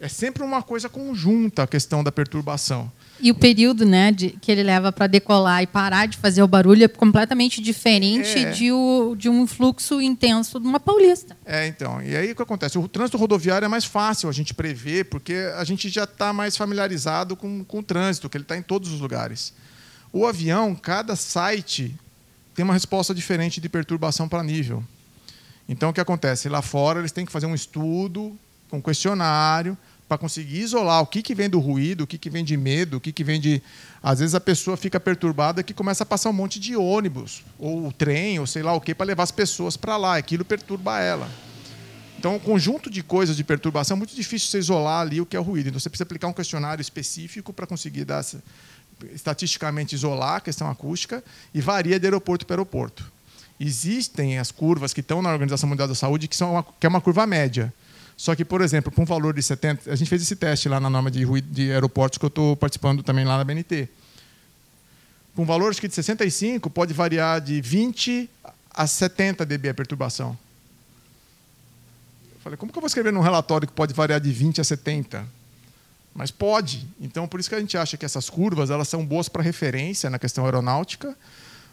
[0.00, 2.90] é sempre uma coisa conjunta a questão da perturbação.
[3.20, 6.46] E o período né, de, que ele leva para decolar e parar de fazer o
[6.48, 8.50] barulho é completamente diferente É.
[8.52, 11.36] de, o- de um fluxo intenso de uma paulista.
[11.44, 12.00] É, então.
[12.00, 12.78] E aí o que acontece?
[12.78, 16.56] O trânsito rodoviário é mais fácil a gente prever, porque a gente já está mais
[16.56, 19.52] familiarizado com, com o trânsito, que ele está em todos os lugares.
[20.12, 21.94] O avião, cada site
[22.54, 24.82] tem uma resposta diferente de perturbação para nível.
[25.68, 26.48] Então, o que acontece?
[26.48, 28.36] Lá fora, eles têm que fazer um estudo,
[28.72, 29.76] um questionário,
[30.08, 32.96] para conseguir isolar o que, que vem do ruído, o que, que vem de medo,
[32.96, 33.62] o que, que vem de.
[34.02, 37.92] Às vezes a pessoa fica perturbada que começa a passar um monte de ônibus, ou
[37.92, 40.16] trem, ou sei lá o que, para levar as pessoas para lá.
[40.16, 41.28] Aquilo perturba ela.
[42.18, 45.36] Então, um conjunto de coisas de perturbação é muito difícil você isolar ali o que
[45.36, 45.68] é o ruído.
[45.68, 48.24] Então, você precisa aplicar um questionário específico para conseguir dar
[49.12, 51.22] estatisticamente isolar a questão acústica
[51.54, 53.12] e varia de aeroporto para aeroporto.
[53.60, 56.88] Existem as curvas que estão na Organização Mundial da Saúde que, são uma, que é
[56.88, 57.72] uma curva média.
[58.18, 60.80] Só que, por exemplo, para um valor de 70, a gente fez esse teste lá
[60.80, 63.88] na norma de, de aeroportos que eu estou participando também lá na BNT.
[65.36, 68.28] Com um valor que de 65, pode variar de 20
[68.74, 70.36] a 70 dB a perturbação.
[72.34, 74.64] Eu falei, como que eu vou escrever num relatório que pode variar de 20 a
[74.64, 75.24] 70?
[76.12, 76.88] Mas pode.
[77.00, 80.10] Então, por isso que a gente acha que essas curvas elas são boas para referência
[80.10, 81.16] na questão aeronáutica,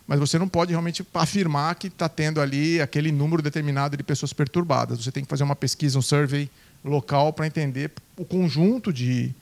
[0.08, 4.34] mas você não pode realmente afirmar que está tendo ali aquele número determinado de pessoas
[4.34, 5.04] perturbadas.
[5.04, 6.50] Você tem que fazer uma pesquisa, um survey
[6.84, 9.34] local para entender o conjunto de,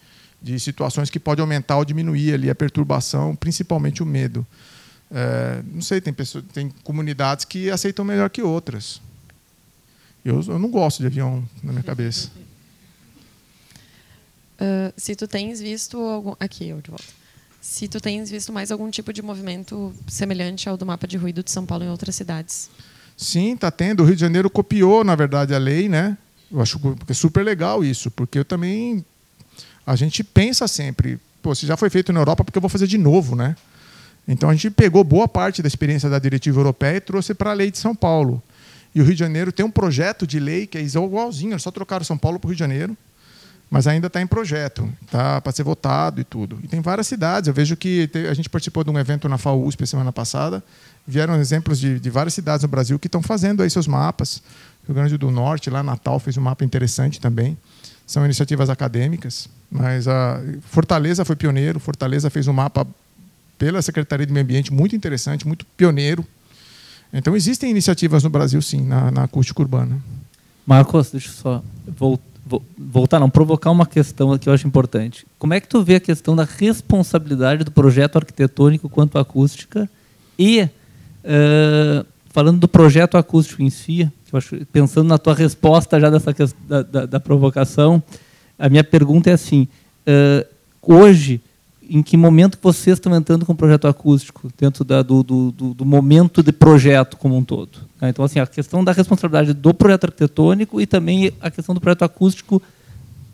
[0.42, 4.46] de situações que pode aumentar ou diminuir ali a perturbação, principalmente o medo.
[5.12, 9.02] É, não sei, tem, pessoas, tem comunidades que aceitam melhor que outras.
[10.24, 12.30] Eu, eu não gosto de avião na minha cabeça.
[14.60, 17.23] Ah, se tu tens visto algum aqui eu de volta.
[17.64, 21.42] Se tu tens visto mais algum tipo de movimento semelhante ao do mapa de ruído
[21.42, 22.70] de São Paulo em outras cidades.
[23.16, 24.04] Sim, está tendo.
[24.04, 26.18] O Rio de Janeiro copiou, na verdade, a lei, né?
[26.52, 29.06] Eu acho que é super legal isso, porque eu também.
[29.88, 32.86] A gente pensa sempre, pô, se já foi feito na Europa, porque eu vou fazer
[32.86, 33.56] de novo, né?
[34.28, 37.54] Então a gente pegou boa parte da experiência da diretiva europeia e trouxe para a
[37.54, 38.44] lei de São Paulo.
[38.94, 42.04] E o Rio de Janeiro tem um projeto de lei que é igualzinho, só trocaram
[42.04, 42.98] São Paulo para o Rio de Janeiro,
[43.74, 46.60] mas ainda está em projeto, tá para ser votado e tudo.
[46.62, 47.48] E tem várias cidades.
[47.48, 50.64] Eu vejo que a gente participou de um evento na FAUSP semana passada,
[51.08, 54.44] vieram exemplos de, de várias cidades no Brasil que estão fazendo aí seus mapas.
[54.86, 57.58] Rio Grande do Norte, lá Natal fez um mapa interessante também.
[58.06, 60.40] São iniciativas acadêmicas, mas a
[60.70, 61.80] Fortaleza foi pioneiro.
[61.80, 62.86] Fortaleza fez um mapa
[63.58, 66.24] pela Secretaria de Meio Ambiente muito interessante, muito pioneiro.
[67.12, 70.00] Então existem iniciativas no Brasil, sim, na, na acústica urbana.
[70.64, 72.33] Marcos, deixa eu só vol- vol-
[72.78, 75.26] voltar, não, provocar uma questão que eu acho importante.
[75.40, 79.90] Como é que tu vê a questão da responsabilidade do projeto arquitetônico quanto à acústica
[80.38, 80.68] e,
[81.24, 86.34] eh, falando do projeto acústico em si, acho, pensando na tua resposta já dessa
[86.68, 88.02] da, da- da provocação,
[88.58, 89.68] a minha pergunta é assim,
[90.06, 90.46] eh,
[90.82, 91.40] hoje,
[91.96, 95.86] em que momento vocês estão entrando com o projeto acústico dentro da- do, do- do-
[95.86, 97.70] momento de projeto como um todo?
[98.00, 98.10] tá?
[98.10, 102.04] Então, assim, a questão da responsabilidade do projeto arquitetônico e também a questão do projeto
[102.04, 102.62] acústico,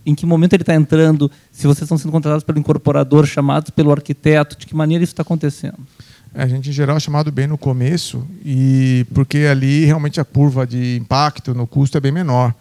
[0.05, 3.91] em que momento ele está entrando, se vocês estão sendo contratados pelo incorporador, chamados pelo
[3.91, 5.77] arquiteto, de que maneira isso está acontecendo?
[6.33, 10.67] A gente, em geral, é chamado bem no começo, e porque ali realmente a curva
[10.67, 12.53] de impacto no custo é bem menor.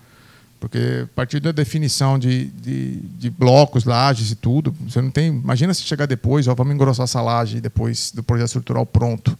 [0.60, 5.28] Porque a partir da definição de, de, de blocos, lajes e tudo, você não tem.
[5.28, 9.38] Imagina se chegar depois, ó, vamos engrossar essa laje depois do projeto estrutural pronto.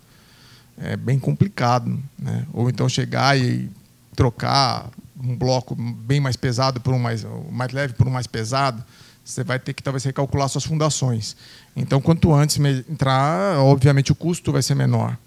[0.80, 1.98] É bem complicado.
[2.18, 2.46] Né?
[2.52, 3.68] Ou então chegar e
[4.14, 4.90] trocar
[5.20, 8.82] um bloco bem mais pesado por um mais, mais leve por um mais pesado.
[9.24, 11.36] Você vai ter que talvez recalcular suas fundações.
[11.76, 12.58] Então, quanto antes
[12.88, 15.18] entrar, obviamente o custo vai ser menor.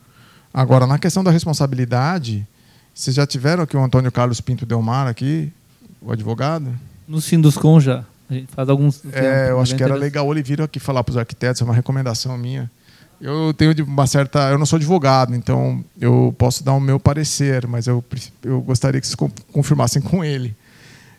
[0.54, 2.48] Agora, na questão da responsabilidade,
[2.94, 5.52] vocês já tiveram aqui o Antônio Carlos Pinto Delmar aqui,
[6.02, 6.74] o advogado?
[7.08, 8.04] No Sinduscom já.
[8.30, 9.04] A gente faz alguns.
[9.12, 11.74] É, eu acho que era legal ele vir aqui falar para os arquitetos, é uma
[11.74, 12.72] recomendação minha.
[13.20, 14.50] Eu tenho uma certa.
[14.50, 18.04] Eu não sou advogado, então eu posso dar o meu parecer, mas eu,
[18.42, 20.56] eu gostaria que vocês confirmassem com ele.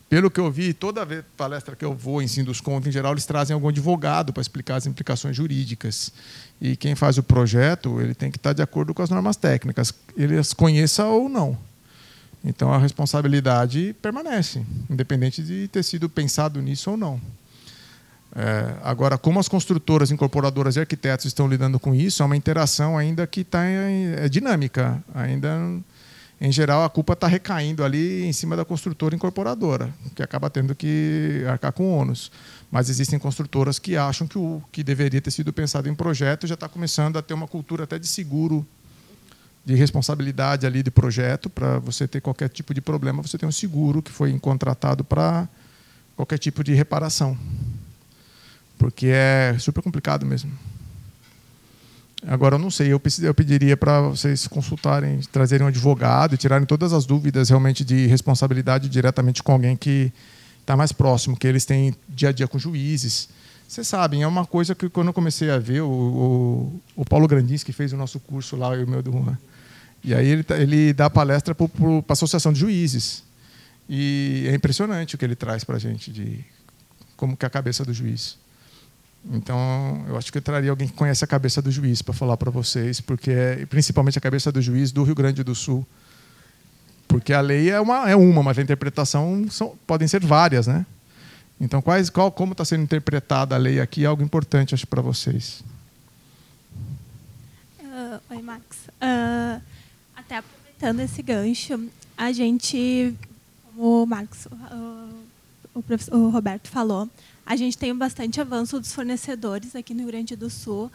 [0.08, 3.24] Pelo que eu vi, toda vez palestra que eu vou em Sinduscom, em geral, eles
[3.24, 6.12] trazem algum advogado para explicar as implicações jurídicas.
[6.60, 9.94] E quem faz o projeto, ele tem que estar de acordo com as normas técnicas,
[10.16, 11.56] ele as conheça ou não.
[12.44, 17.20] Então a responsabilidade permanece, independente de ter sido pensado nisso ou não.
[18.34, 22.96] É, agora, como as construtoras, incorporadoras e arquitetos estão lidando com isso, é uma interação
[22.96, 25.50] ainda que está é dinâmica, ainda
[26.44, 30.74] em geral, a culpa está recaindo ali em cima da construtora incorporadora, que acaba tendo
[30.74, 32.32] que arcar com ônus.
[32.68, 36.54] Mas existem construtoras que acham que o que deveria ter sido pensado em projeto já
[36.54, 38.66] está começando a ter uma cultura até de seguro,
[39.64, 43.52] de responsabilidade ali de projeto, para você ter qualquer tipo de problema, você tem um
[43.52, 45.48] seguro que foi contratado para
[46.16, 47.38] qualquer tipo de reparação.
[48.76, 50.50] Porque é super complicado mesmo.
[52.26, 56.66] Agora, eu não sei, eu, eu pediria para vocês consultarem, trazerem um advogado e tirarem
[56.66, 60.12] todas as dúvidas realmente de responsabilidade diretamente com alguém que
[60.60, 63.28] está mais próximo, que eles têm dia a dia com juízes.
[63.66, 67.26] Vocês sabem, é uma coisa que quando eu comecei a ver, o, o, o Paulo
[67.26, 69.36] Grandins, que fez o nosso curso lá, e o meu do Juan,
[70.04, 73.22] e aí ele, tá, ele dá palestra para a Associação de Juízes.
[73.88, 76.44] E é impressionante o que ele traz para a gente, de
[77.16, 78.38] como que é a cabeça do juiz.
[79.30, 82.36] Então, eu acho que eu traria alguém que conhece a cabeça do juiz para falar
[82.36, 85.86] para vocês, porque é principalmente a cabeça do juiz do Rio Grande do Sul.
[87.06, 90.84] Porque a lei é uma, é uma mas a interpretação são, podem ser várias, né?
[91.60, 95.02] Então, quais, qual, como está sendo interpretada a lei aqui é algo importante, acho, para
[95.02, 95.62] vocês.
[97.80, 98.64] Uh, oi, Max.
[99.00, 99.62] Uh,
[100.82, 103.14] aproveitando esse gancho, a gente,
[103.62, 105.14] como o uh,
[105.72, 107.08] o, professor, o Roberto falou,
[107.46, 110.90] a gente tem bastante avanço dos fornecedores aqui no Rio Grande do Sul,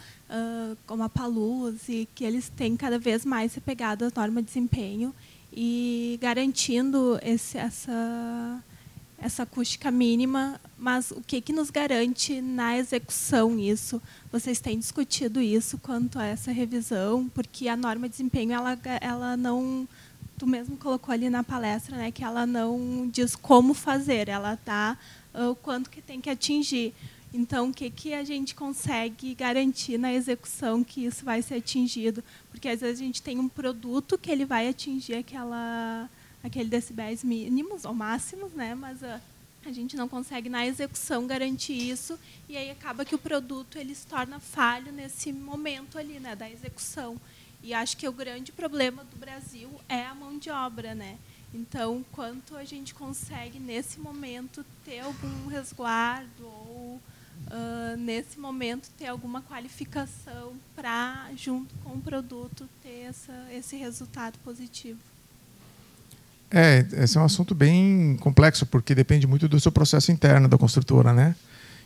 [0.86, 4.48] como a Paluz, e que eles têm cada vez mais se pegado às normas de
[4.48, 5.16] desempenho
[5.54, 8.64] e garantindo esse, essa,
[9.18, 14.02] essa acústica mínima, mas o que, que nos garante na execução isso?
[14.32, 19.36] Vocês têm discutido isso quanto a essa revisão, porque a norma de desempenho ela, ela
[19.36, 19.88] não
[20.38, 24.96] tu mesmo colocou ali na palestra, né, que ela não diz como fazer, ela está
[25.34, 26.94] o quanto que tem que atingir.
[27.34, 32.24] Então, o que, que a gente consegue garantir na execução que isso vai ser atingido?
[32.50, 36.10] Porque às vezes a gente tem um produto que ele vai atingir aquela,
[36.44, 38.74] aquele decibéis mínimos ou máximos, né?
[38.74, 39.20] mas a,
[39.68, 42.18] a gente não consegue na execução garantir isso
[42.48, 46.50] e aí acaba que o produto ele se torna falho nesse momento ali, né, da
[46.50, 47.20] execução.
[47.62, 51.18] E acho que o grande problema do Brasil é a mão de obra, né?
[51.54, 57.02] Então, quanto a gente consegue, nesse momento, ter algum resguardo ou,
[57.48, 64.38] uh, nesse momento, ter alguma qualificação para, junto com o produto, ter essa, esse resultado
[64.40, 65.17] positivo?
[66.50, 70.58] É, esse é um assunto bem complexo, porque depende muito do seu processo interno da
[70.58, 71.36] construtora, né?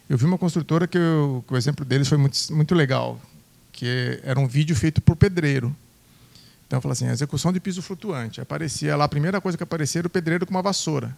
[0.08, 3.20] Eu vi uma construtora que, eu, que o exemplo deles foi muito, muito legal,
[3.72, 5.76] que era um vídeo feito por pedreiro.
[6.68, 8.40] Então, eu falei assim, execução de piso flutuante.
[8.40, 11.16] Aparecia lá, a primeira coisa que aparecia era o pedreiro com uma vassoura.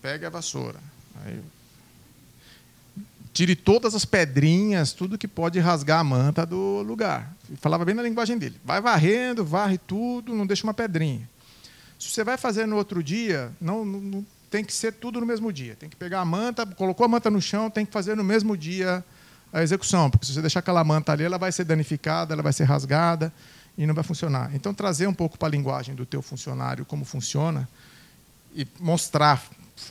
[0.00, 0.78] Pegue a vassoura.
[1.24, 1.40] Aí,
[3.32, 7.34] tire todas as pedrinhas, tudo que pode rasgar a manta do lugar.
[7.60, 8.56] Falava bem na linguagem dele.
[8.64, 11.28] Vai varrendo, varre tudo, não deixa uma pedrinha.
[12.02, 15.52] Se você vai fazer no outro dia, não, não, tem que ser tudo no mesmo
[15.52, 15.76] dia.
[15.76, 18.56] Tem que pegar a manta, colocou a manta no chão, tem que fazer no mesmo
[18.56, 19.04] dia
[19.52, 22.52] a execução, porque se você deixar aquela manta ali, ela vai ser danificada, ela vai
[22.52, 23.32] ser rasgada
[23.78, 24.50] e não vai funcionar.
[24.52, 27.68] Então, trazer um pouco para a linguagem do teu funcionário como funciona
[28.52, 29.40] e mostrar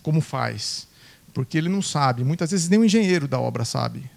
[0.04, 0.90] como faz,
[1.34, 2.26] porque ele não sabe.
[2.26, 4.12] Muitas vezes nem o engenheiro da obra sabe.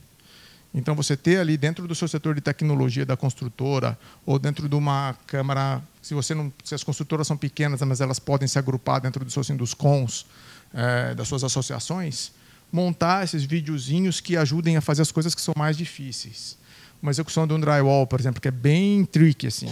[0.74, 3.96] Então, você ter ali dentro do seu setor de tecnologia da construtora
[4.26, 8.18] ou dentro de uma câmara, se você não, se as construtoras são pequenas, mas elas
[8.18, 10.26] podem se agrupar dentro dos seus dos cons,
[10.74, 12.32] é, das suas associações,
[12.72, 16.58] montar esses videozinhos que ajudem a fazer as coisas que são mais difíceis
[17.04, 19.70] uma execução de um drywall, por exemplo, que é bem tricky, assim.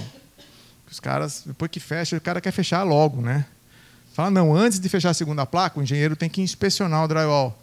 [0.91, 3.47] Os caras, depois que fecha, o cara quer fechar logo, né?
[4.13, 7.59] Fala, não, antes de fechar a segunda placa, o engenheiro tem que inspecionar o drywall.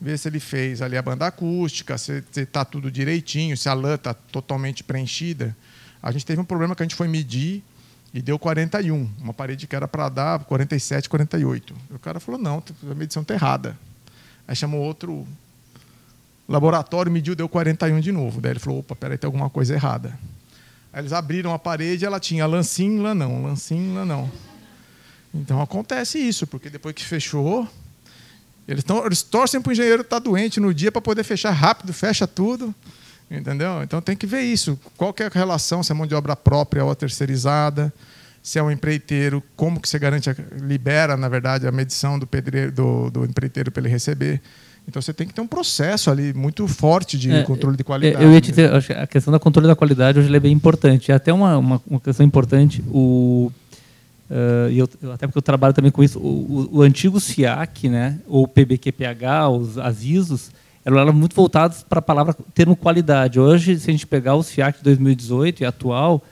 [0.00, 3.94] Ver se ele fez ali a banda acústica, se está tudo direitinho, se a lã
[3.94, 5.56] está totalmente preenchida.
[6.02, 7.62] A gente teve um problema que a gente foi medir
[8.14, 9.10] e deu 41.
[9.20, 11.74] Uma parede que era para dar 47, 48.
[11.90, 13.76] O cara falou, não, a medição está errada.
[14.46, 15.26] Aí chamou outro
[16.48, 18.40] laboratório mediu, deu 41 de novo.
[18.40, 20.18] Daí ele falou: opa, peraí, tem alguma coisa errada.
[20.90, 24.30] Aí eles abriram a parede ela tinha lã sim, lã não, lã sim, lã não.
[25.34, 27.68] Então acontece isso, porque depois que fechou,
[28.68, 31.50] eles, tão, eles torcem para o engenheiro estar tá doente no dia para poder fechar
[31.50, 32.74] rápido, fecha tudo.
[33.30, 33.82] Entendeu?
[33.82, 34.78] Então tem que ver isso.
[34.96, 37.92] Qual é a relação, se é mão de obra própria ou terceirizada,
[38.42, 40.30] se é um empreiteiro, como que você garante,
[40.60, 44.40] libera, na verdade, a medição do, pedreiro, do, do empreiteiro para ele receber.
[44.86, 48.24] Então você tem que ter um processo ali muito forte de é, controle de qualidade.
[48.24, 51.12] Eu ia te dizer, a questão da controle da qualidade hoje é bem importante.
[51.12, 52.82] É até uma, uma, uma questão importante.
[52.88, 53.52] O,
[54.30, 56.18] uh, eu, até porque eu trabalho também com isso.
[56.18, 60.50] O, o, o antigo SIAC, né, ou PBQPH, os, as ISOs,
[60.84, 63.38] eram, eram muito voltados para a palavra termo qualidade.
[63.38, 66.22] Hoje, se a gente pegar o SIAC de 2018 e atual,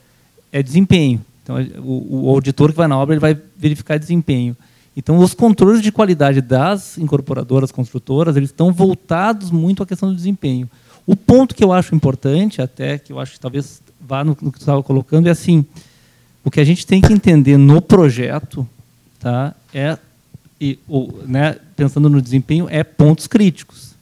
[0.52, 1.20] é desempenho.
[1.42, 4.56] Então, o, o auditor que vai na obra ele vai verificar desempenho.
[4.96, 10.16] Então, os controles de qualidade das incorporadoras, construtoras, eles estão voltados muito à questão do
[10.16, 10.70] desempenho.
[11.06, 14.50] O ponto que eu acho importante, até que eu acho que talvez vá no, no
[14.50, 15.66] que tu estava colocando, é assim:
[16.46, 18.64] o que a gente tem que entender no projeto,
[19.18, 19.98] tá, é
[20.60, 23.96] e, ou, né, pensando no desempenho, é pontos críticos.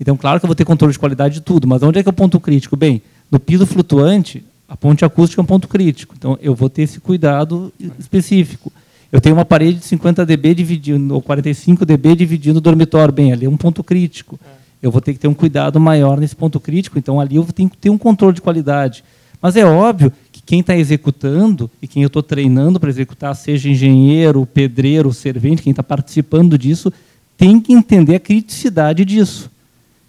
[0.00, 2.08] Então, claro que eu vou ter controle de qualidade de tudo, mas onde é que
[2.08, 2.74] é o ponto crítico?
[2.74, 6.14] Bem, no piso flutuante, a ponte acústica é um ponto crítico.
[6.16, 8.72] Então, eu vou ter esse cuidado específico.
[9.12, 13.12] Eu tenho uma parede de 50 dB dividindo, ou 45 dB dividindo o dormitório.
[13.12, 14.40] Bem, ali é um ponto crítico.
[14.82, 17.68] Eu vou ter que ter um cuidado maior nesse ponto crítico, então ali eu tenho
[17.68, 19.04] que ter um controle de qualidade.
[19.42, 20.10] Mas é óbvio
[20.50, 25.70] quem está executando e quem eu estou treinando para executar, seja engenheiro, pedreiro, servente, quem
[25.70, 26.92] está participando disso,
[27.38, 29.48] tem que entender a criticidade disso.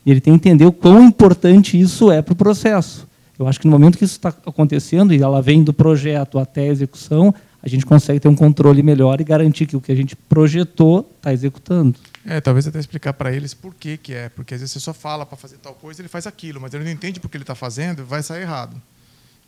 [0.03, 3.07] Ele tem que entender o quão importante isso é para o processo.
[3.37, 6.61] Eu acho que no momento que isso está acontecendo, e ela vem do projeto até
[6.61, 7.31] a execução,
[7.61, 11.07] a gente consegue ter um controle melhor e garantir que o que a gente projetou
[11.17, 11.99] está executando.
[12.25, 14.91] É, talvez até explicar para eles por que, que é, porque às vezes você só
[14.91, 17.53] fala para fazer tal coisa, ele faz aquilo, mas ele não entende porque ele está
[17.53, 18.81] fazendo, vai sair errado.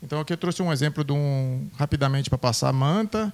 [0.04, 3.32] Então aqui eu trouxe um exemplo de um rapidamente para passar a manta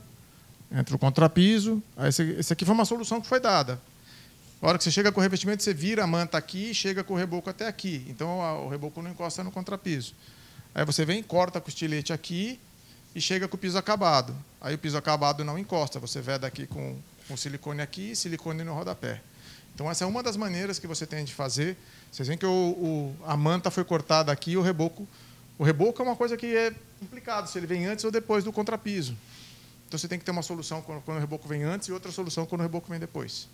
[0.72, 1.82] entre o contrapiso.
[2.08, 3.82] Esse, esse aqui foi uma solução que foi dada.
[4.62, 7.04] A hora que você chega com o revestimento, você vira a manta aqui e chega
[7.04, 8.06] com o reboco até aqui.
[8.08, 10.14] Então o reboco não encosta no contrapiso.
[10.76, 12.60] Aí você vem, corta com o estilete aqui
[13.16, 14.36] e chega com o piso acabado.
[14.62, 16.96] Aí o piso acabado não encosta, você veda aqui com,
[17.36, 19.22] silicone aqui e silicone no rodapé.
[19.74, 21.76] Então essa é uma das maneiras que você tem de fazer.
[22.12, 25.08] Vocês veem que o, o, a manta foi cortada aqui e o reboco.
[25.60, 28.54] O reboco é uma coisa que é complicado, se ele vem antes ou depois do
[28.54, 29.14] contrapiso.
[29.86, 32.46] Então você tem que ter uma solução quando, o reboco vem antes e outra solução
[32.46, 33.50] quando o reboco vem depois.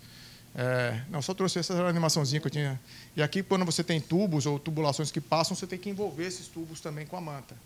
[0.54, 2.80] É, não, só trouxe essa animaçãozinha que eu tinha.
[3.16, 6.46] E aqui, quando você tem tubos ou tubulações que passam, você tem que envolver esses
[6.46, 7.56] tubos também com a manta.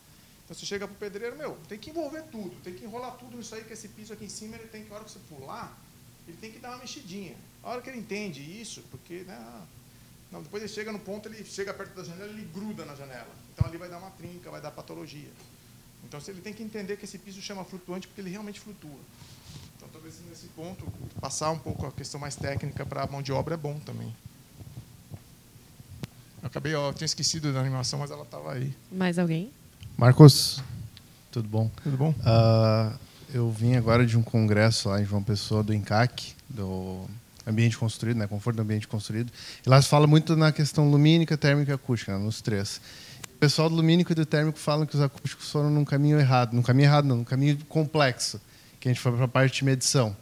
[0.46, 3.36] Então você chega para o pedreiro, meu, tem que envolver tudo, tem que enrolar tudo
[3.36, 5.18] nisso aí, que esse piso aqui em cima, ele tem que, a hora que você
[5.28, 5.78] pular,
[6.26, 7.36] ele tem que dar uma mexidinha.
[7.62, 9.62] A hora que ele entende isso, porque, né, ah,
[10.32, 13.39] não, depois ele chega no ponto, ele chega perto da janela, ele gruda na janela.
[13.61, 15.28] Então ali vai dar uma trinca, vai dar patologia.
[16.03, 18.99] Então ele tem que entender que esse piso chama flutuante porque ele realmente flutua.
[19.77, 23.32] Então talvez nesse ponto, passar um pouco a questão mais técnica para a mão de
[23.32, 24.15] obra é bom também.
[26.43, 28.74] Eu acabei, ó, eu tinha esquecido da animação, mas ela estava aí.
[28.91, 29.53] Mais alguém?
[29.99, 30.62] Marcos,
[31.31, 31.70] tudo bom?
[31.82, 32.15] Tudo bom?
[32.20, 32.99] Uh,
[33.35, 37.05] eu vim agora de um congresso lá em João Pessoa, do INCAC, do
[37.47, 39.31] ambiente construído, né, conforto do ambiente construído.
[39.65, 42.81] E lá se fala muito na questão lumínica, térmica e acústica, né, nos três.
[43.40, 46.52] O pessoal do lumínico e do térmico falam que os acústicos foram num caminho errado,
[46.52, 48.38] num caminho errado não, num caminho complexo,
[48.78, 50.14] que a gente foi para a parte de medição.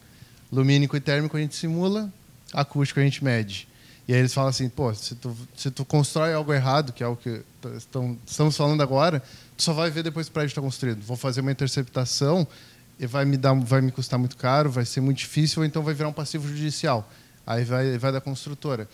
[0.53, 2.13] Lumínico e térmico a gente simula,
[2.53, 3.67] acústico a gente mede.
[4.07, 7.09] E aí eles falam assim, pô, se tu, se tu constrói algo errado, que é
[7.09, 7.43] o que
[8.25, 9.21] estamos falando agora,
[9.57, 11.03] tu só vai ver depois que o prédio está construído.
[11.03, 12.47] Vou fazer uma interceptação
[13.01, 15.83] e vai me dar, vai me custar muito caro, vai ser muito difícil, ou então
[15.83, 17.11] vai virar um passivo judicial.
[17.45, 18.89] Aí vai, vai da construtora.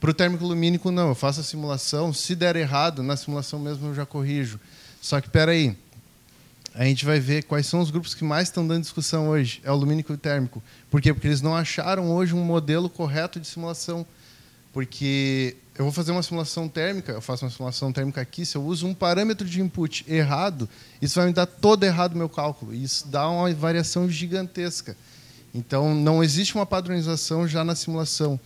[0.00, 1.08] Para o térmico lumínico, não.
[1.08, 2.12] Eu faço a simulação.
[2.12, 4.58] Se der errado, na simulação mesmo eu já corrijo.
[5.00, 5.76] Só que, espera aí.
[6.74, 9.60] A gente vai ver quais são os grupos que mais estão dando discussão hoje.
[9.62, 10.62] É o lumínico e o térmico.
[10.90, 11.12] Por quê?
[11.12, 14.06] Porque eles não acharam hoje um modelo correto de simulação.
[14.72, 18.62] Porque eu vou fazer uma simulação térmica, eu faço uma simulação térmica aqui, se eu
[18.62, 20.68] uso um parâmetro de input errado,
[21.02, 22.72] isso vai me dar todo errado o meu cálculo.
[22.72, 24.96] E isso dá uma variação gigantesca.
[25.52, 28.38] Então, não existe uma padronização já na simulação.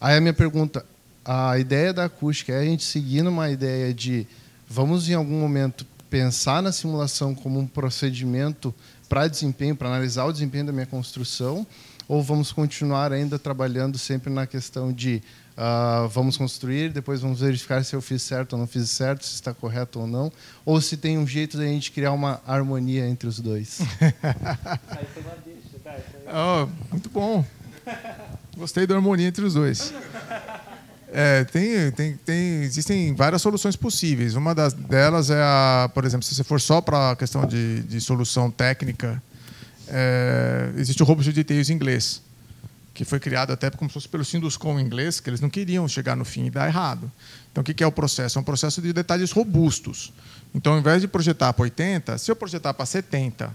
[0.00, 0.86] Aí a minha pergunta,
[1.24, 4.26] a ideia da acústica é a gente seguir numa ideia de
[4.68, 8.74] vamos em algum momento pensar na simulação como um procedimento
[9.08, 11.66] para desempenho, para analisar o desempenho da minha construção,
[12.06, 15.22] ou vamos continuar ainda trabalhando sempre na questão de
[15.54, 19.34] Uh, vamos construir, depois vamos verificar se eu fiz certo ou não fiz certo, se
[19.34, 20.32] está correto ou não,
[20.64, 23.78] ou se tem um jeito de a gente criar uma harmonia entre os dois.
[26.26, 27.46] oh, muito bom.
[28.56, 29.94] Gostei da harmonia entre os dois.
[31.16, 34.34] É, tem, tem, tem, existem várias soluções possíveis.
[34.34, 37.84] Uma das, delas é, a, por exemplo, se você for só para a questão de,
[37.84, 39.22] de solução técnica,
[39.86, 42.20] é, existe o Robust Details em inglês,
[42.92, 45.86] que foi criado até como se fosse pelo Sinduscom em inglês, que eles não queriam
[45.86, 47.08] chegar no fim e dar errado.
[47.52, 48.36] Então, o que é o processo?
[48.36, 50.12] É um processo de detalhes robustos.
[50.52, 53.54] Então, ao invés de projetar para 80, se eu projetar para 70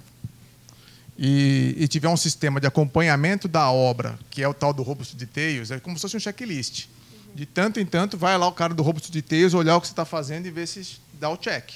[1.18, 5.14] e, e, tiver um sistema de acompanhamento da obra, que é o tal do Robust
[5.18, 6.88] Details, é como se fosse um checklist.
[7.36, 9.94] De tanto em tanto, vai lá o cara do Robust Details olhar o que você
[9.94, 11.72] está fazendo e ver se dá o check.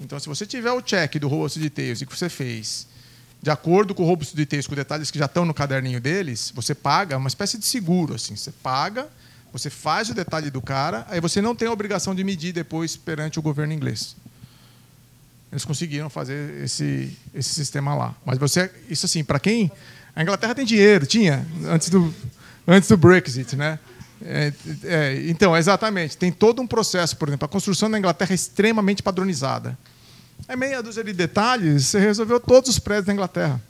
[0.00, 2.86] Então, se você tiver o check do Robust Details e que você fez
[3.40, 6.74] de acordo com o Robust Details, com detalhes que já estão no caderninho deles, você
[6.74, 8.14] paga uma espécie de seguro.
[8.14, 8.34] assim.
[8.34, 9.08] Você paga,
[9.52, 12.96] você faz o detalhe do cara, aí você não tem a obrigação de medir depois
[12.96, 14.16] perante o governo inglês.
[15.50, 18.14] Eles conseguiram fazer esse, esse sistema lá.
[18.24, 19.70] Mas você, isso assim, para quem.
[20.14, 22.12] A Inglaterra tem dinheiro, tinha, antes do,
[22.66, 23.78] antes do Brexit, né?
[24.24, 24.52] É,
[24.84, 26.16] é, então, exatamente.
[26.16, 29.78] Tem todo um processo, por exemplo, a construção da Inglaterra é extremamente padronizada.
[30.46, 33.60] É meia dúzia de detalhes, você resolveu todos os prédios da Inglaterra.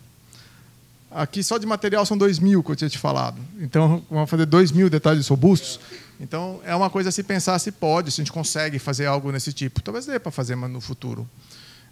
[1.10, 3.40] Aqui só de material são 2 mil, que eu tinha te falado.
[3.58, 5.80] Então, vamos fazer 2 mil detalhes robustos.
[6.20, 9.32] Então, é uma coisa a se pensar se pode, se a gente consegue fazer algo
[9.32, 9.80] nesse tipo.
[9.80, 11.28] Talvez dê para fazer mas no futuro.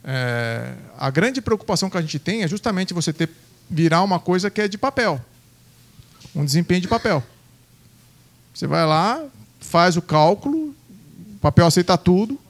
[0.05, 3.31] É, a grande preocupação que a gente tem é justamente você ter
[3.69, 5.21] virar uma coisa que é de papel.
[6.35, 7.23] Um desempenho de papel.
[8.57, 9.23] Você vai lá,
[9.61, 10.75] faz o cálculo,
[11.35, 12.41] o papel aceita tudo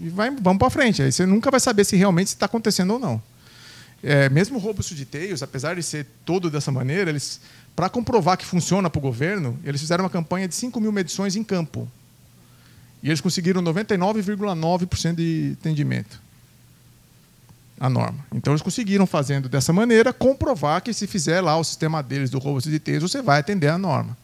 [0.00, 1.02] e vai, vamos para frente.
[1.02, 3.20] Aí você nunca vai saber se realmente está acontecendo ou não.
[4.00, 7.40] É, mesmo o Robust Details, apesar de ser todo dessa maneira, eles,
[7.74, 11.34] para comprovar que funciona para o governo, eles fizeram uma campanha de 5 mil medições
[11.34, 11.90] em campo.
[13.02, 16.22] E eles conseguiram 99,9% de atendimento
[17.80, 18.24] a norma.
[18.32, 22.38] Então eles conseguiram fazendo dessa maneira comprovar que se fizer lá o sistema deles do
[22.38, 24.16] Robust Details, você vai atender a norma.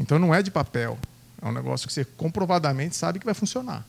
[0.00, 0.98] Então não é de papel.
[1.40, 3.86] É um negócio que você comprovadamente sabe que vai funcionar.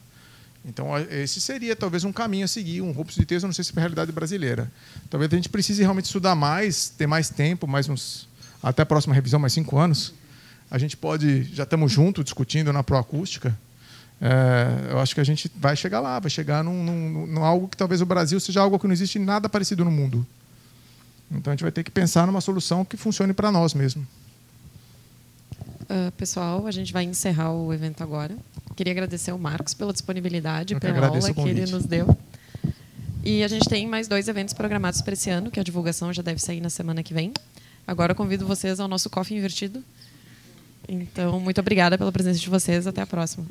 [0.64, 3.72] Então, esse seria talvez um caminho a seguir, um roubo de texto, não sei se
[3.72, 4.72] é a realidade brasileira.
[5.10, 8.30] Talvez a gente precise realmente estudar mais, ter mais tempo, mais uns
[8.62, 10.14] até a próxima revisão, mais cinco anos.
[10.70, 13.58] A gente pode, já estamos juntos discutindo na proacústica.
[14.22, 17.68] É, eu acho que a gente vai chegar lá, vai chegar num, num, num, algo
[17.68, 20.26] que talvez o Brasil seja algo que não existe nada parecido no mundo.
[21.32, 24.06] Então a gente vai ter que pensar numa solução que funcione para nós mesmo.
[25.92, 28.34] Uh, pessoal, a gente vai encerrar o evento agora.
[28.78, 32.18] Queria agradecer ao Marcos pela disponibilidade, Eu pela aula que ele nos deu.
[33.26, 36.22] E a gente tem mais dois eventos programados para esse ano, que a divulgação já
[36.22, 37.34] deve sair na semana que vem.
[37.86, 39.84] Agora convido vocês ao nosso Coffee Invertido.
[40.88, 42.88] Então, muito obrigada pela presença de vocês.
[42.88, 43.46] Até a próxima.